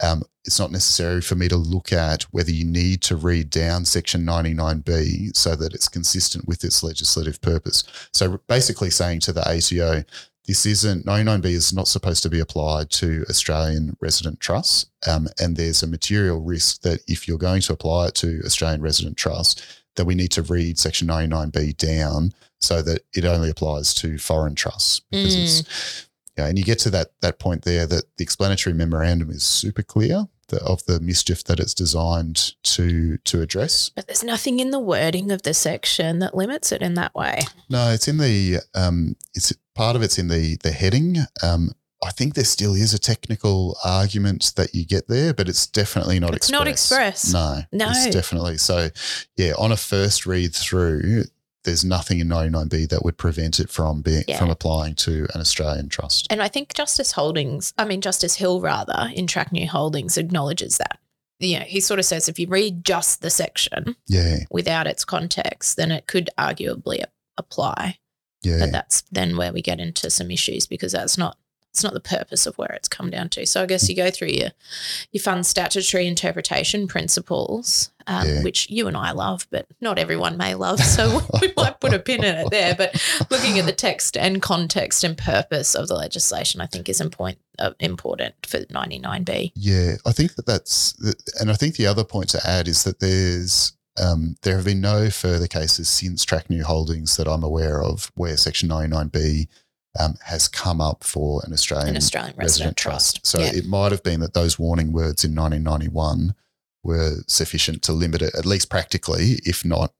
um, 0.02 0.22
it's 0.44 0.58
not 0.58 0.72
necessary 0.72 1.20
for 1.20 1.34
me 1.34 1.48
to 1.48 1.56
look 1.56 1.92
at 1.92 2.22
whether 2.32 2.50
you 2.50 2.64
need 2.64 3.02
to 3.02 3.16
read 3.16 3.50
down 3.50 3.84
Section 3.84 4.24
99B 4.24 5.36
so 5.36 5.54
that 5.54 5.74
it's 5.74 5.88
consistent 5.88 6.48
with 6.48 6.64
its 6.64 6.82
legislative 6.82 7.40
purpose. 7.40 7.84
So 8.12 8.40
basically 8.46 8.90
saying 8.90 9.20
to 9.20 9.32
the 9.32 9.42
ATO, 9.42 10.04
this 10.46 10.64
isn't 10.64 11.06
99B 11.06 11.46
is 11.46 11.72
not 11.72 11.86
supposed 11.86 12.22
to 12.22 12.30
be 12.30 12.40
applied 12.40 12.90
to 12.90 13.24
Australian 13.28 13.96
resident 14.00 14.40
trusts, 14.40 14.86
um, 15.06 15.28
and 15.38 15.56
there's 15.56 15.82
a 15.82 15.86
material 15.86 16.40
risk 16.40 16.80
that 16.82 17.00
if 17.06 17.28
you're 17.28 17.38
going 17.38 17.60
to 17.62 17.72
apply 17.72 18.08
it 18.08 18.14
to 18.16 18.40
Australian 18.44 18.80
resident 18.80 19.16
trusts, 19.16 19.82
that 19.96 20.06
we 20.06 20.14
need 20.14 20.30
to 20.32 20.42
read 20.42 20.78
Section 20.78 21.08
99B 21.08 21.76
down 21.76 22.32
so 22.58 22.82
that 22.82 23.02
it 23.14 23.24
only 23.24 23.50
applies 23.50 23.94
to 23.94 24.18
foreign 24.18 24.54
trusts 24.54 25.00
because 25.10 25.34
it's 25.36 26.08
yeah, 26.38 26.46
and 26.46 26.58
you 26.58 26.64
get 26.64 26.78
to 26.80 26.90
that 26.90 27.08
that 27.20 27.38
point 27.38 27.62
there 27.62 27.86
that 27.86 28.04
the 28.16 28.22
explanatory 28.24 28.74
memorandum 28.74 29.30
is 29.30 29.42
super 29.42 29.82
clear 29.82 30.26
the, 30.48 30.62
of 30.62 30.84
the 30.86 31.00
mischief 31.00 31.44
that 31.44 31.60
it's 31.60 31.74
designed 31.74 32.54
to 32.64 33.16
to 33.18 33.40
address. 33.40 33.90
But 33.94 34.06
there's 34.06 34.24
nothing 34.24 34.60
in 34.60 34.70
the 34.70 34.78
wording 34.80 35.30
of 35.30 35.42
the 35.42 35.54
section 35.54 36.18
that 36.20 36.36
limits 36.36 36.72
it 36.72 36.82
in 36.82 36.94
that 36.94 37.14
way. 37.14 37.40
No, 37.68 37.90
it's 37.90 38.08
in 38.08 38.18
the 38.18 38.58
um, 38.74 39.16
it's 39.34 39.52
part 39.74 39.96
of 39.96 40.02
it's 40.02 40.18
in 40.18 40.28
the 40.28 40.56
the 40.62 40.72
heading. 40.72 41.16
Um, 41.42 41.72
I 42.02 42.10
think 42.12 42.32
there 42.34 42.44
still 42.44 42.74
is 42.74 42.94
a 42.94 42.98
technical 42.98 43.76
argument 43.84 44.54
that 44.56 44.74
you 44.74 44.86
get 44.86 45.06
there, 45.08 45.34
but 45.34 45.50
it's 45.50 45.66
definitely 45.66 46.18
not 46.18 46.34
expressed. 46.34 46.66
It's 46.66 46.70
express. 46.90 47.32
not 47.32 47.58
express. 47.58 47.72
No, 47.72 47.84
No. 47.84 47.90
it's 47.90 48.14
definitely 48.14 48.56
so. 48.56 48.88
Yeah, 49.36 49.52
on 49.58 49.70
a 49.70 49.76
first 49.76 50.24
read 50.24 50.54
through, 50.54 51.24
there's 51.64 51.84
nothing 51.84 52.20
in 52.20 52.28
99B 52.28 52.88
that 52.88 53.04
would 53.04 53.18
prevent 53.18 53.60
it 53.60 53.68
from 53.70 54.00
being 54.02 54.24
Yeah. 54.26 54.38
from 54.38 54.50
applying 54.50 54.94
to 54.96 55.26
an 55.34 55.40
Australian 55.40 55.88
trust. 55.88 56.26
And 56.30 56.42
I 56.42 56.48
think 56.48 56.72
Justice 56.74 57.12
Holdings, 57.12 57.74
I 57.76 57.84
mean, 57.84 58.00
Justice 58.00 58.36
Hill, 58.36 58.60
rather, 58.60 59.10
in 59.14 59.26
Traknew 59.26 59.66
Holdings, 59.68 60.16
acknowledges 60.16 60.78
that. 60.78 60.98
You 61.38 61.58
know, 61.58 61.64
he 61.64 61.80
sort 61.80 61.98
of 61.98 62.04
says 62.06 62.28
if 62.28 62.38
you 62.38 62.46
read 62.48 62.84
just 62.84 63.22
the 63.22 63.30
section 63.30 63.96
Yeah, 64.06 64.40
without 64.50 64.86
its 64.86 65.04
context, 65.04 65.76
then 65.76 65.90
it 65.90 66.06
could 66.06 66.28
arguably 66.38 67.02
apply. 67.38 67.98
yeah. 68.42 68.58
But 68.60 68.72
that's 68.72 69.02
then 69.12 69.36
where 69.36 69.52
we 69.52 69.60
get 69.62 69.80
into 69.80 70.08
some 70.10 70.30
issues 70.30 70.66
because 70.66 70.92
that's 70.92 71.16
not 71.18 71.36
it's 71.70 71.84
not 71.84 71.94
the 71.94 72.00
purpose 72.00 72.46
of 72.46 72.58
where 72.58 72.72
it's 72.72 72.88
come 72.88 73.10
down 73.10 73.28
to. 73.30 73.46
So 73.46 73.62
I 73.62 73.66
guess 73.66 73.88
you 73.88 73.94
go 73.96 74.10
through 74.10 74.28
your 74.28 74.50
your 75.12 75.22
fund 75.22 75.46
statutory 75.46 76.06
interpretation 76.06 76.88
principles, 76.88 77.90
um, 78.06 78.26
Yeah. 78.26 78.42
which 78.42 78.68
you 78.70 78.88
and 78.88 78.96
I 78.96 79.12
love, 79.12 79.46
but 79.50 79.66
not 79.80 79.98
everyone 79.98 80.36
may 80.36 80.54
love. 80.54 80.80
So 80.80 81.20
we 81.40 81.52
might 81.56 81.80
put 81.80 81.94
a 81.94 81.98
pin 81.98 82.24
in 82.24 82.34
it 82.34 82.50
there. 82.50 82.74
But 82.74 83.00
looking 83.30 83.58
at 83.58 83.66
the 83.66 83.72
text 83.72 84.16
and 84.16 84.42
context 84.42 85.04
and 85.04 85.16
purpose 85.16 85.74
of 85.74 85.86
the 85.88 85.94
legislation, 85.94 86.60
I 86.60 86.66
think 86.66 86.88
is 86.88 87.00
important 87.00 87.38
uh, 87.60 87.72
important 87.78 88.34
for 88.46 88.58
99B. 88.60 89.52
Yeah, 89.54 89.96
I 90.06 90.12
think 90.12 90.34
that 90.36 90.46
that's, 90.46 90.94
and 91.38 91.50
I 91.50 91.54
think 91.54 91.76
the 91.76 91.86
other 91.86 92.04
point 92.04 92.30
to 92.30 92.40
add 92.46 92.66
is 92.68 92.84
that 92.84 93.00
there's, 93.00 93.74
um, 94.00 94.36
there 94.42 94.56
have 94.56 94.64
been 94.64 94.80
no 94.80 95.10
further 95.10 95.46
cases 95.46 95.88
since 95.88 96.24
Traknew 96.24 96.62
Holdings 96.62 97.16
that 97.18 97.28
I'm 97.28 97.42
aware 97.44 97.82
of 97.82 98.10
where 98.14 98.36
Section 98.38 98.68
99B 98.70 99.46
um, 99.98 100.14
has 100.24 100.48
come 100.48 100.80
up 100.80 101.02
for 101.04 101.42
an 101.44 101.52
Australian, 101.52 101.90
An 101.90 101.96
Australian 101.96 102.36
resident, 102.36 102.76
trust. 102.76 103.26
So 103.26 103.40
yeah. 103.40 103.52
it 103.54 103.66
might 103.66 103.92
have 103.92 104.02
been 104.02 104.20
that 104.20 104.34
those 104.34 104.58
warning 104.58 104.92
words 104.92 105.24
in 105.24 105.34
1991 105.34 106.34
were 106.82 107.16
sufficient 107.26 107.82
to 107.82 107.92
limit 107.92 108.22
it, 108.22 108.34
at 108.36 108.46
least 108.46 108.70
practically, 108.70 109.40
if 109.44 109.64
not 109.64 109.92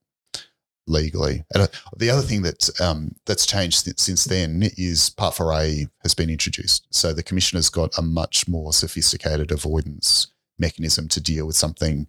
legally. 0.87 1.45
And 1.53 1.65
uh, 1.65 1.69
the 1.97 2.11
other 2.11 2.23
thing 2.23 2.43
that 2.43 2.69
um, 2.81 3.15
that's 3.27 3.47
changed 3.47 3.85
since, 3.85 4.03
since 4.03 4.25
then 4.25 4.71
is 4.77 5.11
Part 5.11 5.35
4A 5.35 5.89
has 6.03 6.15
been 6.15 6.31
introduced. 6.31 6.87
So 6.91 7.13
the 7.13 7.23
commissioner's 7.23 7.69
got 7.69 7.97
a 7.99 8.03
much 8.03 8.49
more 8.49 8.73
sophisticated 8.73 9.51
avoidance 9.53 10.29
mechanism 10.59 11.09
to 11.09 11.21
deal 11.21 11.47
with 11.47 11.57
something 11.57 12.07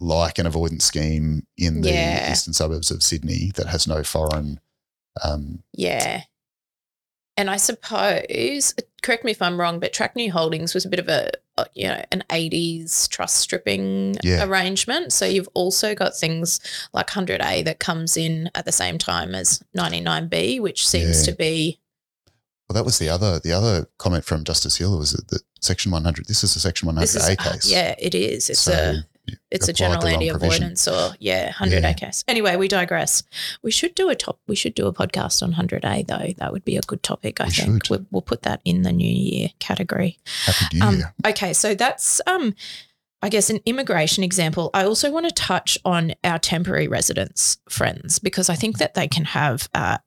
like 0.00 0.38
an 0.38 0.46
avoidance 0.46 0.84
scheme 0.84 1.46
in 1.58 1.82
the 1.82 1.90
Yeah. 1.90 2.32
eastern 2.32 2.54
suburbs 2.54 2.90
of 2.90 3.02
Sydney 3.02 3.52
that 3.56 3.66
has 3.66 3.86
no 3.86 4.02
foreign. 4.02 4.60
Um, 5.22 5.62
Yeah. 5.72 6.22
And 7.40 7.48
I 7.48 7.56
suppose, 7.56 8.74
correct 9.00 9.24
me 9.24 9.30
if 9.30 9.40
I'm 9.40 9.58
wrong, 9.58 9.80
but 9.80 9.94
Traknew 9.94 10.30
Holdings 10.30 10.74
was 10.74 10.84
a 10.84 10.90
bit 10.90 11.00
of 11.00 11.08
a, 11.08 11.30
a, 11.56 11.64
you 11.74 11.88
know, 11.88 12.02
an 12.12 12.22
80s 12.28 13.08
trust 13.08 13.38
stripping 13.38 14.18
Yeah. 14.22 14.44
arrangement. 14.44 15.14
So 15.14 15.24
you've 15.24 15.48
also 15.54 15.94
got 15.94 16.14
things 16.14 16.60
like 16.92 17.06
100A 17.08 17.64
that 17.64 17.78
comes 17.80 18.18
in 18.18 18.50
at 18.54 18.66
the 18.66 18.72
same 18.72 18.98
time 18.98 19.34
as 19.34 19.62
99B, 19.74 20.60
which 20.60 20.86
seems 20.86 21.20
Yeah. 21.26 21.32
to 21.32 21.38
be, 21.38 21.80
well, 22.68 22.74
that 22.74 22.84
was 22.84 22.98
the 22.98 23.08
other 23.08 23.38
the 23.40 23.52
other 23.52 23.88
comment 23.96 24.26
from 24.26 24.44
Justice 24.44 24.76
Hill 24.76 24.98
was 24.98 25.12
that, 25.12 25.26
that 25.28 25.42
Section 25.62 25.90
100. 25.92 26.26
This 26.26 26.44
is 26.44 26.54
a 26.56 26.60
Section 26.60 26.88
100A 26.90 27.02
is, 27.02 27.16
uh, 27.16 27.34
case. 27.52 27.66
yeah, 27.70 27.94
it 27.98 28.14
is. 28.14 28.50
It's 28.50 28.60
So 28.60 28.72
a, 28.72 29.04
it's 29.50 29.68
a 29.68 29.72
general 29.72 30.06
anti-avoidance 30.06 30.86
or 30.88 31.14
yeah, 31.18 31.52
100A 31.52 31.80
Yeah. 31.82 31.92
case. 31.94 32.24
Anyway, 32.28 32.56
we 32.56 32.68
digress. 32.68 33.22
We 33.62 33.70
should 33.70 33.94
do 33.94 34.08
a 34.08 34.14
top. 34.14 34.38
We 34.46 34.56
should 34.56 34.74
do 34.74 34.86
a 34.86 34.92
podcast 34.92 35.42
on 35.42 35.52
100A 35.54 36.06
though. 36.06 36.32
That 36.38 36.52
would 36.52 36.64
be 36.64 36.76
a 36.76 36.82
good 36.82 37.02
topic. 37.02 37.40
I 37.40 37.44
We 37.46 37.50
think 37.50 37.86
should. 37.86 38.00
we, 38.00 38.06
we'll 38.10 38.22
put 38.22 38.42
that 38.42 38.60
in 38.64 38.82
the 38.82 38.92
new 38.92 39.10
year 39.10 39.48
category. 39.58 40.18
Happy 40.44 40.78
New 40.78 40.84
Um, 40.86 40.96
Year. 40.96 41.14
Okay, 41.26 41.52
so 41.52 41.74
that's 41.74 42.20
um 42.26 42.54
I 43.22 43.28
guess 43.28 43.50
an 43.50 43.60
immigration 43.66 44.24
example. 44.24 44.70
I 44.72 44.84
also 44.84 45.10
want 45.10 45.28
to 45.28 45.34
touch 45.34 45.76
on 45.84 46.12
our 46.24 46.38
temporary 46.38 46.88
residence 46.88 47.58
friends 47.68 48.18
because 48.18 48.48
I 48.48 48.54
think 48.54 48.78
that 48.78 48.94
they 48.94 49.08
can 49.08 49.24
have 49.26 49.68
uh 49.74 49.98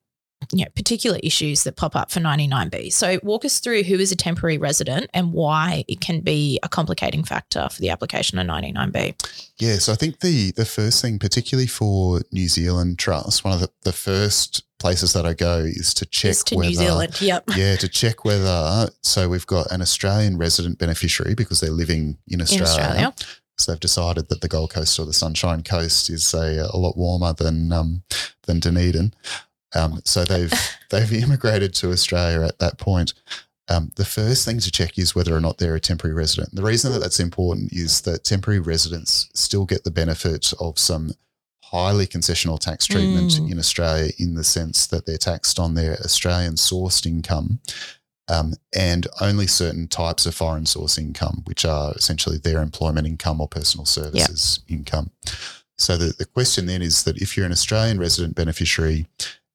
you 0.51 0.63
know, 0.63 0.71
particular 0.75 1.19
issues 1.23 1.63
that 1.63 1.75
pop 1.75 1.95
up 1.95 2.11
for 2.11 2.19
99B. 2.19 2.91
So 2.91 3.19
walk 3.23 3.45
us 3.45 3.59
through 3.59 3.83
who 3.83 3.95
is 3.95 4.11
a 4.11 4.15
temporary 4.15 4.57
resident 4.57 5.09
and 5.13 5.33
why 5.33 5.85
it 5.87 6.01
can 6.01 6.21
be 6.21 6.59
a 6.63 6.69
complicating 6.69 7.23
factor 7.23 7.67
for 7.69 7.81
the 7.81 7.89
application 7.89 8.37
of 8.37 8.47
99B. 8.47 9.15
Yeah, 9.59 9.75
so 9.75 9.93
I 9.93 9.95
think 9.95 10.19
the 10.19 10.51
the 10.51 10.65
first 10.65 11.01
thing, 11.01 11.19
particularly 11.19 11.67
for 11.67 12.21
New 12.31 12.47
Zealand 12.47 12.99
Trust, 12.99 13.43
one 13.43 13.53
of 13.53 13.59
the, 13.59 13.69
the 13.83 13.93
first 13.93 14.63
places 14.79 15.13
that 15.13 15.25
I 15.25 15.33
go 15.33 15.59
is 15.59 15.93
to 15.93 16.05
check 16.05 16.31
Is 16.31 16.43
to 16.45 16.55
whether 16.55 16.69
New 16.69 16.75
Zealand. 16.75 17.21
Yep. 17.21 17.43
yeah, 17.55 17.75
to 17.77 17.87
check 17.87 18.25
whether 18.25 18.89
so 19.01 19.29
we've 19.29 19.47
got 19.47 19.71
an 19.71 19.81
Australian 19.81 20.37
resident 20.37 20.77
beneficiary 20.77 21.35
because 21.35 21.61
they're 21.61 21.71
living 21.71 22.17
in 22.27 22.41
Australia. 22.41 22.65
In 22.65 22.79
Australia. 22.79 23.13
So 23.57 23.71
they've 23.71 23.79
decided 23.79 24.29
that 24.29 24.41
the 24.41 24.47
Gold 24.47 24.73
Coast 24.73 24.99
or 24.99 25.05
the 25.05 25.13
Sunshine 25.13 25.63
Coast 25.63 26.09
is 26.09 26.33
a, 26.33 26.67
a 26.73 26.77
lot 26.77 26.97
warmer 26.97 27.33
than 27.33 27.71
um, 27.71 28.03
than 28.45 28.59
Dunedin. 28.59 29.13
Um, 29.75 30.01
so 30.05 30.23
they've 30.25 30.53
they've 30.89 31.13
immigrated 31.13 31.73
to 31.75 31.91
Australia 31.91 32.45
at 32.45 32.59
that 32.59 32.77
point. 32.77 33.13
Um, 33.69 33.91
the 33.95 34.05
first 34.05 34.45
thing 34.45 34.59
to 34.59 34.71
check 34.71 34.97
is 34.99 35.15
whether 35.15 35.35
or 35.35 35.39
not 35.39 35.57
they're 35.57 35.75
a 35.75 35.79
temporary 35.79 36.13
resident. 36.15 36.53
The 36.53 36.61
reason 36.63 36.91
that 36.91 36.99
that's 36.99 37.19
important 37.19 37.71
is 37.71 38.01
that 38.01 38.25
temporary 38.25 38.59
residents 38.59 39.29
still 39.33 39.65
get 39.65 39.83
the 39.85 39.91
benefit 39.91 40.51
of 40.59 40.77
some 40.77 41.13
highly 41.63 42.05
concessional 42.05 42.59
tax 42.59 42.85
treatment 42.85 43.31
Mm. 43.31 43.51
in 43.53 43.59
Australia 43.59 44.11
in 44.19 44.35
the 44.35 44.43
sense 44.43 44.85
that 44.87 45.05
they're 45.05 45.17
taxed 45.17 45.59
on 45.59 45.73
their 45.75 45.93
Australian 46.03 46.55
sourced 46.55 47.05
income 47.05 47.59
um, 48.27 48.53
and 48.75 49.07
only 49.21 49.47
certain 49.47 49.87
types 49.87 50.25
of 50.25 50.35
foreign 50.35 50.65
source 50.65 50.97
income, 50.97 51.41
which 51.45 51.65
are 51.65 51.93
essentially 51.95 52.37
their 52.37 52.61
employment 52.61 53.07
income 53.07 53.41
or 53.41 53.47
personal 53.47 53.85
services 53.85 54.59
income. 54.67 55.09
So 55.77 55.97
the, 55.97 56.13
the 56.17 56.25
question 56.25 56.65
then 56.67 56.81
is 56.81 57.03
that 57.05 57.17
if 57.17 57.35
you're 57.35 57.45
an 57.45 57.51
Australian 57.51 57.97
resident 57.97 58.35
beneficiary 58.35 59.07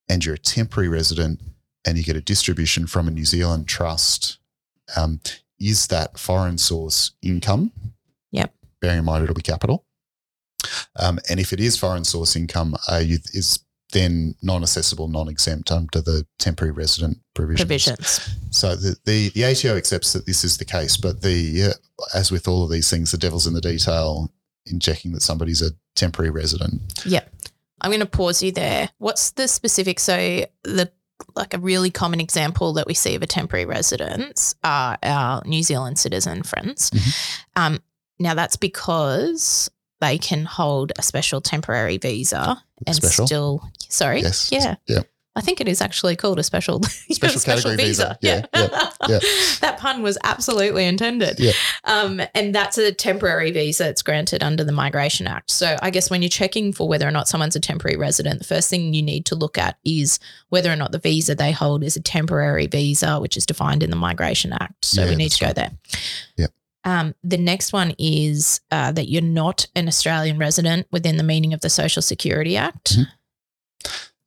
and 0.08 0.24
you're 0.24 0.34
a 0.34 0.38
temporary 0.38 0.88
resident 0.88 1.40
and 1.84 1.96
you 1.96 2.04
get 2.04 2.16
a 2.16 2.20
distribution 2.20 2.86
from 2.86 3.08
a 3.08 3.10
New 3.10 3.24
Zealand 3.24 3.68
trust, 3.68 4.38
um, 4.96 5.20
is 5.58 5.86
that 5.88 6.18
foreign 6.18 6.58
source 6.58 7.12
income? 7.22 7.72
Yep. 8.32 8.52
Bearing 8.80 8.98
in 8.98 9.04
mind 9.04 9.24
it'll 9.24 9.34
be 9.34 9.42
capital. 9.42 9.84
Um, 10.96 11.18
and 11.30 11.38
if 11.38 11.52
it 11.52 11.60
is 11.60 11.76
foreign 11.76 12.04
source 12.04 12.36
income, 12.36 12.76
are 12.88 13.00
you, 13.00 13.18
is 13.32 13.60
then 13.92 14.34
non-assessable, 14.42 15.08
non-exempt 15.08 15.70
under 15.70 16.00
the 16.00 16.26
temporary 16.38 16.72
resident 16.72 17.18
provisions. 17.34 17.60
Provisions. 17.66 18.36
So 18.50 18.76
the, 18.76 18.96
the 19.04 19.30
the 19.30 19.44
ATO 19.44 19.76
accepts 19.76 20.12
that 20.12 20.26
this 20.26 20.44
is 20.44 20.58
the 20.58 20.64
case, 20.64 20.96
but 20.96 21.22
the 21.22 21.70
uh, 21.70 22.04
as 22.18 22.30
with 22.30 22.46
all 22.46 22.64
of 22.64 22.70
these 22.70 22.90
things, 22.90 23.12
the 23.12 23.18
devil's 23.18 23.46
in 23.46 23.54
the 23.54 23.60
detail 23.60 24.30
in 24.66 24.78
checking 24.78 25.12
that 25.12 25.22
somebody's 25.22 25.62
a 25.62 25.70
temporary 25.94 26.30
resident. 26.30 26.82
Yep. 27.06 27.32
I'm 27.80 27.90
going 27.90 28.00
to 28.00 28.06
pause 28.06 28.42
you 28.42 28.52
there. 28.52 28.90
What's 28.98 29.30
the 29.32 29.48
specific? 29.48 30.00
So 30.00 30.44
the 30.64 30.90
like 31.34 31.52
a 31.52 31.58
really 31.58 31.90
common 31.90 32.20
example 32.20 32.72
that 32.74 32.86
we 32.86 32.94
see 32.94 33.14
of 33.16 33.22
a 33.22 33.26
temporary 33.26 33.66
residence 33.66 34.54
are 34.62 34.96
our 35.02 35.42
New 35.44 35.62
Zealand 35.62 35.98
citizen 35.98 36.42
friends. 36.44 36.90
Mhm. 36.90 37.14
Um, 37.56 37.78
now 38.20 38.34
that's 38.34 38.56
because 38.56 39.68
they 40.00 40.16
can 40.18 40.44
hold 40.44 40.92
a 40.96 41.02
special 41.02 41.40
temporary 41.40 41.98
visa 41.98 42.62
and 42.86 42.94
Special? 42.94 43.26
still. 43.26 43.70
Sorry. 43.88 44.22
Yes. 44.22 44.50
Yeah. 44.52 44.76
Yeah. 44.86 45.00
I 45.38 45.40
think 45.40 45.60
it 45.60 45.68
is 45.68 45.80
actually 45.80 46.16
called 46.16 46.38
a 46.38 46.42
special 46.42 46.82
Special 47.10 47.40
category 47.40 47.76
visa. 47.76 48.18
Yeah, 48.20 48.44
yeah, 48.54 48.68
yeah. 49.08 49.18
that 49.60 49.76
pun 49.78 50.02
was 50.02 50.18
absolutely 50.24 50.84
intended. 50.84 51.38
Yeah. 51.40 51.52
Um, 51.84 52.20
and 52.34 52.54
that's 52.54 52.76
a 52.78 52.92
temporary 52.92 53.50
visa. 53.50 53.88
It's 53.88 54.02
granted 54.02 54.42
under 54.42 54.64
the 54.64 54.72
Migration 54.72 55.26
Act. 55.26 55.50
So 55.50 55.76
I 55.80 55.90
guess 55.90 56.10
when 56.10 56.22
you're 56.22 56.28
checking 56.28 56.72
for 56.72 56.88
whether 56.88 57.06
or 57.06 57.10
not 57.10 57.28
someone's 57.28 57.56
a 57.56 57.60
temporary 57.60 57.96
resident, 57.96 58.38
the 58.40 58.44
first 58.44 58.68
thing 58.68 58.92
you 58.94 59.02
need 59.02 59.24
to 59.26 59.34
look 59.34 59.56
at 59.58 59.78
is 59.84 60.18
whether 60.48 60.70
or 60.72 60.76
not 60.76 60.92
the 60.92 60.98
visa 60.98 61.34
they 61.34 61.52
hold 61.52 61.82
is 61.82 61.96
a 61.96 62.00
temporary 62.02 62.66
visa, 62.66 63.20
which 63.20 63.36
is 63.36 63.46
defined 63.46 63.82
in 63.82 63.90
the 63.90 63.96
Migration 63.96 64.52
Act. 64.52 64.84
So 64.84 65.02
Yeah, 65.04 65.10
we 65.10 65.16
need 65.16 65.30
to 65.30 65.40
go 65.40 65.46
right. 65.46 65.54
there. 65.56 65.70
Yep. 66.36 66.50
Um, 66.84 67.14
the 67.22 67.36
next 67.36 67.72
one 67.72 67.94
is 67.98 68.60
uh, 68.70 68.92
that 68.92 69.08
you're 69.10 69.20
not 69.20 69.66
an 69.74 69.88
Australian 69.88 70.38
resident 70.38 70.86
within 70.90 71.16
the 71.16 71.22
meaning 71.24 71.52
of 71.52 71.60
the 71.60 71.68
Social 71.70 72.00
Security 72.02 72.56
Act. 72.56 72.96
Mhm. 72.96 73.06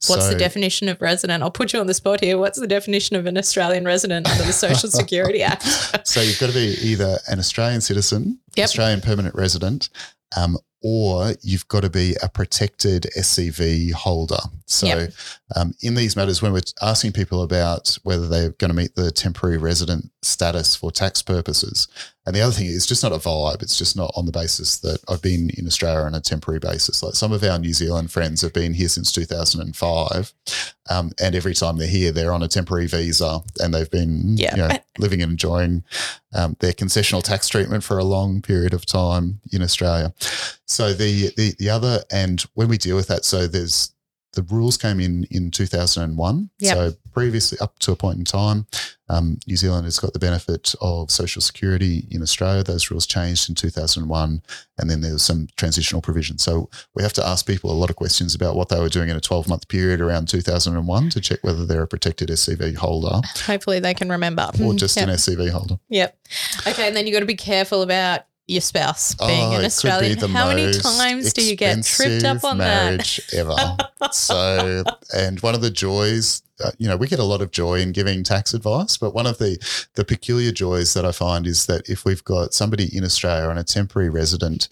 What's 0.07 0.25
So- 0.25 0.31
the 0.31 0.37
definition 0.37 0.89
of 0.89 0.99
resident? 1.01 1.43
I'll 1.43 1.51
put 1.51 1.73
you 1.73 1.79
on 1.79 1.87
the 1.87 1.93
spot 1.93 2.21
here. 2.21 2.37
What's 2.37 2.59
the 2.59 2.67
definition 2.67 3.15
of 3.15 3.25
an 3.27 3.37
Australian 3.37 3.85
resident 3.85 4.27
under 4.29 4.43
the 4.43 4.53
Social 4.53 4.89
Security 5.01 5.43
Act? 5.43 5.63
So 6.07 6.21
you've 6.21 6.39
got 6.39 6.47
to 6.47 6.53
be 6.53 6.75
either 6.81 7.17
an 7.27 7.37
Australian 7.39 7.81
citizen, 7.81 8.39
Yep. 8.55 8.63
Australian 8.65 9.01
permanent 9.01 9.35
resident, 9.35 9.89
um, 10.35 10.57
or 10.81 11.35
you've 11.43 11.67
got 11.67 11.81
to 11.81 11.89
be 11.91 12.15
a 12.23 12.27
protected 12.29 13.05
SCV 13.15 13.91
holder. 13.91 14.39
So, 14.65 14.87
Yep. 14.87 15.13
um, 15.55 15.75
in 15.81 15.93
these 15.93 16.15
matters, 16.15 16.41
when 16.41 16.51
we're 16.51 16.61
asking 16.81 17.11
people 17.11 17.43
about 17.43 17.95
whether 18.01 18.27
they're 18.27 18.49
going 18.53 18.71
to 18.71 18.75
meet 18.75 18.95
the 18.95 19.11
temporary 19.11 19.57
resident 19.57 20.09
status 20.23 20.75
for 20.75 20.91
tax 20.91 21.21
purposes, 21.21 21.87
and 22.25 22.35
the 22.35 22.41
other 22.41 22.53
thing 22.53 22.67
is 22.67 22.85
just 22.85 23.01
not 23.03 23.11
a 23.11 23.17
vibe. 23.17 23.61
It's 23.63 23.77
just 23.77 23.95
not 23.97 24.11
on 24.15 24.25
the 24.25 24.31
basis 24.31 24.77
that 24.79 24.99
I've 25.09 25.21
been 25.21 25.49
in 25.57 25.65
Australia 25.65 26.01
on 26.05 26.13
a 26.15 26.21
temporary 26.21 26.59
basis. 26.59 27.01
Like 27.01 27.15
some 27.15 27.31
of 27.31 27.43
our 27.43 27.57
New 27.57 27.73
Zealand 27.73 28.11
friends 28.11 28.41
have 28.41 28.53
been 28.53 28.73
here 28.73 28.89
since 28.89 29.11
2005, 29.11 30.33
um, 30.89 31.11
and 31.21 31.35
every 31.35 31.53
time 31.53 31.77
they're 31.77 31.87
here, 31.87 32.11
they're 32.11 32.33
on 32.33 32.43
a 32.43 32.47
temporary 32.47 32.87
visa, 32.87 33.41
and 33.59 33.73
they've 33.73 33.89
been 33.89 34.37
Yeah. 34.37 34.55
you 34.55 34.61
know, 34.61 34.77
living 34.99 35.21
and 35.21 35.31
enjoying 35.31 35.83
um, 36.33 36.55
their 36.59 36.73
concessional 36.73 37.23
tax 37.23 37.47
treatment 37.49 37.83
for 37.83 37.97
a 37.97 38.03
long 38.03 38.41
period 38.41 38.73
of 38.73 38.85
time 38.85 39.39
in 39.51 39.61
Australia. 39.61 40.13
So 40.65 40.93
the, 40.93 41.33
the 41.37 41.55
the 41.59 41.69
other, 41.69 42.03
and 42.11 42.41
when 42.53 42.67
we 42.67 42.77
deal 42.77 42.95
with 42.95 43.07
that, 43.07 43.25
so 43.25 43.47
there's 43.47 43.91
the 44.33 44.43
rules 44.43 44.77
came 44.77 44.99
in 44.99 45.25
in 45.29 45.51
2001. 45.51 46.49
Yep. 46.59 46.73
So 46.77 46.93
previously, 47.11 47.57
up 47.59 47.77
to 47.79 47.91
a 47.91 47.95
point 47.97 48.17
in 48.17 48.23
time, 48.25 48.65
um, 49.09 49.37
New 49.45 49.57
Zealand 49.57 49.83
has 49.83 49.99
got 49.99 50.13
the 50.13 50.19
benefit 50.19 50.73
of 50.79 51.11
social 51.11 51.41
security 51.41 52.07
in 52.09 52.21
Australia. 52.21 52.63
Those 52.63 52.89
rules 52.89 53.05
changed 53.05 53.49
in 53.49 53.55
2001, 53.55 54.41
and 54.77 54.89
then 54.89 55.01
there 55.01 55.11
was 55.11 55.23
some 55.23 55.47
transitional 55.57 56.01
provision. 56.01 56.37
So 56.37 56.69
we 56.95 57.03
have 57.03 57.11
to 57.13 57.27
ask 57.27 57.45
people 57.45 57.71
a 57.71 57.73
lot 57.73 57.89
of 57.89 57.97
questions 57.97 58.33
about 58.33 58.55
what 58.55 58.69
they 58.69 58.79
were 58.79 58.87
doing 58.87 59.09
in 59.09 59.17
a 59.17 59.21
12 59.21 59.49
month 59.49 59.67
period 59.67 59.99
around 59.99 60.29
2001 60.29 61.09
to 61.09 61.19
check 61.19 61.39
whether 61.43 61.65
they're 61.65 61.83
a 61.83 61.87
protected 61.87 62.29
SCV 62.29 62.75
holder 62.75 63.19
Hopefully 63.45 63.79
they 63.81 63.93
can 63.93 64.09
remember. 64.09 64.43
or 64.43 64.71
Mm, 64.73 64.77
just 64.77 64.95
yep. 64.95 65.09
an 65.09 65.15
SCV 65.15 65.49
holder. 65.49 65.77
Yep. 65.89 66.17
Okay, 66.67 66.87
and 66.87 66.95
then 66.95 67.05
you've 67.05 67.13
got 67.13 67.19
to 67.19 67.25
be 67.25 67.35
careful 67.35 67.81
about 67.81 68.21
your 68.51 68.61
spouse 68.61 69.15
being 69.15 69.29
Oh, 69.31 69.53
an 69.53 69.59
be 69.61 69.65
Australian. 69.65 70.19
the 70.19 70.27
How 70.27 70.47
many 70.47 70.71
times 70.73 71.33
do 71.33 71.43
you 71.43 71.55
get 71.55 71.83
tripped 71.83 72.23
up 72.23 72.43
on 72.43 72.57
that? 72.59 72.85
marriage 72.91 73.21
ever? 73.33 73.55
so, 74.11 74.83
and 75.15 75.39
one 75.41 75.55
of 75.55 75.61
the 75.61 75.71
joys, 75.71 76.43
uh, 76.63 76.71
you 76.77 76.87
know, 76.87 76.97
we 76.97 77.07
get 77.07 77.19
a 77.19 77.23
lot 77.23 77.41
of 77.41 77.51
joy 77.51 77.79
in 77.79 77.91
giving 77.91 78.23
tax 78.23 78.53
advice, 78.53 78.97
but 78.97 79.13
one 79.13 79.25
of 79.27 79.37
the 79.37 79.57
the 79.95 80.05
peculiar 80.05 80.51
joys 80.51 80.93
that 80.93 81.05
I 81.05 81.11
find 81.11 81.47
is 81.47 81.65
that 81.65 81.89
if 81.89 82.05
we've 82.05 82.23
got 82.23 82.53
somebody 82.53 82.95
in 82.95 83.03
Australia 83.03 83.49
on 83.49 83.57
a 83.57 83.63
temporary 83.63 84.09
resident 84.09 84.69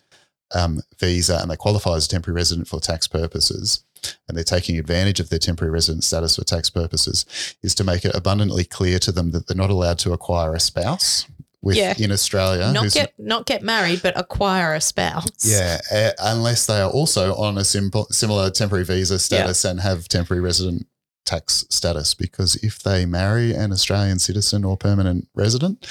um, 0.55 0.81
visa 0.99 1.37
and 1.41 1.49
they 1.51 1.55
qualify 1.55 1.95
as 1.95 2.05
a 2.05 2.09
temporary 2.09 2.35
resident 2.35 2.67
for 2.67 2.79
tax 2.79 3.07
purposes, 3.07 3.83
and 4.27 4.35
they're 4.37 4.43
taking 4.43 4.77
advantage 4.79 5.19
of 5.19 5.29
their 5.29 5.39
temporary 5.39 5.71
resident 5.71 6.03
status 6.03 6.35
for 6.37 6.43
tax 6.43 6.69
purposes, 6.69 7.25
is 7.61 7.75
to 7.75 7.83
make 7.83 8.05
it 8.05 8.15
abundantly 8.15 8.63
clear 8.63 8.97
to 8.99 9.11
them 9.11 9.31
that 9.31 9.47
they're 9.47 9.57
not 9.57 9.69
allowed 9.69 9.99
to 9.99 10.13
acquire 10.13 10.53
a 10.55 10.59
spouse 10.59 11.25
with 11.61 11.75
Yeah. 11.77 11.93
in 11.97 12.11
Australia. 12.11 12.71
not 12.71 12.91
get 12.91 13.13
not 13.17 13.45
get 13.45 13.61
married, 13.63 14.01
but 14.01 14.17
acquire 14.17 14.73
a 14.73 14.81
spouse. 14.81 15.27
yeah, 15.43 15.79
uh, 15.91 16.11
unless 16.19 16.65
they 16.65 16.79
are 16.79 16.89
also 16.89 17.35
on 17.35 17.57
a 17.57 17.65
simple, 17.65 18.07
similar 18.11 18.49
temporary 18.49 18.85
visa 18.85 19.19
status 19.19 19.65
and 19.65 19.79
have 19.81 20.07
temporary 20.07 20.41
resident 20.41 20.87
tax 21.25 21.65
status. 21.69 22.13
Because 22.13 22.55
if 22.57 22.79
they 22.79 23.05
marry 23.05 23.53
an 23.53 23.71
Australian 23.71 24.19
citizen 24.19 24.63
or 24.63 24.77
permanent 24.77 25.27
resident, 25.35 25.85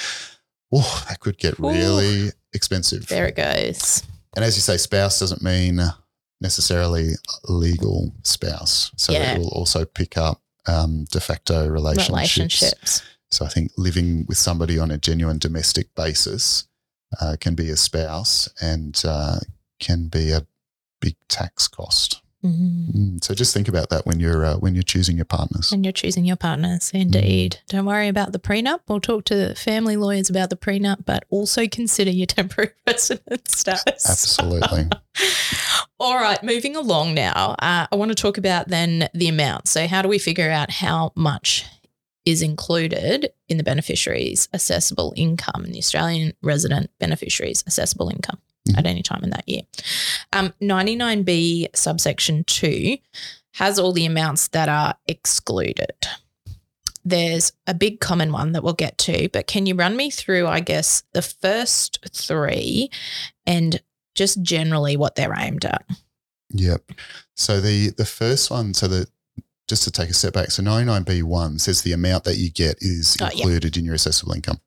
oh, 0.73 1.05
that 1.07 1.19
could 1.19 1.37
get 1.37 1.57
really 1.59 2.29
expensive. 2.53 3.07
There 3.07 3.27
it 3.27 3.35
goes. 3.35 4.03
And 4.35 4.43
as 4.45 4.55
you 4.55 4.61
say, 4.61 4.77
spouse 4.77 5.19
doesn't 5.19 5.41
mean 5.43 5.79
necessarily 6.41 7.11
legal 7.47 8.13
spouse. 8.23 8.91
So 8.97 9.11
Yeah. 9.11 9.33
it 9.33 9.39
will 9.39 9.49
also 9.49 9.85
pick 9.85 10.17
up 10.17 10.41
um, 10.67 11.05
de 11.11 11.19
facto 11.19 11.67
relationships. 11.67 12.09
Relationships. 12.09 13.01
So 13.31 13.45
I 13.45 13.49
think 13.49 13.71
living 13.77 14.25
with 14.27 14.37
somebody 14.37 14.79
on 14.79 14.91
a 14.91 14.97
genuine 14.97 15.37
domestic 15.37 15.93
basis 15.95 16.67
uh, 17.21 17.35
can 17.39 17.55
be 17.55 17.69
a 17.69 17.77
spouse 17.77 18.49
and 18.61 19.01
uh, 19.05 19.39
can 19.79 20.07
be 20.07 20.31
a 20.31 20.45
big 20.99 21.15
tax 21.27 21.67
cost. 21.67 22.21
Mhm. 22.43 22.95
Mm, 22.95 23.23
so 23.23 23.33
just 23.33 23.53
think 23.53 23.67
about 23.67 23.89
that 23.89 24.05
when 24.05 24.21
you're 24.21 24.45
uh, 24.45 24.55
when 24.55 24.73
you're 24.73 24.81
choosing 24.81 25.17
your 25.17 25.25
partners. 25.25 25.71
When 25.71 25.83
you're 25.83 25.91
choosing 25.91 26.23
your 26.23 26.37
partners, 26.37 26.89
indeed. 26.93 27.59
Don't 27.67 27.85
worry 27.85 28.07
about 28.07 28.31
the 28.31 28.39
prenup. 28.39 28.79
We'll 28.87 29.01
talk 29.01 29.25
to 29.25 29.53
family 29.55 29.97
lawyers 29.97 30.29
about 30.29 30.49
the 30.49 30.55
prenup, 30.55 31.03
but 31.05 31.25
also 31.29 31.67
consider 31.67 32.11
your 32.11 32.27
temporary 32.37 32.71
resident 32.87 33.49
status. 33.51 34.09
Absolutely. 34.09 34.87
All 35.99 36.15
right, 36.15 36.41
moving 36.41 36.77
along 36.77 37.13
now. 37.13 37.55
Uh, 37.59 37.87
I 37.91 37.95
want 37.97 38.09
to 38.09 38.15
talk 38.15 38.37
about 38.37 38.69
then 38.69 39.09
the 39.13 39.27
amount. 39.27 39.67
So, 39.67 39.85
how 39.85 40.01
do 40.01 40.07
we 40.07 40.17
figure 40.17 40.49
out 40.49 40.71
how 40.71 41.11
much 41.15 41.65
is 42.25 42.41
included 42.41 43.31
in 43.47 43.57
the 43.57 43.63
beneficiary's 43.63 44.47
assessable 44.53 45.13
income 45.15 45.63
in 45.65 45.71
the 45.71 45.77
Australian 45.79 46.33
resident 46.41 46.89
beneficiary's 46.99 47.63
assessable 47.65 48.09
income 48.09 48.37
Mhm. 48.67 48.77
at 48.77 48.85
any 48.85 49.01
time 49.01 49.23
in 49.23 49.29
that 49.31 49.47
year? 49.47 49.61
Um, 50.33 50.53
99B 50.61 51.67
subsection 51.73 52.43
2 52.43 52.97
has 53.53 53.79
all 53.79 53.91
the 53.93 54.05
amounts 54.05 54.49
that 54.49 54.69
are 54.69 54.95
excluded. 55.07 55.95
There's 57.05 57.53
a 57.65 57.73
big 57.73 57.99
common 58.01 58.31
one 58.31 58.51
that 58.51 58.63
we'll 58.63 58.73
get 58.73 58.97
to, 58.99 59.29
but 59.29 59.47
can 59.47 59.65
you 59.65 59.73
run 59.75 59.95
me 59.95 60.11
through, 60.11 60.47
I 60.47 60.59
guess, 60.59 61.03
the 61.13 61.21
first 61.21 61.99
three 62.13 62.91
and 63.45 63.81
just 64.15 64.41
generally 64.41 64.97
what 64.97 65.15
they're 65.15 65.33
aimed 65.35 65.65
at? 65.65 65.85
Yep. 66.51 66.91
So 67.35 67.61
the 67.61 67.89
the 67.91 68.05
first 68.05 68.51
one, 68.51 68.73
so 68.73 68.87
the 68.87 69.07
just 69.69 69.83
to 69.85 69.91
take 69.91 70.09
a 70.09 70.13
step 70.13 70.33
back, 70.33 70.51
so 70.51 70.61
99B1 70.63 71.61
says 71.61 71.81
the 71.83 71.93
amount 71.93 72.23
that 72.25 72.35
you 72.37 72.49
get 72.51 72.75
is 72.81 73.15
Oh, 73.21 73.29
yeah. 73.33 73.43
included 73.43 73.77
in 73.77 73.85
your 73.85 73.95
assessable 73.95 74.33
income. 74.33 74.59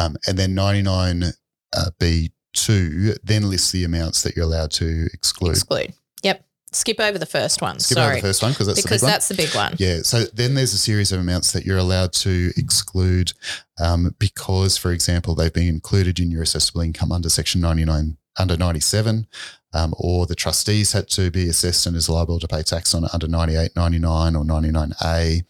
Um, 0.00 0.16
and 0.26 0.38
then 0.38 0.54
99B2 0.54 3.18
then 3.22 3.50
lists 3.50 3.72
the 3.72 3.84
amounts 3.84 4.22
that 4.22 4.34
you're 4.36 4.46
allowed 4.46 4.70
to 4.72 5.08
exclude. 5.12 5.50
Exclude. 5.50 5.92
Yep. 6.22 6.42
Skip 6.72 6.98
over 7.00 7.18
the 7.18 7.26
first 7.26 7.60
one. 7.62 7.78
Skip 7.80 7.96
Sorry. 7.96 8.06
over 8.06 8.16
the 8.22 8.28
first 8.28 8.42
one 8.42 8.52
because 8.52 8.66
that's 8.66 8.82
because 8.82 9.00
the 9.00 9.02
big 9.02 9.02
one. 9.02 9.10
that's 9.12 9.28
the 9.28 9.34
big 9.34 9.54
one. 9.54 9.74
Yeah. 9.78 9.98
So 10.02 10.24
then 10.24 10.54
there's 10.54 10.72
a 10.72 10.78
series 10.78 11.12
of 11.12 11.20
amounts 11.20 11.52
that 11.52 11.64
you're 11.64 11.78
allowed 11.78 12.12
to 12.14 12.50
exclude 12.56 13.32
um, 13.78 14.14
because, 14.18 14.76
for 14.76 14.90
example, 14.92 15.34
they've 15.34 15.52
been 15.52 15.68
included 15.68 16.18
in 16.18 16.30
your 16.30 16.42
assessable 16.42 16.80
income 16.82 17.12
under 17.12 17.28
Section 17.28 17.60
99, 17.60 18.16
under 18.38 18.56
97, 18.56 19.26
um, 19.72 19.94
or 19.98 20.26
the 20.26 20.34
trustees 20.34 20.92
had 20.92 21.08
to 21.10 21.30
be 21.30 21.48
assessed 21.48 21.86
and 21.86 21.96
is 21.96 22.08
liable 22.08 22.38
to 22.40 22.48
pay 22.48 22.62
tax 22.62 22.94
on 22.94 23.04
it 23.04 23.10
under 23.12 23.28
98, 23.28 23.74
99, 23.76 24.36
or 24.36 24.44
99A, 24.44 25.42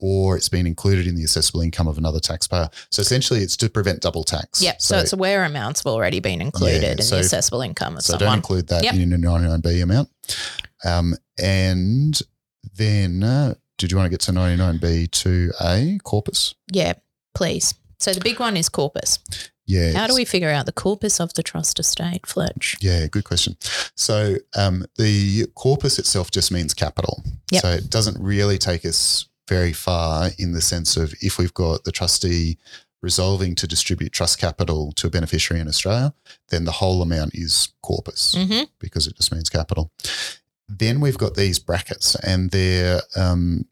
or 0.00 0.36
it's 0.36 0.48
been 0.48 0.66
included 0.66 1.06
in 1.06 1.14
the 1.14 1.24
assessable 1.24 1.60
income 1.62 1.88
of 1.88 1.96
another 1.96 2.20
taxpayer. 2.20 2.68
So 2.90 3.00
essentially, 3.00 3.40
it's 3.40 3.56
to 3.58 3.70
prevent 3.70 4.00
double 4.00 4.22
tax. 4.24 4.60
Yep. 4.62 4.82
So, 4.82 4.98
it's 4.98 5.14
where 5.14 5.44
amounts 5.44 5.80
have 5.80 5.86
already 5.92 6.20
been 6.20 6.40
included 6.40 6.82
Yeah, 6.82 6.90
in 6.92 7.02
so- 7.02 7.16
the 7.16 7.22
assessable 7.22 7.62
income 7.62 7.96
of 7.96 8.02
So 8.02 8.18
don't 8.18 8.34
include 8.34 8.66
that 8.68 8.84
Yep. 8.84 8.94
in 8.94 9.08
your 9.10 9.18
99B 9.18 9.80
amount. 9.82 10.10
Um, 10.84 11.16
and 11.38 12.20
then, 12.76 13.22
uh, 13.22 13.54
did 13.78 13.90
you 13.92 13.96
want 13.98 14.06
to 14.06 14.10
get 14.10 14.20
to 14.22 14.32
99B2A 14.32 15.98
corpus? 16.02 16.54
yeah, 16.70 16.94
please. 17.34 17.74
So 17.98 18.12
the 18.12 18.20
big 18.20 18.38
one 18.40 18.56
is 18.56 18.68
corpus. 18.68 19.18
Yeah. 19.66 19.92
How 19.92 20.06
do 20.06 20.14
we 20.14 20.24
figure 20.24 20.50
out 20.50 20.66
the 20.66 20.72
corpus 20.72 21.20
of 21.20 21.34
the 21.34 21.42
trust 21.42 21.78
estate, 21.80 22.26
Fletch? 22.26 22.76
Yeah, 22.80 23.06
good 23.06 23.24
question. 23.24 23.56
So 23.94 24.36
um, 24.56 24.84
the 24.96 25.46
corpus 25.54 25.98
itself 25.98 26.30
just 26.30 26.52
means 26.52 26.74
capital. 26.74 27.22
Yep. 27.50 27.62
So 27.62 27.70
it 27.70 27.90
doesn't 27.90 28.22
really 28.22 28.58
take 28.58 28.84
us 28.84 29.26
very 29.48 29.72
far 29.72 30.30
in 30.38 30.52
the 30.52 30.60
sense 30.60 30.96
of 30.96 31.14
if 31.20 31.38
we've 31.38 31.54
got 31.54 31.84
the 31.84 31.92
trustee 31.92 32.58
resolving 33.02 33.54
to 33.54 33.66
distribute 33.66 34.12
trust 34.12 34.38
capital 34.38 34.90
to 34.92 35.06
a 35.06 35.10
beneficiary 35.10 35.60
in 35.60 35.68
Australia, 35.68 36.14
then 36.48 36.64
the 36.64 36.72
whole 36.72 37.02
amount 37.02 37.34
is 37.34 37.68
corpus 37.82 38.34
Mm-hmm. 38.34 38.64
because 38.78 39.06
it 39.06 39.16
just 39.16 39.32
means 39.32 39.50
capital. 39.50 39.90
Then 40.68 41.00
we've 41.00 41.18
got 41.18 41.34
these 41.34 41.58
brackets, 41.58 42.14
and 42.14 42.50
they're 42.50 43.02
um, 43.16 43.66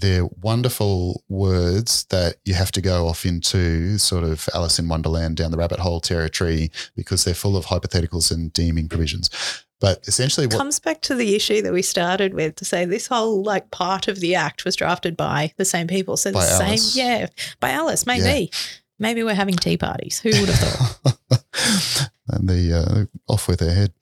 they're 0.00 0.26
wonderful 0.40 1.22
words 1.28 2.04
that 2.06 2.36
you 2.44 2.54
have 2.54 2.72
to 2.72 2.80
go 2.80 3.06
off 3.06 3.24
into 3.24 3.98
sort 3.98 4.24
of 4.24 4.48
Alice 4.54 4.78
in 4.78 4.88
Wonderland 4.88 5.36
down 5.36 5.50
the 5.50 5.56
rabbit 5.56 5.80
hole 5.80 6.00
territory 6.00 6.70
because 6.96 7.24
they're 7.24 7.34
full 7.34 7.56
of 7.56 7.66
hypotheticals 7.66 8.30
and 8.30 8.52
deeming 8.52 8.88
provisions. 8.88 9.30
But 9.80 10.06
essentially, 10.08 10.46
what 10.46 10.56
Comes 10.56 10.80
back 10.80 11.02
to 11.02 11.14
the 11.14 11.36
issue 11.36 11.62
that 11.62 11.72
we 11.72 11.82
started 11.82 12.34
with 12.34 12.56
to 12.56 12.64
say 12.64 12.84
this 12.84 13.06
whole 13.06 13.44
like 13.44 13.70
part 13.70 14.08
of 14.08 14.18
the 14.18 14.34
act 14.34 14.64
was 14.64 14.74
drafted 14.74 15.16
by 15.16 15.52
the 15.56 15.64
same 15.64 15.86
people. 15.86 16.16
So 16.16 16.32
the 16.32 16.40
same, 16.40 16.68
Alice. 16.68 16.96
yeah, 16.96 17.28
by 17.60 17.70
Alice, 17.70 18.06
maybe. 18.06 18.50
Maybe 18.98 19.22
we're 19.22 19.34
having 19.34 19.54
tea 19.54 19.76
parties. 19.76 20.18
Who 20.18 20.30
would 20.30 20.48
have 20.48 20.58
thought? 20.58 22.10
and 22.28 22.48
the 22.48 23.08
uh, 23.28 23.32
off 23.32 23.48
with 23.48 23.60
their 23.60 23.74
head. 23.74 23.92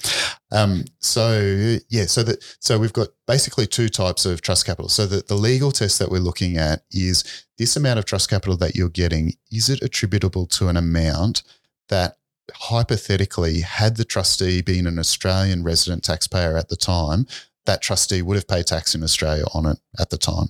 Um, 0.52 0.84
so 1.00 1.78
yeah, 1.88 2.06
so 2.06 2.22
that 2.22 2.42
so 2.60 2.78
we've 2.78 2.92
got 2.92 3.08
basically 3.26 3.66
two 3.66 3.88
types 3.88 4.24
of 4.24 4.42
trust 4.42 4.66
capital. 4.66 4.88
So 4.88 5.06
the, 5.06 5.22
the 5.26 5.34
legal 5.34 5.72
test 5.72 5.98
that 5.98 6.10
we're 6.10 6.18
looking 6.18 6.56
at 6.56 6.82
is 6.90 7.46
this 7.58 7.76
amount 7.76 7.98
of 7.98 8.04
trust 8.04 8.30
capital 8.30 8.56
that 8.58 8.74
you're 8.74 8.88
getting, 8.88 9.34
is 9.50 9.68
it 9.68 9.82
attributable 9.82 10.46
to 10.46 10.68
an 10.68 10.76
amount 10.76 11.42
that 11.88 12.16
hypothetically, 12.54 13.60
had 13.60 13.96
the 13.96 14.04
trustee 14.04 14.62
been 14.62 14.86
an 14.86 14.98
Australian 14.98 15.62
resident 15.62 16.04
taxpayer 16.04 16.56
at 16.56 16.68
the 16.68 16.76
time, 16.76 17.26
that 17.64 17.82
trustee 17.82 18.22
would 18.22 18.36
have 18.36 18.48
paid 18.48 18.66
tax 18.66 18.94
in 18.94 19.02
Australia 19.02 19.44
on 19.52 19.66
it 19.66 19.78
at 19.98 20.10
the 20.10 20.18
time. 20.18 20.48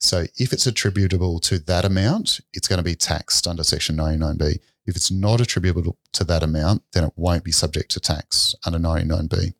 So 0.00 0.26
if 0.36 0.52
it's 0.52 0.66
attributable 0.66 1.40
to 1.40 1.58
that 1.60 1.84
amount, 1.84 2.40
it's 2.52 2.68
going 2.68 2.78
to 2.78 2.84
be 2.84 2.94
taxed 2.94 3.46
under 3.46 3.64
Section 3.64 3.96
99B. 3.96 4.60
If 4.88 4.96
it's 4.96 5.10
not 5.10 5.40
attributable 5.40 5.98
to 6.14 6.24
that 6.24 6.42
amount, 6.42 6.82
then 6.92 7.04
it 7.04 7.12
won't 7.14 7.44
be 7.44 7.52
subject 7.52 7.90
to 7.92 8.00
tax 8.00 8.54
under 8.66 8.78
99B. 8.78 9.52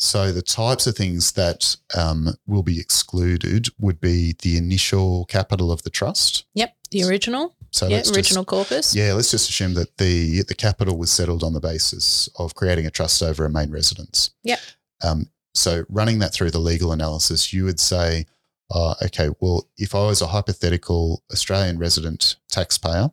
So 0.00 0.30
the 0.30 0.42
types 0.42 0.86
of 0.86 0.96
things 0.96 1.32
that 1.32 1.76
um, 1.96 2.28
will 2.46 2.62
be 2.62 2.78
excluded 2.78 3.68
would 3.80 4.00
be 4.00 4.36
the 4.42 4.56
initial 4.56 5.24
capital 5.26 5.72
of 5.72 5.82
the 5.82 5.90
trust. 5.90 6.44
Yep, 6.54 6.76
the 6.92 7.04
original. 7.04 7.56
So 7.70 7.86
yeah, 7.88 7.96
let's 7.96 8.08
just- 8.08 8.16
original 8.16 8.44
corpus. 8.44 8.94
yeah, 8.94 9.12
let's 9.12 9.30
just 9.30 9.50
assume 9.50 9.74
that 9.74 9.96
the 9.98 10.42
the 10.42 10.54
capital 10.54 10.96
was 10.96 11.10
settled 11.10 11.42
on 11.42 11.52
the 11.52 11.60
basis 11.60 12.28
of 12.36 12.54
creating 12.54 12.86
a 12.86 12.90
trust 12.90 13.22
over 13.22 13.44
a 13.44 13.50
main 13.50 13.70
residence. 13.70 14.30
Yep. 14.44 14.60
Um, 15.02 15.30
so 15.54 15.84
running 15.88 16.20
that 16.20 16.32
through 16.32 16.52
the 16.52 16.60
legal 16.60 16.92
analysis, 16.92 17.52
you 17.52 17.64
would 17.64 17.80
say, 17.80 18.26
uh, 18.70 18.94
okay, 19.04 19.30
well, 19.40 19.68
if 19.76 19.94
I 19.94 20.06
was 20.06 20.22
a 20.22 20.28
hypothetical 20.28 21.24
Australian 21.32 21.78
resident 21.78 22.36
taxpayer, 22.48 23.10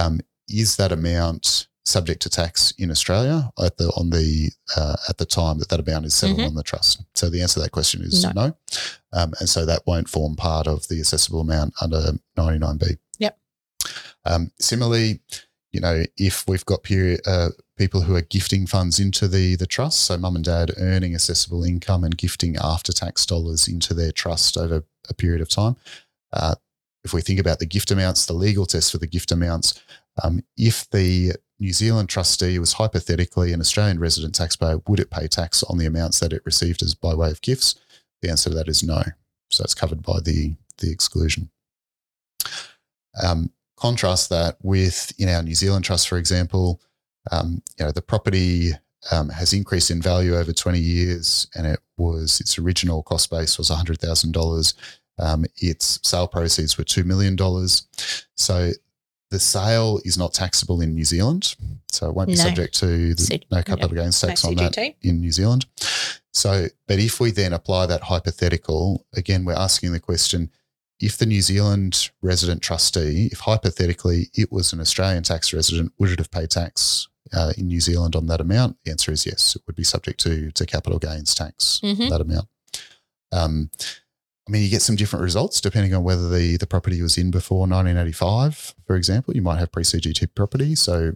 um, 0.00 0.20
is 0.48 0.76
that 0.76 0.92
amount 0.92 1.68
subject 1.84 2.22
to 2.22 2.28
tax 2.28 2.72
in 2.78 2.90
Australia 2.90 3.50
at 3.64 3.76
the 3.78 3.88
on 3.96 4.10
the 4.10 4.50
uh, 4.76 4.96
at 5.08 5.18
the 5.18 5.24
time 5.24 5.58
that 5.58 5.68
that 5.70 5.80
amount 5.80 6.04
is 6.06 6.14
settled 6.14 6.38
Mhm. 6.40 6.46
on 6.48 6.54
the 6.54 6.62
trust? 6.62 7.02
So 7.16 7.28
the 7.30 7.40
answer 7.42 7.54
to 7.54 7.60
that 7.60 7.72
question 7.72 8.02
is 8.02 8.22
No. 8.22 8.30
no, 8.32 8.56
Um, 9.12 9.34
and 9.40 9.48
so 9.48 9.64
that 9.66 9.86
won't 9.86 10.08
form 10.08 10.36
part 10.36 10.66
of 10.66 10.86
the 10.88 11.00
assessable 11.00 11.40
amount 11.40 11.74
under 11.80 12.18
ninety 12.36 12.58
nine 12.58 12.76
B. 12.76 12.98
Yep. 13.18 13.38
Um, 14.24 14.52
similarly, 14.60 15.20
you 15.72 15.80
know, 15.80 16.04
if 16.16 16.46
we've 16.46 16.66
got 16.66 16.82
period, 16.82 17.20
uh, 17.26 17.50
people 17.76 18.02
who 18.02 18.14
are 18.14 18.22
gifting 18.22 18.66
funds 18.66 19.00
into 19.00 19.26
the 19.26 19.56
the 19.56 19.66
trust, 19.66 20.00
so 20.00 20.16
mum 20.18 20.36
and 20.36 20.44
dad 20.44 20.72
earning 20.76 21.14
assessable 21.14 21.64
income 21.64 22.04
and 22.04 22.16
gifting 22.18 22.56
after 22.56 22.92
tax 22.92 23.24
dollars 23.24 23.66
into 23.68 23.94
their 23.94 24.12
trust 24.12 24.56
over 24.56 24.84
a 25.08 25.14
period 25.14 25.40
of 25.40 25.48
time. 25.48 25.76
Uh, 26.32 26.54
if 27.04 27.12
we 27.12 27.22
think 27.22 27.40
about 27.40 27.58
the 27.58 27.66
gift 27.66 27.90
amounts, 27.90 28.26
the 28.26 28.32
legal 28.32 28.66
test 28.66 28.92
for 28.92 28.98
the 28.98 29.06
gift 29.06 29.32
amounts, 29.32 29.80
um, 30.22 30.42
if 30.56 30.88
the 30.90 31.32
New 31.58 31.72
Zealand 31.72 32.08
trustee 32.08 32.58
was 32.58 32.74
hypothetically 32.74 33.52
an 33.52 33.60
Australian 33.60 33.98
resident 33.98 34.34
taxpayer, 34.34 34.80
would 34.86 35.00
it 35.00 35.10
pay 35.10 35.28
tax 35.28 35.62
on 35.64 35.78
the 35.78 35.86
amounts 35.86 36.20
that 36.20 36.32
it 36.32 36.42
received 36.44 36.82
as 36.82 36.94
by 36.94 37.14
way 37.14 37.30
of 37.30 37.42
gifts? 37.42 37.74
The 38.22 38.30
answer 38.30 38.50
to 38.50 38.56
that 38.56 38.68
is 38.68 38.82
no. 38.82 39.02
So 39.50 39.64
it's 39.64 39.74
covered 39.74 40.02
by 40.02 40.20
the 40.20 40.54
the 40.78 40.90
exclusion. 40.90 41.50
Um, 43.22 43.50
contrast 43.76 44.30
that 44.30 44.56
with 44.62 45.12
in 45.18 45.28
our 45.28 45.42
New 45.42 45.54
Zealand 45.54 45.84
trust, 45.84 46.08
for 46.08 46.18
example, 46.18 46.80
um, 47.30 47.62
you 47.78 47.84
know 47.84 47.92
the 47.92 48.02
property 48.02 48.72
um, 49.10 49.28
has 49.30 49.52
increased 49.52 49.90
in 49.90 50.02
value 50.02 50.36
over 50.36 50.52
20 50.52 50.78
years, 50.78 51.46
and 51.54 51.66
it 51.66 51.80
was 51.96 52.40
its 52.40 52.58
original 52.58 53.02
cost 53.02 53.30
base 53.30 53.58
was 53.58 53.70
$100,000. 53.70 54.74
Um, 55.20 55.44
its 55.56 56.00
sale 56.02 56.26
proceeds 56.26 56.76
were 56.78 56.84
$2 56.84 57.04
million. 57.04 57.36
So 58.36 58.70
the 59.30 59.38
sale 59.38 60.00
is 60.04 60.16
not 60.18 60.32
taxable 60.34 60.80
in 60.80 60.94
New 60.94 61.04
Zealand. 61.04 61.54
So 61.92 62.08
it 62.08 62.14
won't 62.16 62.28
be 62.28 62.34
No. 62.36 62.42
subject 62.44 62.74
to 62.80 63.14
the, 63.14 63.22
C- 63.22 63.42
no 63.50 63.62
capital 63.62 63.90
gains 63.90 64.22
No 64.22 64.28
tax 64.30 64.44
on 64.44 64.54
that 64.56 64.76
in 65.02 65.20
New 65.20 65.30
Zealand. 65.32 65.66
So, 66.32 66.66
but 66.86 66.98
if 66.98 67.20
we 67.20 67.30
then 67.32 67.52
apply 67.52 67.86
that 67.86 68.02
hypothetical, 68.02 69.04
again, 69.14 69.44
we're 69.44 69.52
asking 69.54 69.92
the 69.92 70.00
question 70.00 70.50
if 71.00 71.16
the 71.18 71.26
New 71.26 71.40
Zealand 71.42 72.10
resident 72.22 72.62
trustee, 72.62 73.28
if 73.32 73.40
hypothetically 73.40 74.30
it 74.34 74.50
was 74.52 74.72
an 74.72 74.80
Australian 74.80 75.22
tax 75.22 75.52
resident, 75.52 75.92
would 75.98 76.10
it 76.10 76.18
have 76.18 76.30
paid 76.30 76.50
tax 76.50 77.08
uh, 77.32 77.52
in 77.58 77.66
New 77.68 77.80
Zealand 77.80 78.14
on 78.16 78.26
that 78.26 78.40
amount? 78.40 78.76
The 78.84 78.90
answer 78.90 79.10
is 79.12 79.26
yes. 79.26 79.56
It 79.56 79.62
would 79.66 79.76
be 79.76 79.84
subject 79.84 80.20
to, 80.20 80.50
to 80.52 80.66
capital 80.66 80.98
gains 80.98 81.34
tax, 81.34 81.80
Mhm. 81.82 82.10
that 82.10 82.20
amount. 82.20 82.48
Um, 83.32 83.70
I 84.50 84.52
mean, 84.52 84.62
you 84.64 84.68
get 84.68 84.82
some 84.82 84.96
different 84.96 85.22
results 85.22 85.60
depending 85.60 85.94
on 85.94 86.02
whether 86.02 86.28
the, 86.28 86.56
the 86.56 86.66
property 86.66 87.00
was 87.00 87.16
in 87.16 87.30
before 87.30 87.60
1985, 87.60 88.74
for 88.84 88.96
example. 88.96 89.32
You 89.32 89.42
might 89.42 89.60
have 89.60 89.70
pre 89.70 89.84
CGT 89.84 90.34
property. 90.34 90.74
So, 90.74 91.12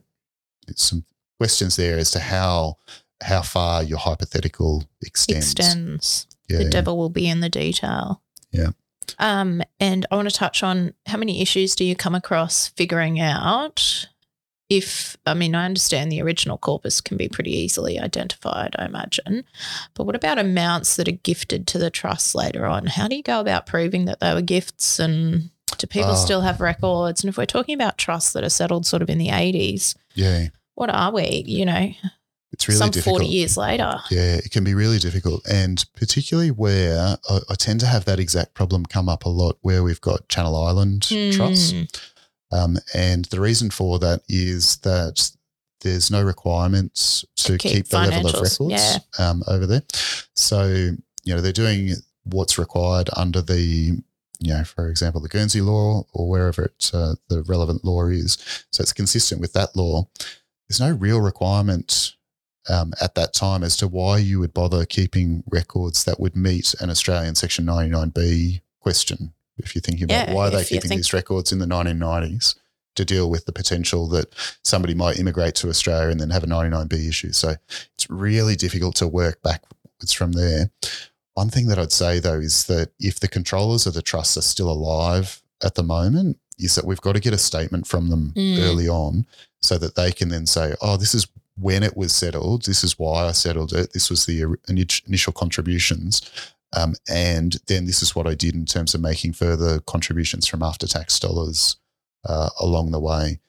it's 0.69 0.85
some 0.85 1.05
questions 1.41 1.75
there 1.75 1.99
as 1.99 2.13
to 2.13 2.21
how 2.21 2.77
how 3.25 3.43
far 3.43 3.83
your 3.83 3.99
hypothetical 3.99 4.85
extends. 5.03 5.51
Extends. 5.51 6.29
Yeah, 6.49 6.59
the 6.59 6.71
devil 6.71 6.97
will 6.97 7.11
be 7.11 7.29
in 7.29 7.41
the 7.41 7.49
detail. 7.49 8.23
Yeah. 8.53 8.71
Um, 9.19 9.63
and 9.81 10.07
I 10.13 10.15
want 10.15 10.31
to 10.31 10.35
touch 10.35 10.63
on 10.63 10.95
how 11.07 11.19
many 11.19 11.43
issues 11.43 11.75
do 11.75 11.85
you 11.85 11.97
come 11.97 12.15
across 12.15 12.69
figuring 12.69 13.19
out 13.19 14.07
if 14.71 15.17
I 15.27 15.35
mean 15.35 15.55
I 15.55 15.65
understand 15.67 16.11
the 16.11 16.23
original 16.23 16.59
corpus 16.59 17.01
can 17.01 17.17
be 17.17 17.29
pretty 17.29 17.53
easily 17.53 17.99
identified, 17.99 18.75
I 18.79 18.87
imagine. 18.87 19.45
But 19.95 20.05
what 20.05 20.17
about 20.17 20.39
amounts 20.39 20.97
that 20.97 21.09
are 21.09 21.13
gifted 21.13 21.67
to 21.69 21.79
the 21.79 21.91
trust 21.91 22.35
later 22.35 22.67
on? 22.67 22.87
How 22.87 23.09
do 23.09 23.17
you 23.17 23.23
go 23.23 23.41
about 23.41 23.67
proving 23.67 24.07
that 24.07 24.21
they 24.21 24.33
were 24.33 24.43
gifts 24.43 24.99
and 24.99 25.51
do 25.79 25.87
people 25.87 26.13
Oh. 26.13 26.25
still 26.25 26.41
have 26.41 26.61
records? 26.61 27.23
And 27.23 27.29
if 27.29 27.37
we're 27.37 27.47
talking 27.47 27.75
about 27.75 27.99
trusts 27.99 28.33
that 28.33 28.45
are 28.45 28.49
settled 28.51 28.87
sort 28.87 29.03
of 29.03 29.11
in 29.11 29.19
the 29.19 29.29
80s, 29.29 29.95
yeah. 30.15 30.49
what 30.75 30.91
are 30.91 31.13
we? 31.13 31.45
You 31.47 31.67
know, 31.67 31.93
It's 32.53 32.69
really 32.69 32.79
some 32.79 32.91
difficult. 32.91 33.23
40 33.23 33.27
years 33.27 33.57
later. 33.57 34.01
Yeah, 34.11 34.37
it 34.37 34.51
can 34.51 34.65
be 34.65 34.75
really 34.75 34.99
difficult. 34.99 35.47
And 35.47 35.85
particularly 35.97 36.51
where 36.51 37.17
I, 37.29 37.41
I 37.51 37.55
tend 37.57 37.81
to 37.81 37.87
have 37.87 38.05
that 38.07 38.21
exact 38.21 38.55
problem 38.55 38.87
come 38.87 39.09
up 39.09 39.25
a 39.25 39.29
lot 39.29 39.59
where 39.61 39.83
we've 39.83 40.01
got 40.01 40.29
Channel 40.29 40.57
Island 40.57 41.05
hmm. 41.09 41.33
trusts. 41.33 41.75
Um, 42.53 42.79
and 42.95 43.25
the 43.27 43.41
reason 43.41 43.71
for 43.71 43.99
that 43.99 44.23
is 44.29 44.77
that 44.79 45.31
there's 45.81 46.11
no 46.11 46.23
requirements 46.23 47.25
to, 47.37 47.59
keep 47.59 47.73
keep, 47.73 47.89
the 47.89 47.99
level 47.99 48.29
of 48.29 48.41
records 48.41 48.99
um, 49.19 49.43
over 49.49 49.67
there. 49.67 49.83
So, 50.35 50.67
you 51.25 51.35
know, 51.35 51.41
they're 51.41 51.53
doing 51.53 51.91
what's 52.25 52.59
required 52.59 53.11
under 53.17 53.43
the, 53.43 54.03
you 54.41 54.53
know, 54.55 54.65
for 54.65 54.89
example, 54.89 55.21
the 55.21 55.29
Guernsey 55.29 55.61
law 55.61 56.05
or 56.13 56.29
wherever 56.29 56.65
it, 56.65 56.91
uh, 56.95 57.15
the 57.29 57.43
relevant 57.43 57.85
law 57.85 58.07
is. 58.07 58.39
So 58.73 58.83
it's 58.83 58.93
consistent 58.93 59.41
with 59.41 59.53
that 59.53 59.77
law. 59.77 60.09
There's 60.69 60.81
no 60.81 60.93
real 60.93 61.21
requirement 61.21 62.15
um, 62.69 62.95
at 63.01 63.15
that 63.15 63.35
time 63.35 63.63
as 63.63 63.77
to 63.79 63.89
why 63.89 64.19
you 64.19 64.41
would 64.41 64.55
bother 64.55 64.87
keeping 64.87 65.45
records 65.51 66.05
that 66.05 66.19
would 66.19 66.35
meet 66.35 66.75
an 66.81 66.89
Australian 66.89 67.35
Section 67.35 67.67
99B 67.67 68.63
question. 68.81 69.35
If 69.59 69.75
you're 69.75 69.83
thinking 69.83 70.05
about 70.05 70.29
Yeah, 70.29 70.35
why 70.35 70.49
are 70.49 70.51
they 70.51 70.65
keeping 70.65 70.89
think- 70.89 70.99
these 71.01 71.13
records 71.13 71.53
in 71.53 71.59
the 71.59 71.67
1990s 71.67 72.55
to 72.97 73.05
deal 73.05 73.29
with 73.29 73.45
the 73.47 73.53
potential 73.53 74.07
that 74.09 74.33
somebody 74.63 74.95
might 74.95 75.19
immigrate 75.19 75.55
to 75.57 75.69
Australia 75.69 76.11
and 76.11 76.21
then 76.21 76.31
have 76.31 76.45
a 76.45 76.47
99B 76.47 77.09
issue. 77.09 77.33
So 77.33 77.57
it's 77.97 78.09
really 78.09 78.55
difficult 78.57 78.95
to 78.97 79.09
work 79.09 79.43
backwards 79.43 80.13
from 80.13 80.33
there. 80.33 80.71
One 81.35 81.51
thing 81.51 81.67
that 81.67 81.79
I'd 81.79 81.91
say 81.93 82.21
though 82.21 82.39
is 82.39 82.67
that 82.67 82.91
if 83.01 83.19
the 83.19 83.27
controllers 83.29 83.87
of 83.87 83.95
the 83.95 84.03
trusts 84.03 84.37
are 84.37 84.43
still 84.43 84.71
alive 84.71 85.43
at 85.63 85.75
the 85.75 85.83
moment, 85.83 86.39
is 86.57 86.77
that 86.77 86.85
we've 86.85 87.01
got 87.01 87.15
to 87.15 87.21
get 87.21 87.33
a 87.33 87.39
statement 87.39 87.85
from 87.89 88.11
them 88.11 88.33
Mm. 88.37 88.59
early 88.61 88.89
on 88.89 89.27
so 89.61 89.77
that 89.79 89.97
they 89.97 90.13
can 90.13 90.29
then 90.29 90.47
say, 90.47 90.75
oh, 90.81 90.97
this 90.97 91.15
is 91.17 91.27
when 91.57 91.83
it 91.83 91.97
was 91.97 92.13
settled. 92.13 92.65
This 92.65 92.85
is 92.85 92.97
why 92.97 93.25
I 93.27 93.33
settled 93.33 93.73
it. 93.73 93.93
This 93.93 94.09
was 94.09 94.27
the 94.27 94.45
initial 94.69 95.33
contributions. 95.33 96.23
Um, 96.77 96.95
and 97.09 97.57
then 97.67 97.87
this 97.87 98.03
is 98.03 98.15
what 98.15 98.27
I 98.27 98.35
did 98.35 98.55
in 98.55 98.67
terms 98.67 98.95
of 98.95 99.01
making 99.01 99.35
further 99.35 99.81
contributions 99.81 100.47
from 100.47 100.63
after 100.63 100.87
tax 100.87 101.19
dollars 101.19 101.77
uh, 102.25 102.51
along 102.61 102.91
the 102.91 103.01
way. 103.01 103.41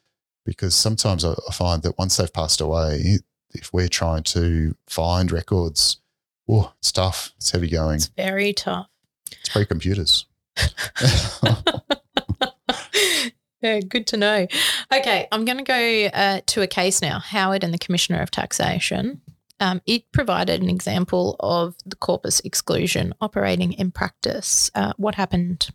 Because 0.46 0.76
sometimes 0.76 1.26
I, 1.26 1.32
I 1.32 1.52
find 1.54 1.82
that 1.84 1.98
once 1.98 2.18
they've 2.18 2.32
passed 2.32 2.62
away, 2.62 3.20
if 3.54 3.74
we're 3.74 3.88
trying 3.88 4.24
to 4.24 4.76
find 4.88 5.32
records, 5.32 5.98
oh, 6.48 6.74
it's 6.80 6.92
tough. 6.92 7.34
It's 7.38 7.52
heavy 7.52 7.70
going. 7.70 7.96
It's 7.96 8.08
very 8.08 8.54
tough. 8.54 8.88
It's 9.32 9.50
pre 9.50 9.66
computers. 9.66 10.26
yeah, 13.62 13.80
good 13.80 14.08
to 14.08 14.18
know. 14.18 14.48
Okay, 14.94 15.28
I'm 15.32 15.46
going 15.46 15.58
to 15.58 15.64
go 15.64 16.06
uh, 16.14 16.42
to 16.46 16.62
a 16.62 16.68
case 16.68 17.02
now. 17.02 17.20
Howard 17.20 17.64
and 17.64 17.74
the 17.74 17.80
Commissioner 17.80 18.22
of 18.22 18.30
Taxation. 18.32 19.22
Um, 19.60 19.82
it 19.86 20.12
provided 20.12 20.62
an 20.62 20.70
example 20.70 21.38
of 21.40 21.76
the 21.86 21.96
corpus 21.96 22.42
exclusion 22.42 23.14
operating 23.22 23.74
in 23.74 23.92
practice. 23.92 24.70
Uh, 24.76 24.94
what 24.98 25.16
happened? 25.16 25.70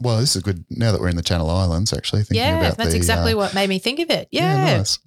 well, 0.00 0.18
this 0.18 0.34
is 0.34 0.42
good 0.42 0.64
now 0.70 0.92
that 0.92 1.00
we're 1.00 1.08
in 1.08 1.16
the 1.16 1.22
Channel 1.22 1.48
Islands, 1.48 1.92
actually. 1.92 2.22
Thinking 2.22 2.44
yeah, 2.44 2.58
about 2.58 2.76
that's 2.76 2.90
the, 2.90 2.96
exactly 2.96 3.32
uh, 3.32 3.36
what 3.36 3.54
made 3.54 3.68
me 3.68 3.78
think 3.78 4.00
of 4.00 4.10
it. 4.10 4.28
Yeah. 4.30 4.78
nice. 4.78 4.98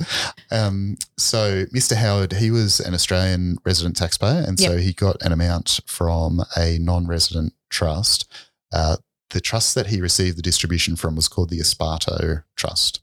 Um, 0.50 0.96
so, 1.18 1.66
Mr. 1.66 1.96
Howard, 1.96 2.34
he 2.34 2.52
was 2.52 2.80
an 2.80 2.94
Australian 2.94 3.58
resident 3.66 3.98
taxpayer, 3.98 4.44
and 4.48 4.60
so 4.60 4.78
he 4.78 4.94
got 4.94 5.22
an 5.22 5.32
amount 5.32 5.82
from 5.86 6.42
a 6.56 6.78
non-resident 6.80 7.54
trust. 7.70 8.32
Uh, 8.72 8.98
the 9.32 9.42
trust 9.42 9.76
that 9.76 9.88
he 9.88 10.00
received 10.00 10.38
the 10.38 10.42
distribution 10.42 10.96
from 10.96 11.16
was 11.16 11.28
called 11.28 11.50
the 11.50 11.60
Esparto 11.60 12.44
Trust. 12.56 13.02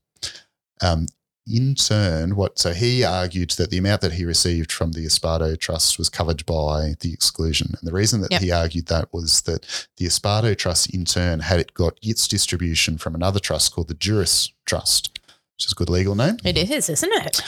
Um, 0.81 1.07
in 1.47 1.75
turn, 1.75 2.37
what 2.37 2.59
so 2.59 2.73
he 2.73 3.05
argued 3.05 3.51
that 3.53 3.71
the 3.71 3.79
amount 3.79 4.01
that 4.01 4.13
he 4.15 4.25
received 4.25 4.73
from 4.73 4.93
the 4.93 5.05
Esparto 5.05 5.59
Trust 5.59 5.99
was 5.99 6.09
covered 6.09 6.45
by 6.47 6.95
the 7.01 7.13
exclusion, 7.13 7.75
and 7.79 7.87
the 7.87 7.93
reason 7.93 8.21
that 8.23 8.33
Yep. 8.33 8.41
he 8.43 8.51
argued 8.51 8.87
that 8.87 9.13
was 9.13 9.43
that 9.43 9.89
the 9.99 10.07
Esparto 10.07 10.57
Trust, 10.57 10.95
in 10.95 11.05
turn, 11.05 11.41
had 11.41 11.61
it 11.61 11.75
got 11.75 11.99
its 12.03 12.27
distribution 12.27 12.97
from 12.99 13.15
another 13.15 13.39
trust 13.41 13.75
called 13.75 13.89
the 13.89 13.95
Juris 13.95 14.53
Trust, 14.65 15.19
which 15.57 15.67
is 15.67 15.73
a 15.73 15.75
good 15.75 15.91
legal 15.91 16.15
name. 16.15 16.39
It 16.45 16.57
is, 16.57 16.89
isn't 16.89 17.13
it? 17.13 17.43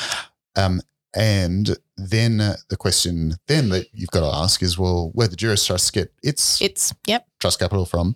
Um, 0.56 0.82
and 1.14 1.78
then 1.96 2.42
uh, 2.42 2.56
the 2.68 2.76
question 2.76 3.36
then 3.46 3.70
that 3.70 3.86
you've 3.94 4.10
got 4.10 4.20
to 4.20 4.36
ask 4.36 4.62
is, 4.62 4.78
well, 4.78 5.10
where 5.14 5.28
the 5.28 5.36
Juris 5.36 5.64
Trust 5.64 5.94
get 5.94 6.12
its 6.22 6.60
It's, 6.60 6.92
yep. 7.06 7.26
trust 7.40 7.58
capital 7.60 7.86
from? 7.86 8.14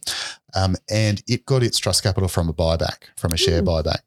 Um, 0.54 0.76
and 0.90 1.22
it 1.26 1.46
got 1.46 1.62
its 1.62 1.78
trust 1.78 2.02
capital 2.02 2.28
from 2.28 2.50
a 2.50 2.52
buyback, 2.52 3.04
from 3.16 3.32
a 3.32 3.38
share 3.38 3.60
Hmm. 3.60 3.68
buyback. 3.68 4.00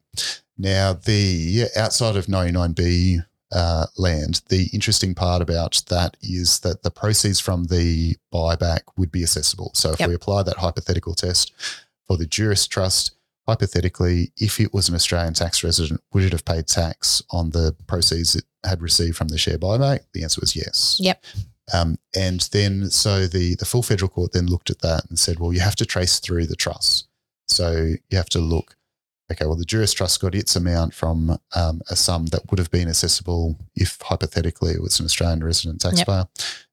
Now, 0.56 0.92
the 0.92 1.66
outside 1.76 2.16
of 2.16 2.26
99B 2.26 3.24
uh, 3.52 3.86
land, 3.96 4.42
the 4.48 4.68
interesting 4.72 5.14
part 5.14 5.42
about 5.42 5.82
that 5.88 6.16
is 6.22 6.60
that 6.60 6.82
the 6.82 6.90
proceeds 6.90 7.40
from 7.40 7.64
the 7.64 8.16
buyback 8.32 8.80
would 8.96 9.12
be 9.12 9.22
accessible. 9.22 9.70
So 9.74 9.92
if 9.92 10.00
Yep. 10.00 10.08
we 10.08 10.14
apply 10.14 10.42
that 10.44 10.56
hypothetical 10.58 11.14
test 11.14 11.52
for 12.06 12.16
the 12.16 12.26
Juris 12.26 12.66
Trust, 12.66 13.12
hypothetically, 13.46 14.32
if 14.36 14.58
it 14.60 14.72
was 14.72 14.88
an 14.88 14.94
Australian 14.94 15.34
tax 15.34 15.62
resident, 15.62 16.00
would 16.12 16.24
it 16.24 16.32
have 16.32 16.44
paid 16.44 16.66
tax 16.66 17.22
on 17.30 17.50
the 17.50 17.74
proceeds 17.86 18.34
it 18.34 18.44
had 18.64 18.80
received 18.80 19.16
from 19.16 19.28
the 19.28 19.38
share 19.38 19.58
buyback? 19.58 20.00
The 20.12 20.22
answer 20.22 20.40
was 20.40 20.56
yes. 20.56 20.98
Yep. 21.00 21.24
Um, 21.72 21.98
and 22.14 22.40
then, 22.52 22.90
so 22.90 23.26
the, 23.26 23.54
the 23.56 23.64
full 23.64 23.82
federal 23.82 24.08
court 24.08 24.32
then 24.32 24.46
looked 24.46 24.70
at 24.70 24.80
that 24.80 25.04
and 25.08 25.18
said, 25.18 25.38
well, 25.38 25.52
you 25.52 25.60
have 25.60 25.76
to 25.76 25.86
trace 25.86 26.18
through 26.20 26.46
the 26.46 26.56
trusts. 26.56 27.06
So 27.46 27.94
you 28.10 28.16
have 28.16 28.28
to 28.30 28.38
look, 28.38 28.76
okay, 29.30 29.46
well, 29.46 29.56
the 29.56 29.64
Juris 29.64 29.92
Trust 29.92 30.20
got 30.20 30.34
its 30.34 30.56
amount 30.56 30.94
from 30.94 31.38
um, 31.54 31.80
a 31.90 31.96
sum 31.96 32.26
that 32.26 32.50
would 32.50 32.58
have 32.58 32.70
been 32.70 32.88
accessible 32.88 33.58
if 33.74 33.98
hypothetically 34.02 34.72
it 34.72 34.82
was 34.82 34.98
an 35.00 35.06
Australian 35.06 35.42
resident 35.42 35.80
taxpayer. 35.80 36.26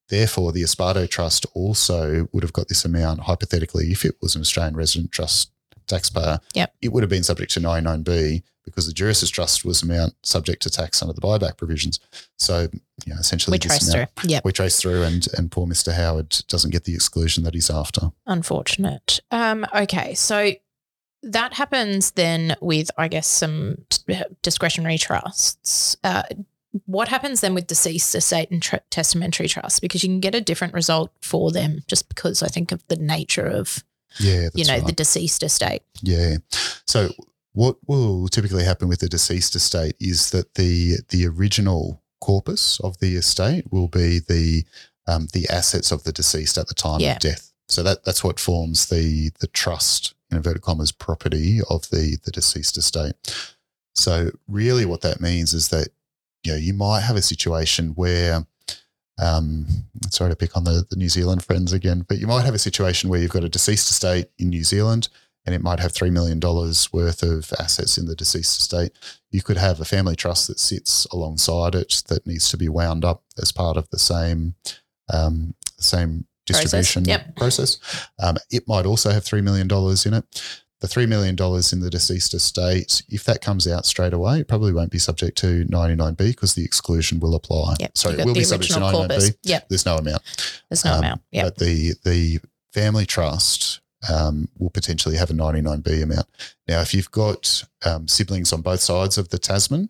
Therefore, 0.10 0.52
the 0.52 0.62
Esparto 0.64 1.10
Trust 1.10 1.46
also 1.54 2.28
would 2.34 2.44
have 2.44 2.52
got 2.54 2.68
this 2.68 2.84
amount 2.84 3.22
hypothetically 3.22 3.92
if 3.92 4.04
it 4.04 4.16
was 4.22 4.36
an 4.36 4.42
Australian 4.42 4.76
resident 4.76 5.12
trust 5.12 5.52
taxpayer. 5.88 6.40
Yep. 6.54 6.74
It 6.82 6.90
would 6.90 7.04
have 7.04 7.10
been 7.10 7.24
subject 7.24 7.52
to 7.54 7.62
99B 7.62 8.44
because 8.66 8.88
the 8.88 8.94
Juris 8.94 9.28
Trust 9.30 9.64
was 9.66 9.82
amount 9.82 10.14
subject 10.24 10.62
to 10.64 10.70
tax 10.70 11.02
under 11.02 11.14
the 11.14 11.22
buyback 11.22 11.58
provisions. 11.58 12.00
So, 12.38 12.68
you 13.06 13.14
know, 13.14 13.20
essentially 13.20 13.56
We 13.56 13.70
amount- 13.70 13.92
through. 13.92 14.30
Yep. 14.30 14.46
we 14.46 14.52
trace 14.52 14.80
through 14.82 15.04
and 15.04 15.26
and 15.38 15.50
poor 15.50 15.66
Mr. 15.66 15.94
Howard 15.94 16.30
doesn't 16.48 16.72
get 16.72 16.84
the 16.84 16.94
exclusion 16.94 17.44
that 17.46 17.54
he's 17.54 17.70
after. 17.70 18.12
Unfortunate. 18.28 19.22
Um, 19.32 19.66
okay, 19.74 20.14
so 20.14 20.52
that 21.24 21.54
happens 21.54 22.12
then 22.12 22.56
with, 22.62 22.90
I 22.98 23.08
guess, 23.08 23.28
some 23.28 23.78
discretionary 24.42 24.98
trusts. 24.98 25.96
Uh, 26.04 26.24
what 26.86 27.10
happens 27.10 27.42
then 27.42 27.54
with 27.54 27.68
deceased 27.68 28.16
estate 28.16 28.50
and 28.50 28.62
tr- 28.62 28.78
testamentary 28.90 29.48
trusts? 29.48 29.80
Because 29.80 30.04
you 30.04 30.10
can 30.10 30.20
get 30.20 30.36
a 30.36 30.42
different 30.42 30.74
result 30.74 31.12
for 31.22 31.52
them 31.52 31.82
just 31.88 32.08
because 32.10 32.42
I 32.42 32.48
think 32.48 32.72
of 32.72 32.86
the 32.88 32.96
nature 32.96 33.46
of, 33.46 33.84
Yeah, 34.20 34.50
you 34.56 34.66
know, 34.66 34.76
right. 34.76 34.86
the 34.86 34.92
deceased 34.94 35.44
estate. 35.44 35.84
yeah. 36.02 36.38
So 36.88 37.10
what 37.54 37.76
will 37.88 38.28
typically 38.30 38.64
happen 38.64 38.88
with 38.88 39.00
the 39.02 39.10
deceased 39.10 39.56
estate 39.56 39.96
is 40.00 40.32
that 40.32 40.56
the 40.56 40.98
the 41.10 41.28
original 41.28 42.02
corpus 42.22 42.80
of 42.80 42.98
the 43.00 43.16
estate 43.16 43.66
will 43.72 43.88
be 43.90 44.20
the 44.20 44.64
um, 45.08 45.28
the 45.34 45.50
assets 45.50 45.92
of 45.92 46.04
the 46.04 46.12
deceased 46.14 46.58
at 46.58 46.68
the 46.68 46.74
time 46.74 47.02
Yeah. 47.02 47.14
of 47.14 47.20
death. 47.20 47.52
So 47.68 47.84
that 47.84 48.06
that's 48.06 48.24
what 48.24 48.40
forms 48.40 48.88
the 48.88 49.32
the 49.42 49.48
trust 49.48 50.14
inverted 50.32 50.62
commas 50.62 50.92
property 50.92 51.60
of 51.70 51.90
the 51.90 52.18
the 52.24 52.32
deceased 52.32 52.78
estate. 52.78 53.16
So 53.94 54.32
really, 54.48 54.86
what 54.86 55.02
that 55.02 55.22
means 55.22 55.54
is 55.54 55.70
that 55.70 55.90
you 56.44 56.54
know 56.54 56.58
you 56.58 56.74
might 56.74 57.02
have 57.02 57.16
a 57.16 57.22
situation 57.22 57.90
where 57.90 58.46
um, 59.20 59.68
sorry 60.10 60.32
to 60.32 60.36
pick 60.36 60.58
on 60.58 60.64
the, 60.64 60.86
the 60.90 60.96
New 60.96 61.10
Zealand 61.10 61.44
friends 61.44 61.74
again, 61.74 62.06
but 62.08 62.18
you 62.18 62.28
might 62.28 62.46
have 62.46 62.56
a 62.56 62.60
situation 62.60 63.10
where 63.10 63.20
you've 63.20 63.32
got 63.32 63.44
a 63.44 63.50
deceased 63.50 63.92
estate 63.92 64.28
in 64.40 64.50
New 64.50 64.64
Zealand 64.64 65.10
and 65.46 65.56
it 65.56 65.62
might 65.62 65.80
have 65.80 65.94
$3 65.94 66.12
million 66.12 66.40
worth 66.40 67.24
of 67.24 67.52
assets 67.60 67.98
in 67.98 68.06
the 68.06 68.16
deceased 68.16 68.60
estate. 68.60 68.92
You 69.32 69.42
could 69.42 69.58
have 69.58 69.80
a 69.80 69.86
family 69.86 70.16
trust 70.16 70.48
that 70.48 70.60
sits 70.60 71.06
alongside 71.06 71.76
it 71.76 72.04
that 72.08 72.28
needs 72.28 72.50
to 72.50 72.58
be 72.58 72.70
wound 72.70 73.04
up 73.04 73.24
as 73.40 73.52
part 73.52 73.78
of 73.78 73.90
the 73.90 74.00
same, 74.00 74.56
um, 75.12 75.56
same 75.78 76.26
Process, 76.48 76.72
distribution 76.72 77.06
yep. 77.06 77.36
process. 77.36 77.78
Um, 78.20 78.38
it 78.50 78.68
might 78.68 78.86
also 78.86 79.12
have 79.12 79.24
$3 79.24 79.44
million 79.44 79.68
in 79.70 80.14
it. 80.14 80.44
The 80.80 80.88
$3 80.88 81.08
million 81.08 81.36
in 81.36 81.80
the 81.80 81.90
deceased 81.92 82.34
estate, 82.34 83.04
if 83.08 83.24
that 83.26 83.42
comes 83.42 83.68
out 83.68 83.86
straight 83.86 84.14
away, 84.14 84.40
it 84.40 84.48
probably 84.48 84.74
won't 84.74 84.90
be 84.90 84.98
subject 84.98 85.38
to 85.40 85.64
99B 85.66 86.18
because 86.18 86.56
the 86.56 86.66
exclusion 86.66 87.20
will 87.20 87.36
apply. 87.36 87.76
Yep. 87.80 87.98
Sorry, 87.98 88.20
it 88.20 88.26
will 88.26 88.34
be 88.34 88.44
subject 88.44 88.74
to 88.74 88.80
99B. 88.80 88.92
corpus. 88.92 89.32
Yep. 89.44 89.70
There's 89.70 89.86
no 89.86 89.98
amount. 89.98 90.24
There's 90.70 90.84
no 90.84 90.94
Um, 90.94 91.00
amount. 91.00 91.22
Yep. 91.32 91.46
But 91.46 91.58
the 91.58 91.94
the 92.04 92.40
family 92.74 93.06
trust 93.06 93.82
um, 94.10 94.48
will 94.58 94.72
potentially 94.72 95.18
have 95.18 95.30
a 95.30 95.34
99B 95.34 96.02
amount. 96.02 96.26
Now, 96.68 96.82
if 96.82 96.96
you've 96.96 97.12
got 97.12 97.64
um, 97.86 98.08
siblings 98.08 98.52
on 98.52 98.62
both 98.62 98.80
sides 98.80 99.20
of 99.20 99.30
the 99.30 99.38
Tasman, 99.38 99.90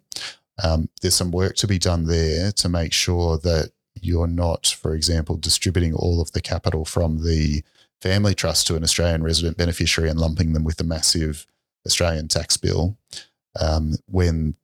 um, 0.61 0.89
there's 1.01 1.15
some 1.15 1.31
work 1.31 1.55
to 1.57 1.67
be 1.67 1.79
done 1.79 2.05
there 2.05 2.51
to 2.51 2.67
make 2.67 2.91
sure 2.91 3.37
that 3.37 3.71
you're 3.99 4.27
not, 4.27 4.67
for 4.67 4.95
example, 4.95 5.37
distributing 5.37 5.93
all 5.93 6.21
of 6.21 6.31
the 6.31 6.41
capital 6.41 6.85
from 6.85 7.23
the 7.23 7.63
family 8.01 8.33
trust 8.33 8.67
to 8.67 8.75
an 8.75 8.83
Australian 8.83 9.23
resident 9.23 9.57
beneficiary 9.57 10.09
and 10.09 10.19
lumping 10.19 10.53
them 10.53 10.63
with 10.63 10.79
a 10.79 10.83
massive 10.83 11.45
Australian 11.85 12.27
tax 12.27 12.57
bill 12.57 12.97
um, 13.59 13.95
when 14.07 14.55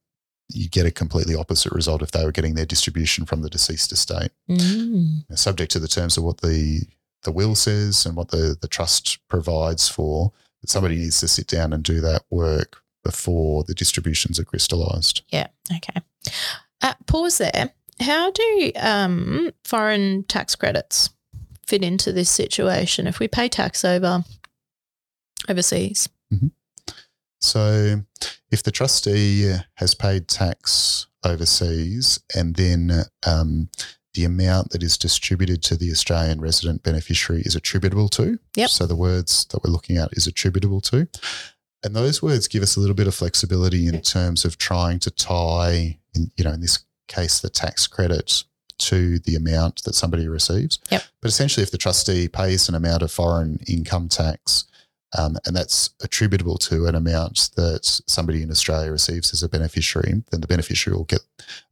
you 0.49 0.69
get 0.69 0.85
a 0.85 0.91
completely 0.91 1.35
opposite 1.35 1.73
result 1.73 2.01
if 2.01 2.11
they 2.11 2.23
were 2.23 2.31
getting 2.31 2.55
their 2.55 2.65
distribution 2.65 3.25
from 3.25 3.41
the 3.41 3.49
deceased 3.49 3.91
estate. 3.91 4.31
Mm. 4.49 5.25
Now, 5.29 5.35
subject 5.35 5.71
to 5.73 5.79
the 5.79 5.87
terms 5.87 6.17
of 6.17 6.23
what 6.23 6.41
the 6.41 6.83
the 7.23 7.31
will 7.31 7.55
says 7.55 8.05
and 8.05 8.15
what 8.15 8.29
the 8.29 8.55
the 8.59 8.67
trust 8.67 9.19
provides 9.27 9.89
for. 9.89 10.31
But 10.61 10.69
somebody 10.69 10.95
needs 10.95 11.19
to 11.19 11.27
sit 11.27 11.47
down 11.47 11.73
and 11.73 11.83
do 11.83 11.99
that 12.01 12.23
work 12.29 12.81
before 13.03 13.63
the 13.63 13.73
distributions 13.73 14.39
are 14.39 14.45
crystallised. 14.45 15.21
Yeah. 15.29 15.47
Okay. 15.75 16.01
Uh, 16.81 16.93
pause 17.05 17.37
there. 17.39 17.71
How 17.99 18.31
do 18.31 18.71
um, 18.77 19.51
foreign 19.63 20.23
tax 20.23 20.55
credits 20.55 21.09
fit 21.65 21.83
into 21.83 22.11
this 22.11 22.29
situation 22.29 23.07
if 23.07 23.19
we 23.19 23.27
pay 23.27 23.49
tax 23.49 23.83
over 23.83 24.23
overseas? 25.49 26.09
So, 27.39 28.01
if 28.51 28.63
the 28.63 28.71
trustee 28.71 29.55
has 29.75 29.93
paid 29.93 30.27
tax 30.27 31.07
overseas 31.23 32.19
and 32.35 32.55
then 32.55 33.03
um, 33.25 33.69
the 34.13 34.23
amount 34.25 34.71
that 34.71 34.81
is 34.81 34.97
distributed 34.97 35.61
to 35.63 35.75
the 35.75 35.91
Australian 35.91 36.41
resident 36.41 36.81
beneficiary 36.83 37.43
is 37.45 37.55
attributable 37.55 38.09
to, 38.09 38.39
Yep. 38.55 38.69
so 38.69 38.85
the 38.87 38.95
words 38.95 39.45
that 39.51 39.63
we're 39.63 39.71
looking 39.71 39.97
at 39.97 40.09
is 40.13 40.25
attributable 40.25 40.81
to, 40.81 41.07
and 41.83 41.95
those 41.95 42.23
words 42.23 42.47
give 42.47 42.63
us 42.63 42.75
a 42.75 42.79
little 42.79 42.95
bit 42.95 43.07
of 43.07 43.13
flexibility 43.13 43.85
in 43.87 44.01
terms 44.01 44.43
of 44.43 44.57
trying 44.57 44.97
to 44.99 45.11
tie, 45.11 45.99
in, 46.15 46.31
you 46.35 46.43
know, 46.43 46.51
in 46.51 46.61
this 46.61 46.79
case, 47.07 47.39
the 47.39 47.49
tax 47.49 47.87
credit 47.87 48.43
to 48.79 49.19
the 49.19 49.35
amount 49.35 49.83
that 49.83 49.95
somebody 49.95 50.27
receives. 50.27 50.79
Yep. 50.91 51.03
But 51.21 51.29
essentially, 51.29 51.63
if 51.63 51.71
the 51.71 51.77
trustee 51.77 52.27
pays 52.27 52.69
an 52.69 52.75
amount 52.75 53.01
of 53.01 53.11
foreign 53.11 53.59
income 53.67 54.07
tax 54.07 54.65
um, 55.17 55.37
and 55.45 55.55
that's 55.55 55.89
attributable 56.03 56.57
to 56.57 56.85
an 56.85 56.93
amount 56.93 57.49
that 57.55 57.85
somebody 58.07 58.43
in 58.43 58.51
Australia 58.51 58.91
receives 58.91 59.33
as 59.33 59.41
a 59.41 59.49
beneficiary, 59.49 60.21
then 60.31 60.41
the 60.41 60.47
beneficiary 60.47 60.95
will 60.95 61.05
get 61.05 61.21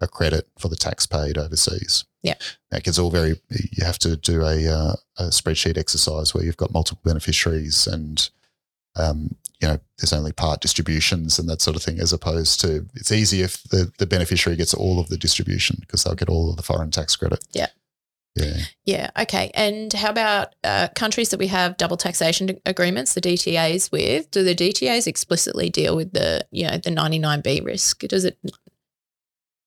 a 0.02 0.08
credit 0.08 0.48
for 0.58 0.70
the 0.70 0.76
tax 0.76 1.06
paid 1.06 1.38
overseas. 1.38 2.06
Yeah. 2.24 2.36
It 2.72 2.84
gets 2.84 2.98
all 2.98 3.12
very, 3.12 3.40
you 3.50 3.86
have 3.86 4.00
to 4.00 4.16
do 4.16 4.42
a, 4.42 4.68
uh, 4.68 4.96
a 5.18 5.24
spreadsheet 5.26 5.78
exercise 5.78 6.34
where 6.34 6.44
you've 6.44 6.58
got 6.58 6.74
multiple 6.74 7.02
beneficiaries 7.04 7.88
and, 7.88 8.30
um, 8.96 9.36
you 9.62 9.68
know, 9.68 9.80
there's 9.98 10.14
only 10.14 10.32
part 10.32 10.62
distributions 10.62 11.40
and 11.40 11.50
that 11.50 11.62
sort 11.62 11.76
of 11.78 11.84
thing, 11.84 12.00
as 12.00 12.12
opposed 12.14 12.60
to 12.62 12.86
it's 12.96 13.12
easy 13.12 13.42
if 13.42 13.64
the, 13.64 13.92
the 13.98 14.06
beneficiary 14.06 14.58
gets 14.58 14.74
all 14.74 15.00
of 15.00 15.08
the 15.10 15.18
distribution 15.18 15.78
because 15.80 16.04
they'll 16.04 16.16
get 16.16 16.30
all 16.30 16.50
of 16.50 16.58
the 16.58 16.64
foreign 16.64 16.92
tax 16.92 17.16
credit. 17.16 17.44
Yeah. 17.54 17.68
Yeah. 18.36 18.58
Yeah. 18.84 19.10
Okay. 19.18 19.50
And 19.54 19.94
how 19.94 20.10
about 20.10 20.56
uh, 20.66 20.90
countries 20.94 21.30
that 21.30 21.40
we 21.40 21.48
have 21.48 21.78
double 21.78 21.96
taxation 21.96 22.60
agreements, 22.66 23.14
the 23.14 23.22
DTAs 23.22 23.94
with? 23.94 24.30
Do 24.32 24.44
the 24.44 24.54
DTAs 24.54 25.08
explicitly 25.08 25.70
deal 25.70 25.96
with 25.96 26.12
the 26.12 26.46
you 26.52 26.68
know 26.68 26.78
the 26.78 26.92
ninety 26.92 27.18
nine 27.18 27.40
B 27.40 27.62
risk? 27.64 28.00
Does 28.02 28.26
it? 28.26 28.38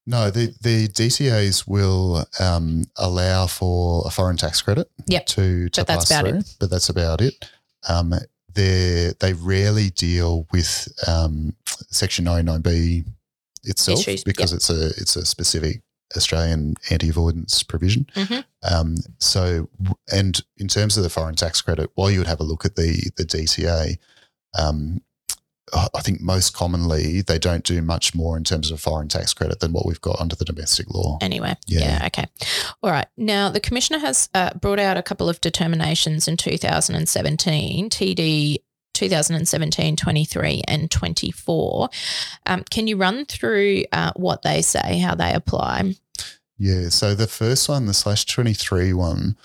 No, 0.06 0.30
the, 0.30 0.54
the 0.62 0.88
DTAs 0.88 1.68
will 1.68 2.24
um, 2.40 2.84
allow 2.96 3.46
for 3.46 4.04
a 4.06 4.10
foreign 4.10 4.38
tax 4.38 4.62
credit 4.62 4.90
Yep. 5.06 5.26
to, 5.26 5.68
to 5.68 5.80
But 5.82 5.86
that's 5.86 6.08
pass 6.08 6.20
about 6.20 6.30
through, 6.30 6.40
but 6.58 6.70
that's 6.70 6.88
about 6.88 7.20
it. 7.20 7.44
Um, 7.86 8.14
they 8.54 9.12
they 9.20 9.32
rarely 9.34 9.90
deal 9.90 10.46
with 10.52 10.88
um, 11.06 11.54
Section 11.90 12.24
99B 12.24 13.06
itself 13.64 14.00
Issues, 14.00 14.24
because 14.24 14.52
it's 14.52 14.70
a 14.70 14.86
it's 15.00 15.16
a 15.16 15.24
specific 15.24 15.82
Australian 16.16 16.74
anti 16.90 17.10
avoidance 17.10 17.62
provision. 17.62 18.06
Mhm. 18.14 18.44
Um, 18.62 18.96
so, 19.18 19.68
and 20.10 20.40
in 20.56 20.68
terms 20.68 20.96
of 20.96 21.02
the 21.02 21.10
foreign 21.10 21.34
tax 21.34 21.60
credit, 21.60 21.90
while 21.94 22.10
you 22.10 22.18
would 22.18 22.26
have 22.26 22.40
a 22.40 22.44
look 22.44 22.64
at 22.64 22.76
the 22.76 23.10
the 23.16 23.24
DTA, 23.24 23.98
um, 24.58 25.02
I 25.72 26.00
think 26.00 26.20
most 26.20 26.54
commonly 26.54 27.20
they 27.22 27.38
don't 27.38 27.64
do 27.64 27.82
much 27.82 28.14
more 28.14 28.36
in 28.36 28.44
terms 28.44 28.70
of 28.70 28.80
foreign 28.80 29.08
tax 29.08 29.34
credit 29.34 29.60
than 29.60 29.72
what 29.72 29.86
we've 29.86 30.00
got 30.00 30.20
under 30.20 30.36
the 30.36 30.44
domestic 30.44 30.88
law. 30.90 31.18
Anyway, 31.20 31.56
Yeah. 31.66 31.80
yeah. 32.00 32.06
okay. 32.06 32.26
All 32.82 32.90
right. 32.90 33.06
Now, 33.16 33.48
the 33.50 33.60
Commissioner 33.60 33.98
has 33.98 34.28
uh, 34.34 34.54
brought 34.54 34.78
out 34.78 34.96
a 34.96 35.02
couple 35.02 35.28
of 35.28 35.40
determinations 35.40 36.28
in 36.28 36.36
2017, 36.36 37.90
TD 37.90 38.56
2017, 38.94 39.96
23, 39.96 40.62
and 40.66 40.90
24. 40.90 41.88
Um, 42.46 42.64
can 42.68 42.86
you 42.88 42.96
run 42.96 43.26
through 43.26 43.84
uh, 43.92 44.12
what 44.16 44.42
they 44.42 44.60
say, 44.62 44.98
how 44.98 45.14
they 45.14 45.32
apply? 45.32 45.94
Yeah. 46.58 46.88
So 46.88 47.14
the 47.14 47.28
first 47.28 47.68
one, 47.68 47.86
the 47.86 47.94
slash 47.94 48.24
23 48.24 48.92
one, 48.92 49.36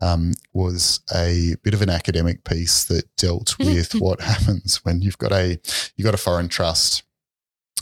um, 0.00 0.34
was 0.52 1.00
a 1.14 1.54
bit 1.62 1.74
of 1.74 1.82
an 1.82 1.90
academic 1.90 2.44
piece 2.44 2.84
that 2.84 3.04
dealt 3.16 3.56
with 3.60 3.92
what 3.94 4.20
happens 4.20 4.84
when 4.84 5.00
you've 5.02 5.18
got 5.18 5.32
a 5.32 5.58
you've 5.96 6.04
got 6.04 6.14
a 6.14 6.18
foreign 6.18 6.48
trust 6.48 7.02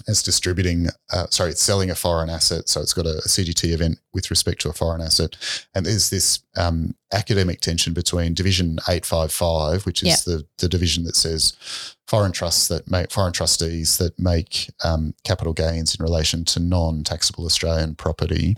as 0.07 0.23
distributing, 0.23 0.87
uh, 1.13 1.27
sorry, 1.29 1.51
it's 1.51 1.61
selling 1.63 1.91
a 1.91 1.95
foreign 1.95 2.31
asset. 2.31 2.69
So 2.69 2.81
it's 2.81 2.95
got 2.95 3.05
a, 3.05 3.19
a 3.19 3.23
CGT 3.29 3.73
event 3.73 3.99
with 4.15 4.31
respect 4.31 4.61
to 4.61 4.69
a 4.69 4.73
foreign 4.73 5.01
asset. 5.01 5.35
And 5.75 5.85
there's 5.85 6.09
this 6.09 6.41
um, 6.57 6.95
academic 7.13 7.61
tension 7.61 7.95
between 7.95 8.33
Division 8.33 8.79
855, 8.89 9.87
which 9.87 10.05
is 10.05 10.09
Yeah. 10.09 10.17
the, 10.37 10.47
the 10.59 10.69
division 10.69 11.03
that 11.05 11.17
says 11.17 11.97
foreign 12.07 12.31
trusts 12.31 12.69
that 12.69 12.89
make 12.89 13.11
foreign 13.11 13.33
trustees 13.33 13.99
that 13.99 14.17
make 14.21 14.71
um, 14.85 15.15
capital 15.25 15.53
gains 15.53 15.97
in 15.99 16.03
relation 16.05 16.45
to 16.45 16.61
non-taxable 16.61 17.45
Australian 17.45 17.97
property. 17.97 18.57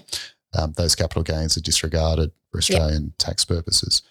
Um, 0.56 0.74
those 0.76 0.94
capital 0.94 1.22
gains 1.22 1.56
are 1.56 1.62
disregarded 1.62 2.32
for 2.50 2.58
Australian 2.58 3.12
tax 3.18 3.44
purposes. 3.44 4.02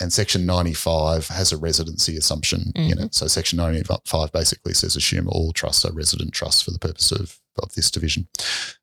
And 0.00 0.12
Section 0.12 0.44
95 0.44 1.28
has 1.28 1.52
a 1.52 1.56
residency 1.56 2.16
assumption 2.16 2.72
in 2.74 2.90
mm-hmm. 2.90 3.04
it. 3.04 3.14
So 3.14 3.28
Section 3.28 3.58
95 3.58 4.32
basically 4.32 4.74
says 4.74 4.96
assume 4.96 5.28
all 5.28 5.52
trusts 5.52 5.84
are 5.84 5.92
resident 5.92 6.32
trusts 6.32 6.62
for 6.62 6.72
the 6.72 6.80
purpose 6.80 7.12
of, 7.12 7.38
of 7.62 7.72
this 7.74 7.92
division. 7.92 8.26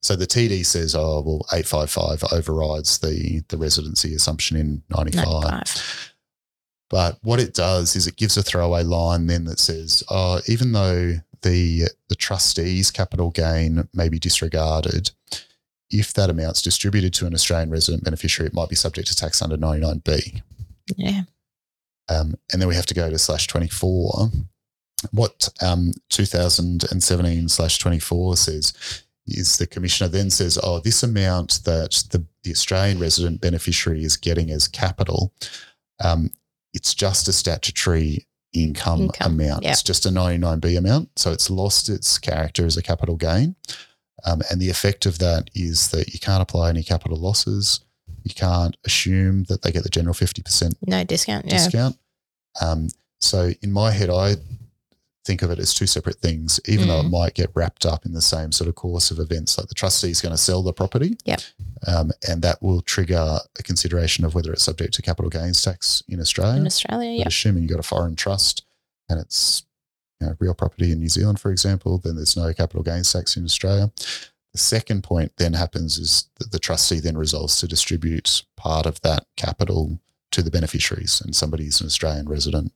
So 0.01 0.16
the 0.16 0.26
TD 0.26 0.66
says, 0.66 0.95
oh, 0.95 1.22
well, 1.26 1.45
855 1.51 2.32
overrides 2.32 2.99
the, 2.99 3.43
the 3.49 3.57
residency 3.57 4.16
assumption 4.16 4.55
in 4.55 4.84
95. 4.89 5.26
95. 5.26 6.14
But 6.89 7.18
what 7.24 7.39
it 7.39 7.53
does 7.53 7.95
is 7.95 8.07
it 8.07 8.18
gives 8.18 8.38
a 8.38 8.43
throwaway 8.43 8.84
line 8.84 9.28
then 9.28 9.45
that 9.45 9.59
says, 9.59 10.03
oh, 10.09 10.41
even 10.47 10.74
though 10.74 11.14
the 11.41 11.86
the 12.09 12.16
trustee's 12.16 12.91
capital 12.91 13.32
gain 13.32 13.88
may 13.93 14.09
be 14.09 14.20
disregarded, 14.20 15.12
if 15.92 16.14
that 16.14 16.30
amount's 16.30 16.62
distributed 16.62 17.14
to 17.16 17.26
an 17.28 17.34
Australian 17.34 17.70
resident 17.70 18.04
beneficiary, 18.04 18.48
it 18.48 18.54
might 18.54 18.70
be 18.70 18.76
subject 18.76 19.08
to 19.10 19.16
tax 19.16 19.42
under 19.42 19.58
99B. 19.58 20.42
Yeah. 20.98 21.22
Um, 22.10 22.36
and 22.52 22.62
then 22.62 22.68
we 22.68 22.76
have 22.76 22.86
to 22.88 22.94
go 22.94 23.10
to 23.10 23.18
slash 23.18 23.48
24. 23.48 24.30
What 25.12 25.50
um, 25.62 25.92
2017 26.10 27.50
slash 27.50 27.80
24 27.80 28.38
says 28.38 29.04
is 29.28 29.58
the 29.58 29.68
commissioner 29.68 30.08
then 30.10 30.30
says, 30.30 30.60
oh, 30.62 30.80
this 30.80 31.04
amount 31.04 31.64
that 31.66 32.04
the, 32.12 32.26
the 32.44 32.52
Australian 32.52 33.00
resident 33.00 33.42
beneficiary 33.42 34.04
is 34.04 34.18
getting 34.18 34.50
as 34.52 34.68
capital, 34.68 35.34
um, 36.04 36.32
it's 36.74 36.94
just 36.94 37.28
a 37.28 37.34
statutory 37.34 38.28
income, 38.54 39.02
Income, 39.04 39.39
amount. 39.39 39.64
yeah. 39.64 39.72
It's 39.72 39.84
just 39.84 40.06
a 40.06 40.10
99B 40.10 40.78
amount. 40.78 41.10
So 41.18 41.32
it's 41.32 41.50
lost 41.50 41.89
its 41.89 42.18
character 42.18 42.66
as 42.66 42.78
a 42.78 42.82
capital 42.82 43.16
gain. 43.16 43.56
Um, 44.26 44.41
and 44.49 44.61
the 44.61 44.69
effect 44.69 45.05
of 45.05 45.19
that 45.19 45.49
is 45.55 45.89
that 45.91 46.13
you 46.13 46.19
can't 46.19 46.41
apply 46.41 46.69
any 46.69 46.84
capital 46.84 47.17
losses. 47.17 47.80
You 48.24 48.34
can't 48.36 48.78
assume 48.86 49.43
that 49.45 49.61
they 49.63 49.72
get 49.72 49.84
the 49.84 49.89
general 49.89 50.13
50% 50.13 50.74
No 50.88 51.03
discount. 51.03 51.45
Yeah. 51.45 51.51
discount. 51.53 51.97
Um, 52.61 52.89
so 53.19 53.51
in 53.61 53.72
my 53.72 53.91
head, 53.91 54.09
I 54.09 54.36
think 55.24 55.41
of 55.43 55.51
it 55.51 55.59
as 55.59 55.74
two 55.74 55.86
separate 55.86 56.17
things, 56.17 56.59
even 56.67 56.88
though 56.88 56.99
it 56.99 57.05
Mm. 57.05 57.11
might 57.11 57.34
get 57.36 57.51
wrapped 57.53 57.86
up 57.86 58.05
in 58.07 58.13
the 58.13 58.22
same 58.22 58.51
sort 58.51 58.67
of 58.67 58.74
course 58.76 59.11
of 59.11 59.19
events. 59.19 59.55
Like 59.57 59.67
the 59.67 59.76
trustee 59.76 60.09
is 60.09 60.19
going 60.22 60.34
to 60.34 60.38
sell 60.38 60.63
the 60.63 60.74
property, 60.74 61.15
Yep. 61.26 61.41
um, 61.88 62.11
and 62.28 62.41
that 62.41 62.61
will 62.61 62.82
trigger 62.82 63.39
a 63.59 63.63
consideration 63.63 64.26
of 64.26 64.34
whether 64.34 64.51
it's 64.51 64.63
subject 64.63 64.95
to 64.95 65.01
capital 65.03 65.30
gains 65.30 65.61
tax 65.61 66.01
in 66.07 66.19
Australia. 66.19 66.59
In 66.59 66.65
Australia. 66.65 67.11
Yeah. 67.19 67.28
assuming 67.28 67.63
you've 67.63 67.72
got 67.72 67.80
a 67.80 67.84
foreign 67.84 68.15
trust 68.15 68.63
and 69.09 69.19
it's 69.19 69.63
you 70.22 70.28
know, 70.28 70.36
real 70.39 70.53
property 70.53 70.91
in 70.91 70.99
New 70.99 71.09
Zealand, 71.09 71.39
for 71.39 71.51
example, 71.51 71.97
then 71.97 72.15
there's 72.15 72.38
no 72.38 72.53
capital 72.53 72.84
gains 72.84 73.11
tax 73.11 73.36
in 73.36 73.43
Australia. 73.43 73.91
The 74.51 74.57
second 74.57 75.03
point 75.03 75.34
then 75.38 75.53
happens 75.53 75.97
is 75.97 76.30
that 76.39 76.51
the 76.51 76.59
trustee 76.59 76.99
then 76.99 77.17
resolves 77.17 77.59
to 77.59 77.67
distribute 77.67 78.43
part 78.57 78.86
of 78.86 79.01
that 79.01 79.26
capital 79.38 79.99
to 80.32 80.41
the 80.41 80.51
beneficiaries, 80.51 81.22
and 81.22 81.36
somebody's 81.36 81.82
an 81.82 81.88
Australian 81.88 82.30
resident. 82.30 82.72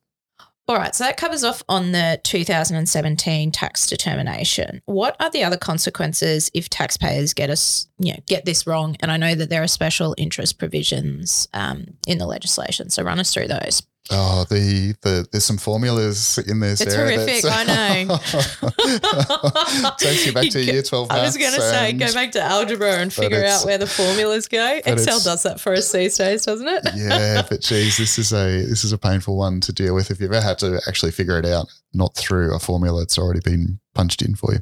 All 0.67 0.77
right, 0.77 0.95
so 0.95 1.03
that 1.03 1.15
covers 1.15 1.43
off 1.43 1.61
on 1.69 1.91
the 1.91 2.19
2017 2.23 3.51
tax 3.51 3.85
determination. 3.85 4.81
What 4.85 5.15
are 5.19 5.29
the 5.29 5.43
other 5.43 5.57
consequences 5.57 6.49
if 6.55 6.69
taxpayers 6.69 7.35
get 7.35 7.51
us, 7.51 7.87
you 7.99 8.13
know, 8.13 8.19
get 8.25 8.45
this 8.45 8.65
wrong? 8.65 8.95
And 9.01 9.11
I 9.11 9.17
know 9.17 9.35
that 9.35 9.51
there 9.51 9.61
are 9.61 9.67
special 9.67 10.15
interest 10.17 10.57
provisions 10.57 11.47
um, 11.53 11.85
in 12.07 12.17
the 12.17 12.25
legislation, 12.25 12.89
so 12.89 13.03
run 13.03 13.19
us 13.19 13.31
through 13.31 13.47
those. 13.47 13.83
Oh, 14.11 14.45
the, 14.49 14.95
the 15.01 15.27
there's 15.31 15.45
some 15.45 15.57
formulas 15.57 16.37
in 16.47 16.59
there. 16.59 16.73
It's 16.73 16.83
Sarah, 16.83 17.11
horrific, 17.11 17.41
that's- 17.41 18.05
Takes 19.97 20.27
you 20.27 20.33
back 20.33 20.49
to 20.49 20.61
You 20.61 20.73
year 20.73 20.83
twelve. 20.83 21.09
I 21.09 21.23
was 21.23 21.35
going 21.35 21.53
to 21.53 21.61
say, 21.61 21.93
go 21.93 22.13
back 22.13 22.31
to 22.33 22.41
algebra 22.41 22.97
and 22.97 23.11
figure 23.11 23.43
out 23.43 23.65
where 23.65 23.77
the 23.79 23.87
formulas 23.87 24.47
go. 24.47 24.79
Excel 24.85 25.19
does 25.19 25.41
that 25.43 25.59
for 25.59 25.73
us 25.73 25.91
these 25.91 26.17
days, 26.17 26.45
doesn't 26.45 26.67
it? 26.67 26.83
yeah, 26.95 27.41
but 27.49 27.61
geez, 27.61 27.97
this 27.97 28.19
is 28.19 28.31
a 28.31 28.63
this 28.65 28.83
is 28.83 28.91
a 28.91 28.97
painful 28.97 29.37
one 29.37 29.59
to 29.61 29.73
deal 29.73 29.95
with. 29.95 30.11
If 30.11 30.19
you've 30.19 30.31
ever 30.31 30.45
had 30.45 30.59
to 30.59 30.79
actually 30.87 31.11
figure 31.11 31.39
it 31.39 31.45
out, 31.45 31.67
not 31.93 32.13
through 32.15 32.53
a 32.53 32.59
formula 32.59 32.99
that's 33.01 33.17
already 33.17 33.39
been 33.39 33.79
punched 33.95 34.21
in 34.21 34.35
for 34.35 34.53
you. 34.53 34.59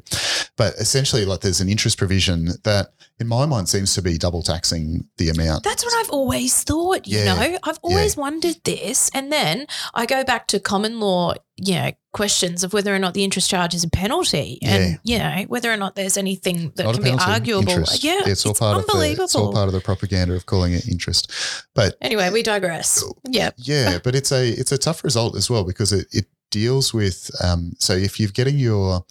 But 0.56 0.74
essentially, 0.74 1.24
like 1.24 1.40
there's 1.40 1.60
an 1.60 1.68
interest 1.68 1.98
provision 1.98 2.50
that, 2.62 2.94
in 3.20 3.26
my 3.28 3.44
mind, 3.46 3.68
seems 3.68 3.94
to 3.94 4.02
be 4.02 4.16
double 4.18 4.42
taxing 4.42 5.06
the 5.18 5.28
amount. 5.28 5.64
That's 5.64 5.84
what 5.84 5.94
I've 5.94 6.10
always 6.10 6.62
thought, 6.62 7.06
you 7.06 7.18
Yeah. 7.18 7.34
know. 7.34 7.58
I've 7.64 7.78
always 7.82 8.16
wondered 8.16 8.56
this. 8.64 9.10
And 9.14 9.30
then 9.32 9.66
I 9.94 10.06
go 10.06 10.24
back 10.24 10.46
to 10.48 10.60
common 10.60 11.00
law, 11.00 11.34
you 11.56 11.74
know, 11.74 11.92
questions 12.12 12.62
of 12.62 12.72
whether 12.72 12.94
or 12.94 12.98
not 13.00 13.12
the 13.14 13.24
interest 13.24 13.50
charge 13.50 13.74
is 13.74 13.82
a 13.82 13.88
penalty 13.90 14.58
and, 14.62 15.00
you 15.02 15.18
know, 15.18 15.44
whether 15.48 15.72
or 15.72 15.76
not 15.76 15.96
there's 15.96 16.16
anything 16.16 16.72
that 16.76 16.84
Not 16.84 16.94
can 16.94 17.02
be 17.02 17.10
arguable. 17.10 17.68
interest. 17.68 18.04
Yeah. 18.04 18.20
it's 18.26 18.46
all 18.46 18.54
part 18.54 18.78
of 18.78 18.86
the 18.86 19.16
it's 19.20 19.34
all 19.34 19.52
part 19.52 19.66
of 19.66 19.74
the 19.74 19.80
propaganda 19.80 20.34
of 20.34 20.46
calling 20.46 20.72
it 20.74 20.86
interest. 20.88 21.30
But 21.74 21.96
anyway, 22.00 22.30
we 22.30 22.42
digress. 22.44 23.02
Yeah. 23.28 23.50
yeah, 23.56 23.98
but 24.02 24.14
it's 24.14 24.30
a 24.32 24.48
it's 24.48 24.70
a 24.72 24.78
tough 24.78 25.02
result 25.02 25.36
as 25.36 25.50
well 25.50 25.64
because 25.64 25.92
it, 25.92 26.06
it 26.12 26.26
deals 26.54 26.94
with 26.94 27.18
um, 27.42 27.72
so 27.78 27.92
if 27.92 28.18
you're 28.18 28.30
getting 28.40 28.58
your 28.58 29.04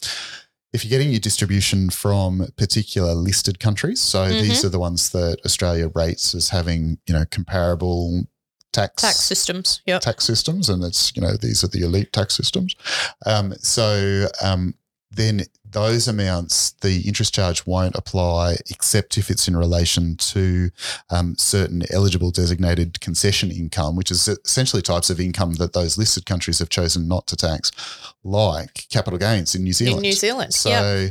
if 0.73 0.83
you're 0.83 0.89
getting 0.97 1.11
your 1.11 1.19
distribution 1.19 1.89
from 1.91 2.47
particular 2.57 3.13
listed 3.13 3.59
countries, 3.59 4.01
so 4.01 4.19
Mm-hmm. 4.25 4.41
these 4.41 4.65
are 4.65 4.69
the 4.69 4.79
ones 4.79 5.09
that 5.11 5.37
Australia 5.45 5.87
rates 5.93 6.33
as 6.33 6.49
having 6.49 6.97
you 7.07 7.13
know 7.13 7.25
comparable 7.29 8.23
tax 8.71 9.03
Tax 9.03 9.17
systems. 9.19 9.81
Yep. 9.85 10.01
tax 10.01 10.25
systems, 10.25 10.69
and 10.69 10.83
it's 10.83 11.11
you 11.15 11.21
know 11.21 11.35
these 11.45 11.63
are 11.63 11.67
the 11.75 11.83
elite 11.83 12.11
tax 12.11 12.33
systems. 12.35 12.75
Um, 13.25 13.53
so 13.59 14.25
um, 14.41 14.73
then 15.15 15.43
those 15.73 16.07
amounts, 16.07 16.71
the 16.81 17.01
interest 17.01 17.33
charge 17.33 17.65
won't 17.65 17.95
apply 17.95 18.57
except 18.69 19.17
if 19.17 19.29
it's 19.29 19.47
in 19.47 19.57
relation 19.57 20.15
to 20.17 20.69
um, 21.09 21.35
certain 21.37 21.83
eligible 21.91 22.31
designated 22.31 23.01
concession 23.01 23.51
income, 23.51 23.95
which 23.95 24.11
is 24.11 24.27
essentially 24.27 24.81
types 24.81 25.09
of 25.09 25.19
income 25.19 25.53
that 25.55 25.73
those 25.73 25.97
listed 25.97 26.25
countries 26.25 26.59
have 26.59 26.69
chosen 26.69 27.07
not 27.07 27.27
to 27.27 27.35
tax, 27.35 27.71
like 28.23 28.87
capital 28.89 29.19
gains 29.19 29.55
in 29.55 29.63
New 29.63 29.73
Zealand. 29.73 29.97
In 29.97 30.01
New 30.03 30.13
Zealand. 30.13 30.53
So, 30.53 30.69
yeah. 30.69 31.09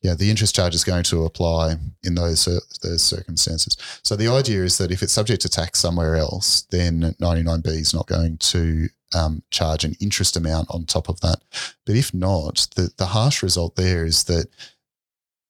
yeah, 0.00 0.14
the 0.14 0.30
interest 0.30 0.54
charge 0.54 0.74
is 0.74 0.84
going 0.84 1.04
to 1.04 1.24
apply 1.24 1.76
in 2.04 2.14
those 2.14 2.40
cir- 2.40 2.60
those 2.82 3.02
circumstances. 3.02 3.76
So 4.02 4.16
the 4.16 4.28
idea 4.28 4.62
is 4.62 4.78
that 4.78 4.92
if 4.92 5.02
it's 5.02 5.12
subject 5.12 5.42
to 5.42 5.48
tax 5.48 5.80
somewhere 5.80 6.16
else, 6.16 6.62
then 6.70 7.14
99B 7.20 7.66
is 7.66 7.92
not 7.92 8.06
going 8.06 8.38
to 8.38 8.88
um, 9.14 9.42
charge 9.50 9.84
an 9.84 9.94
interest 10.00 10.36
amount 10.36 10.68
on 10.70 10.84
top 10.84 11.08
of 11.08 11.20
that. 11.20 11.40
But 11.86 11.96
if 11.96 12.12
not, 12.12 12.66
the 12.76 12.90
the 12.96 13.06
harsh 13.06 13.42
result 13.42 13.76
there 13.76 14.04
is 14.04 14.24
that 14.24 14.48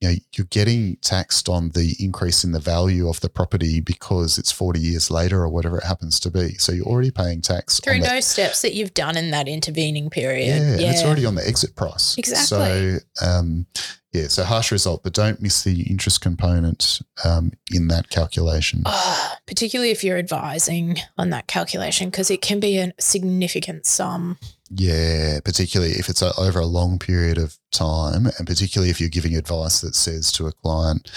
you 0.01 0.09
know 0.09 0.15
you're 0.37 0.47
getting 0.51 0.97
taxed 0.97 1.49
on 1.49 1.71
the 1.71 1.95
increase 1.99 2.45
in 2.45 2.53
the 2.53 2.59
value 2.61 3.09
of 3.09 3.21
the 3.21 3.29
property 3.29 3.81
because 3.81 4.37
it's 4.39 4.51
40 4.53 4.81
years 4.81 5.11
later 5.11 5.41
or 5.43 5.49
whatever 5.49 5.79
it 5.79 5.85
happens 5.85 6.21
to 6.21 6.31
be. 6.31 6.55
So 6.55 6.73
you're 6.73 6.85
already 6.87 7.11
paying 7.13 7.41
tax 7.41 7.81
Through 7.81 8.01
no 8.01 8.21
steps 8.21 8.61
that 8.63 8.75
you've 8.75 8.93
done 8.95 9.17
in 9.17 9.31
that 9.31 9.49
intervening 9.49 10.11
period. 10.11 10.49
yeah, 10.49 10.77
Yeah. 10.77 10.87
and 10.87 10.95
it's 10.95 11.03
already 11.03 11.25
on 11.25 11.37
the 11.37 11.47
exit 11.47 11.75
price. 11.77 12.19
Exactly. 12.19 12.45
So, 12.47 12.99
um, 13.25 13.67
yeah, 14.15 14.29
so 14.29 14.45
harsh 14.45 14.71
result, 14.71 15.03
but 15.03 15.13
don't 15.13 15.43
miss 15.43 15.65
the 15.65 15.83
interest 15.91 16.21
component 16.21 17.01
um, 17.25 17.53
in 17.73 17.89
that 17.89 18.09
calculation. 18.11 18.83
Ah, 18.87 19.39
particularly 19.47 19.91
if 19.91 20.05
you're 20.05 20.17
advising 20.19 20.99
on 21.19 21.31
that 21.31 21.49
calculation, 21.49 22.11
because 22.11 22.31
it 22.31 22.41
can 22.41 22.61
be 22.61 22.79
a 22.79 22.93
significant 23.01 23.85
sum. 23.87 24.39
Yeah, 24.71 25.41
particularly 25.45 25.95
if 25.95 26.09
it's 26.09 26.23
a, 26.23 26.33
over 26.39 26.61
a 26.61 26.67
long 26.67 26.99
period 26.99 27.39
of 27.39 27.59
time, 27.73 28.27
and 28.39 28.47
particularly 28.47 28.91
if 28.91 29.01
you're 29.01 29.11
giving 29.11 29.35
advice 29.37 29.81
that 29.81 29.95
says 29.97 30.31
to 30.33 30.47
a 30.47 30.53
client, 30.53 31.11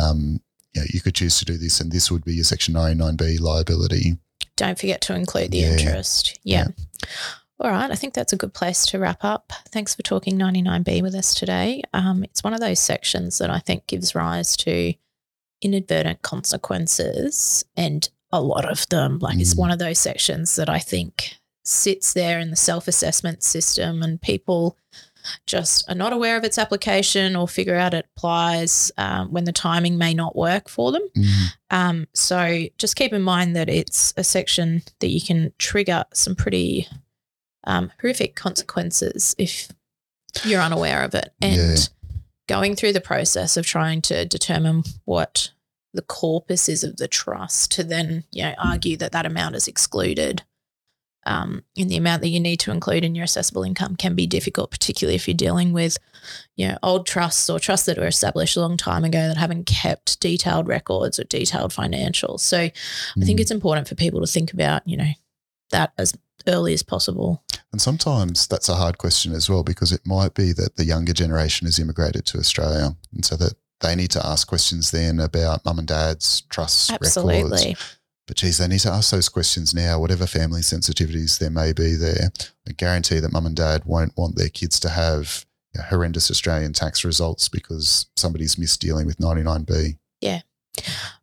um, 0.00 0.40
you 0.74 0.80
know, 0.80 0.86
you 0.92 1.00
could 1.00 1.14
choose 1.16 1.38
to 1.40 1.44
do 1.44 1.56
this, 1.56 1.80
and 1.80 1.90
this 1.90 2.10
would 2.10 2.24
be 2.24 2.34
your 2.34 2.44
Section 2.44 2.72
99B 2.74 3.40
liability. 3.40 4.18
Don't 4.56 4.78
forget 4.78 5.00
to 5.02 5.14
include 5.16 5.50
the 5.50 5.58
Yeah. 5.58 5.72
interest. 5.72 6.38
Yeah. 6.44 6.68
All 7.60 7.70
right. 7.70 7.90
I 7.90 7.94
think 7.94 8.14
that's 8.14 8.32
a 8.32 8.36
good 8.36 8.52
place 8.52 8.84
to 8.86 8.98
wrap 8.98 9.22
up. 9.24 9.52
Thanks 9.68 9.94
for 9.94 10.02
talking 10.02 10.36
99B 10.38 11.02
with 11.02 11.14
us 11.14 11.34
today. 11.34 11.82
Um, 11.92 12.24
it's 12.24 12.42
one 12.42 12.52
of 12.52 12.60
those 12.60 12.80
sections 12.80 13.38
that 13.38 13.48
I 13.50 13.60
think 13.60 13.86
gives 13.86 14.14
rise 14.14 14.56
to 14.58 14.92
inadvertent 15.62 16.22
consequences, 16.22 17.64
and 17.76 18.08
a 18.32 18.40
lot 18.42 18.70
of 18.70 18.86
them. 18.88 19.18
Like, 19.20 19.38
it's 19.38 19.54
Mm. 19.54 19.58
one 19.58 19.70
of 19.70 19.78
those 19.78 19.98
sections 19.98 20.56
that 20.56 20.68
I 20.68 20.78
think 20.80 21.36
sits 21.64 22.12
there 22.12 22.38
in 22.40 22.50
the 22.50 22.56
self 22.56 22.88
assessment 22.88 23.42
system, 23.42 24.02
and 24.02 24.20
people 24.20 24.76
just 25.46 25.88
are 25.88 25.94
not 25.94 26.12
aware 26.12 26.36
of 26.36 26.44
its 26.44 26.58
application 26.58 27.34
or 27.34 27.48
figure 27.48 27.76
out 27.76 27.94
it 27.94 28.04
applies 28.14 28.92
um, 28.98 29.32
when 29.32 29.44
the 29.44 29.52
timing 29.52 29.96
may 29.96 30.12
not 30.12 30.36
work 30.36 30.68
for 30.68 30.92
them. 30.92 31.08
Mm, 31.16 31.46
Um, 31.70 32.06
so 32.12 32.64
just 32.76 32.96
keep 32.96 33.12
in 33.14 33.22
mind 33.22 33.56
that 33.56 33.70
it's 33.70 34.12
a 34.18 34.24
section 34.24 34.82
that 35.00 35.08
you 35.08 35.22
can 35.22 35.52
trigger 35.58 36.04
some 36.12 36.34
pretty 36.36 36.86
um, 37.66 37.92
horrific 38.00 38.34
consequences 38.34 39.34
if 39.38 39.68
you're 40.44 40.60
unaware 40.60 41.02
of 41.02 41.14
it. 41.14 41.32
And 41.40 41.56
Yeah. 41.56 41.76
going 42.48 42.76
through 42.76 42.92
the 42.92 43.00
process 43.00 43.56
of 43.56 43.66
trying 43.66 44.02
to 44.02 44.24
determine 44.24 44.84
what 45.04 45.50
the 45.92 46.02
corpus 46.02 46.68
is 46.68 46.82
of 46.82 46.96
the 46.96 47.08
trust 47.08 47.70
to 47.72 47.84
then, 47.84 48.24
you 48.32 48.42
know, 48.42 48.54
argue 48.58 48.96
that 48.96 49.12
that 49.12 49.26
amount 49.26 49.54
is 49.54 49.68
excluded 49.68 50.42
um, 51.26 51.64
in 51.74 51.88
the 51.88 51.96
amount 51.96 52.22
that 52.22 52.28
you 52.28 52.40
need 52.40 52.60
to 52.60 52.70
include 52.70 53.04
in 53.04 53.14
your 53.14 53.24
assessable 53.24 53.62
income 53.62 53.96
can 53.96 54.14
be 54.14 54.26
difficult, 54.26 54.70
particularly 54.70 55.14
if 55.14 55.26
you're 55.26 55.34
dealing 55.34 55.72
with, 55.72 55.96
you 56.56 56.68
know, 56.68 56.78
old 56.82 57.06
trusts 57.06 57.48
or 57.48 57.58
trusts 57.58 57.86
that 57.86 57.98
were 57.98 58.06
established 58.06 58.56
a 58.56 58.60
long 58.60 58.76
time 58.76 59.04
ago 59.04 59.28
that 59.28 59.36
haven't 59.36 59.64
kept 59.66 60.20
detailed 60.20 60.68
records 60.68 61.18
or 61.18 61.24
detailed 61.24 61.72
financials. 61.72 62.40
So 62.40 62.58
I 62.58 62.72
think 63.24 63.38
mm. 63.38 63.42
it's 63.42 63.50
important 63.50 63.88
for 63.88 63.94
people 63.94 64.20
to 64.20 64.26
think 64.26 64.52
about, 64.52 64.86
you 64.86 64.96
know, 64.96 65.12
that 65.70 65.92
as 65.96 66.14
early 66.46 66.74
as 66.74 66.82
possible. 66.82 67.42
And 67.74 67.82
sometimes 67.82 68.46
that's 68.46 68.68
a 68.68 68.76
hard 68.76 68.98
question 68.98 69.32
as 69.32 69.50
well 69.50 69.64
because 69.64 69.90
it 69.90 70.06
might 70.06 70.34
be 70.34 70.52
that 70.52 70.76
the 70.76 70.84
younger 70.84 71.12
generation 71.12 71.66
has 71.66 71.80
immigrated 71.80 72.24
to 72.26 72.38
Australia, 72.38 72.94
and 73.12 73.24
so 73.24 73.34
that 73.34 73.54
they 73.80 73.96
need 73.96 74.12
to 74.12 74.24
ask 74.24 74.46
questions 74.46 74.92
then 74.92 75.18
about 75.18 75.64
mum 75.64 75.80
and 75.80 75.88
dad's 75.88 76.42
trust 76.42 76.92
records. 76.92 77.16
Absolutely. 77.16 77.76
But 78.28 78.36
geez, 78.36 78.58
they 78.58 78.68
need 78.68 78.78
to 78.78 78.92
ask 78.92 79.10
those 79.10 79.28
questions 79.28 79.74
now, 79.74 79.98
whatever 79.98 80.24
family 80.24 80.60
sensitivities 80.60 81.40
there 81.40 81.50
may 81.50 81.72
be 81.72 81.96
there. 81.96 82.30
I 82.68 82.74
guarantee 82.74 83.18
that 83.18 83.32
mum 83.32 83.44
and 83.44 83.56
dad 83.56 83.86
won't 83.86 84.16
want 84.16 84.36
their 84.36 84.50
kids 84.50 84.78
to 84.78 84.90
have 84.90 85.44
horrendous 85.76 86.30
Australian 86.30 86.74
tax 86.74 87.04
results 87.04 87.48
because 87.48 88.06
somebody's 88.14 88.56
missed 88.56 88.80
dealing 88.80 89.04
with 89.04 89.18
99B. 89.18 89.98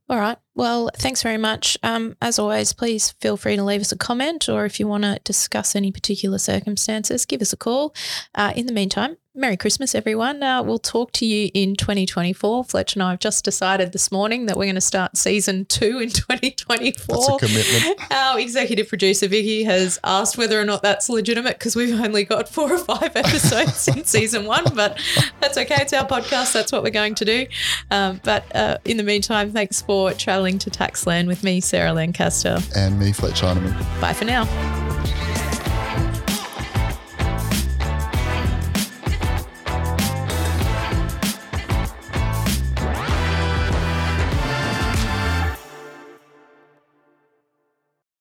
All 0.10 0.20
right. 0.20 0.38
Well, 0.56 0.89
thanks 0.97 1.24
very 1.24 1.38
much. 1.38 1.78
Um, 1.84 2.18
as 2.22 2.38
always, 2.38 2.74
please 2.74 3.12
feel 3.22 3.38
free 3.38 3.56
to 3.56 3.64
leave 3.64 3.80
us 3.80 3.93
a 3.93 3.97
comment 3.97 4.49
or 4.49 4.66
if 4.66 4.78
you 4.78 4.86
want 4.86 5.04
to 5.04 5.20
discuss 5.24 5.74
any 5.74 5.89
particular 5.89 6.38
circumstances, 6.38 7.26
give 7.26 7.41
us 7.41 7.54
a 7.54 7.58
call. 7.58 7.95
Uh, 8.36 8.52
in 8.56 8.66
the 8.66 8.74
meantime, 8.74 9.16
Merry 9.34 9.55
Christmas, 9.55 9.95
everyone. 9.95 10.43
Uh, 10.43 10.61
we'll 10.61 10.77
talk 10.77 11.13
to 11.13 11.25
you 11.25 11.49
in 11.53 11.77
2024. 11.77 12.65
Fletch 12.65 12.95
and 12.95 13.03
I 13.03 13.11
have 13.11 13.19
just 13.19 13.45
decided 13.45 13.93
this 13.93 14.11
morning 14.11 14.45
that 14.47 14.57
we're 14.57 14.65
going 14.65 14.75
to 14.75 14.82
start 14.82 15.15
season 15.15 15.63
two 15.63 15.99
in 15.99 16.09
2024. 16.09 17.15
That's 17.15 17.29
a 17.29 17.47
commitment. 17.47 18.11
Our 18.11 18.41
executive 18.41 18.89
producer, 18.89 19.29
Vicky, 19.29 19.63
has 19.63 19.97
asked 20.03 20.38
whether 20.38 20.59
or 20.59 20.65
not 20.65 20.82
that's 20.84 21.07
legitimate 21.07 21.59
because 21.59 21.77
we've 21.77 21.97
only 21.97 22.25
got 22.25 22.49
four 22.49 22.73
or 22.73 22.77
five 22.77 23.03
episodes 23.15 23.88
in 23.88 24.03
season 24.03 24.45
one, 24.45 24.65
but 24.75 24.99
that's 25.39 25.57
okay. 25.57 25.77
It's 25.79 25.93
our 25.93 26.05
podcast. 26.05 26.51
That's 26.51 26.73
what 26.73 26.84
we're 26.84 26.89
going 26.89 27.15
to 27.15 27.23
do. 27.23 27.45
Um, 27.89 28.19
but 28.25 28.53
uh, 28.53 28.79
in 28.84 28.97
the 28.97 29.03
meantime, 29.03 29.53
thanks 29.53 29.82
for 29.82 30.11
traveling 30.11 30.59
to 30.59 30.69
Taxland 30.69 31.27
with 31.27 31.41
me, 31.41 31.61
Sarah 31.61 31.93
Lancaster. 31.93 32.59
And 32.75 32.99
me, 32.99 33.13
Fletch 33.13 33.39
Heinemann. 33.39 33.71
Bye 34.01 34.11
for 34.11 34.25
now. 34.25 34.90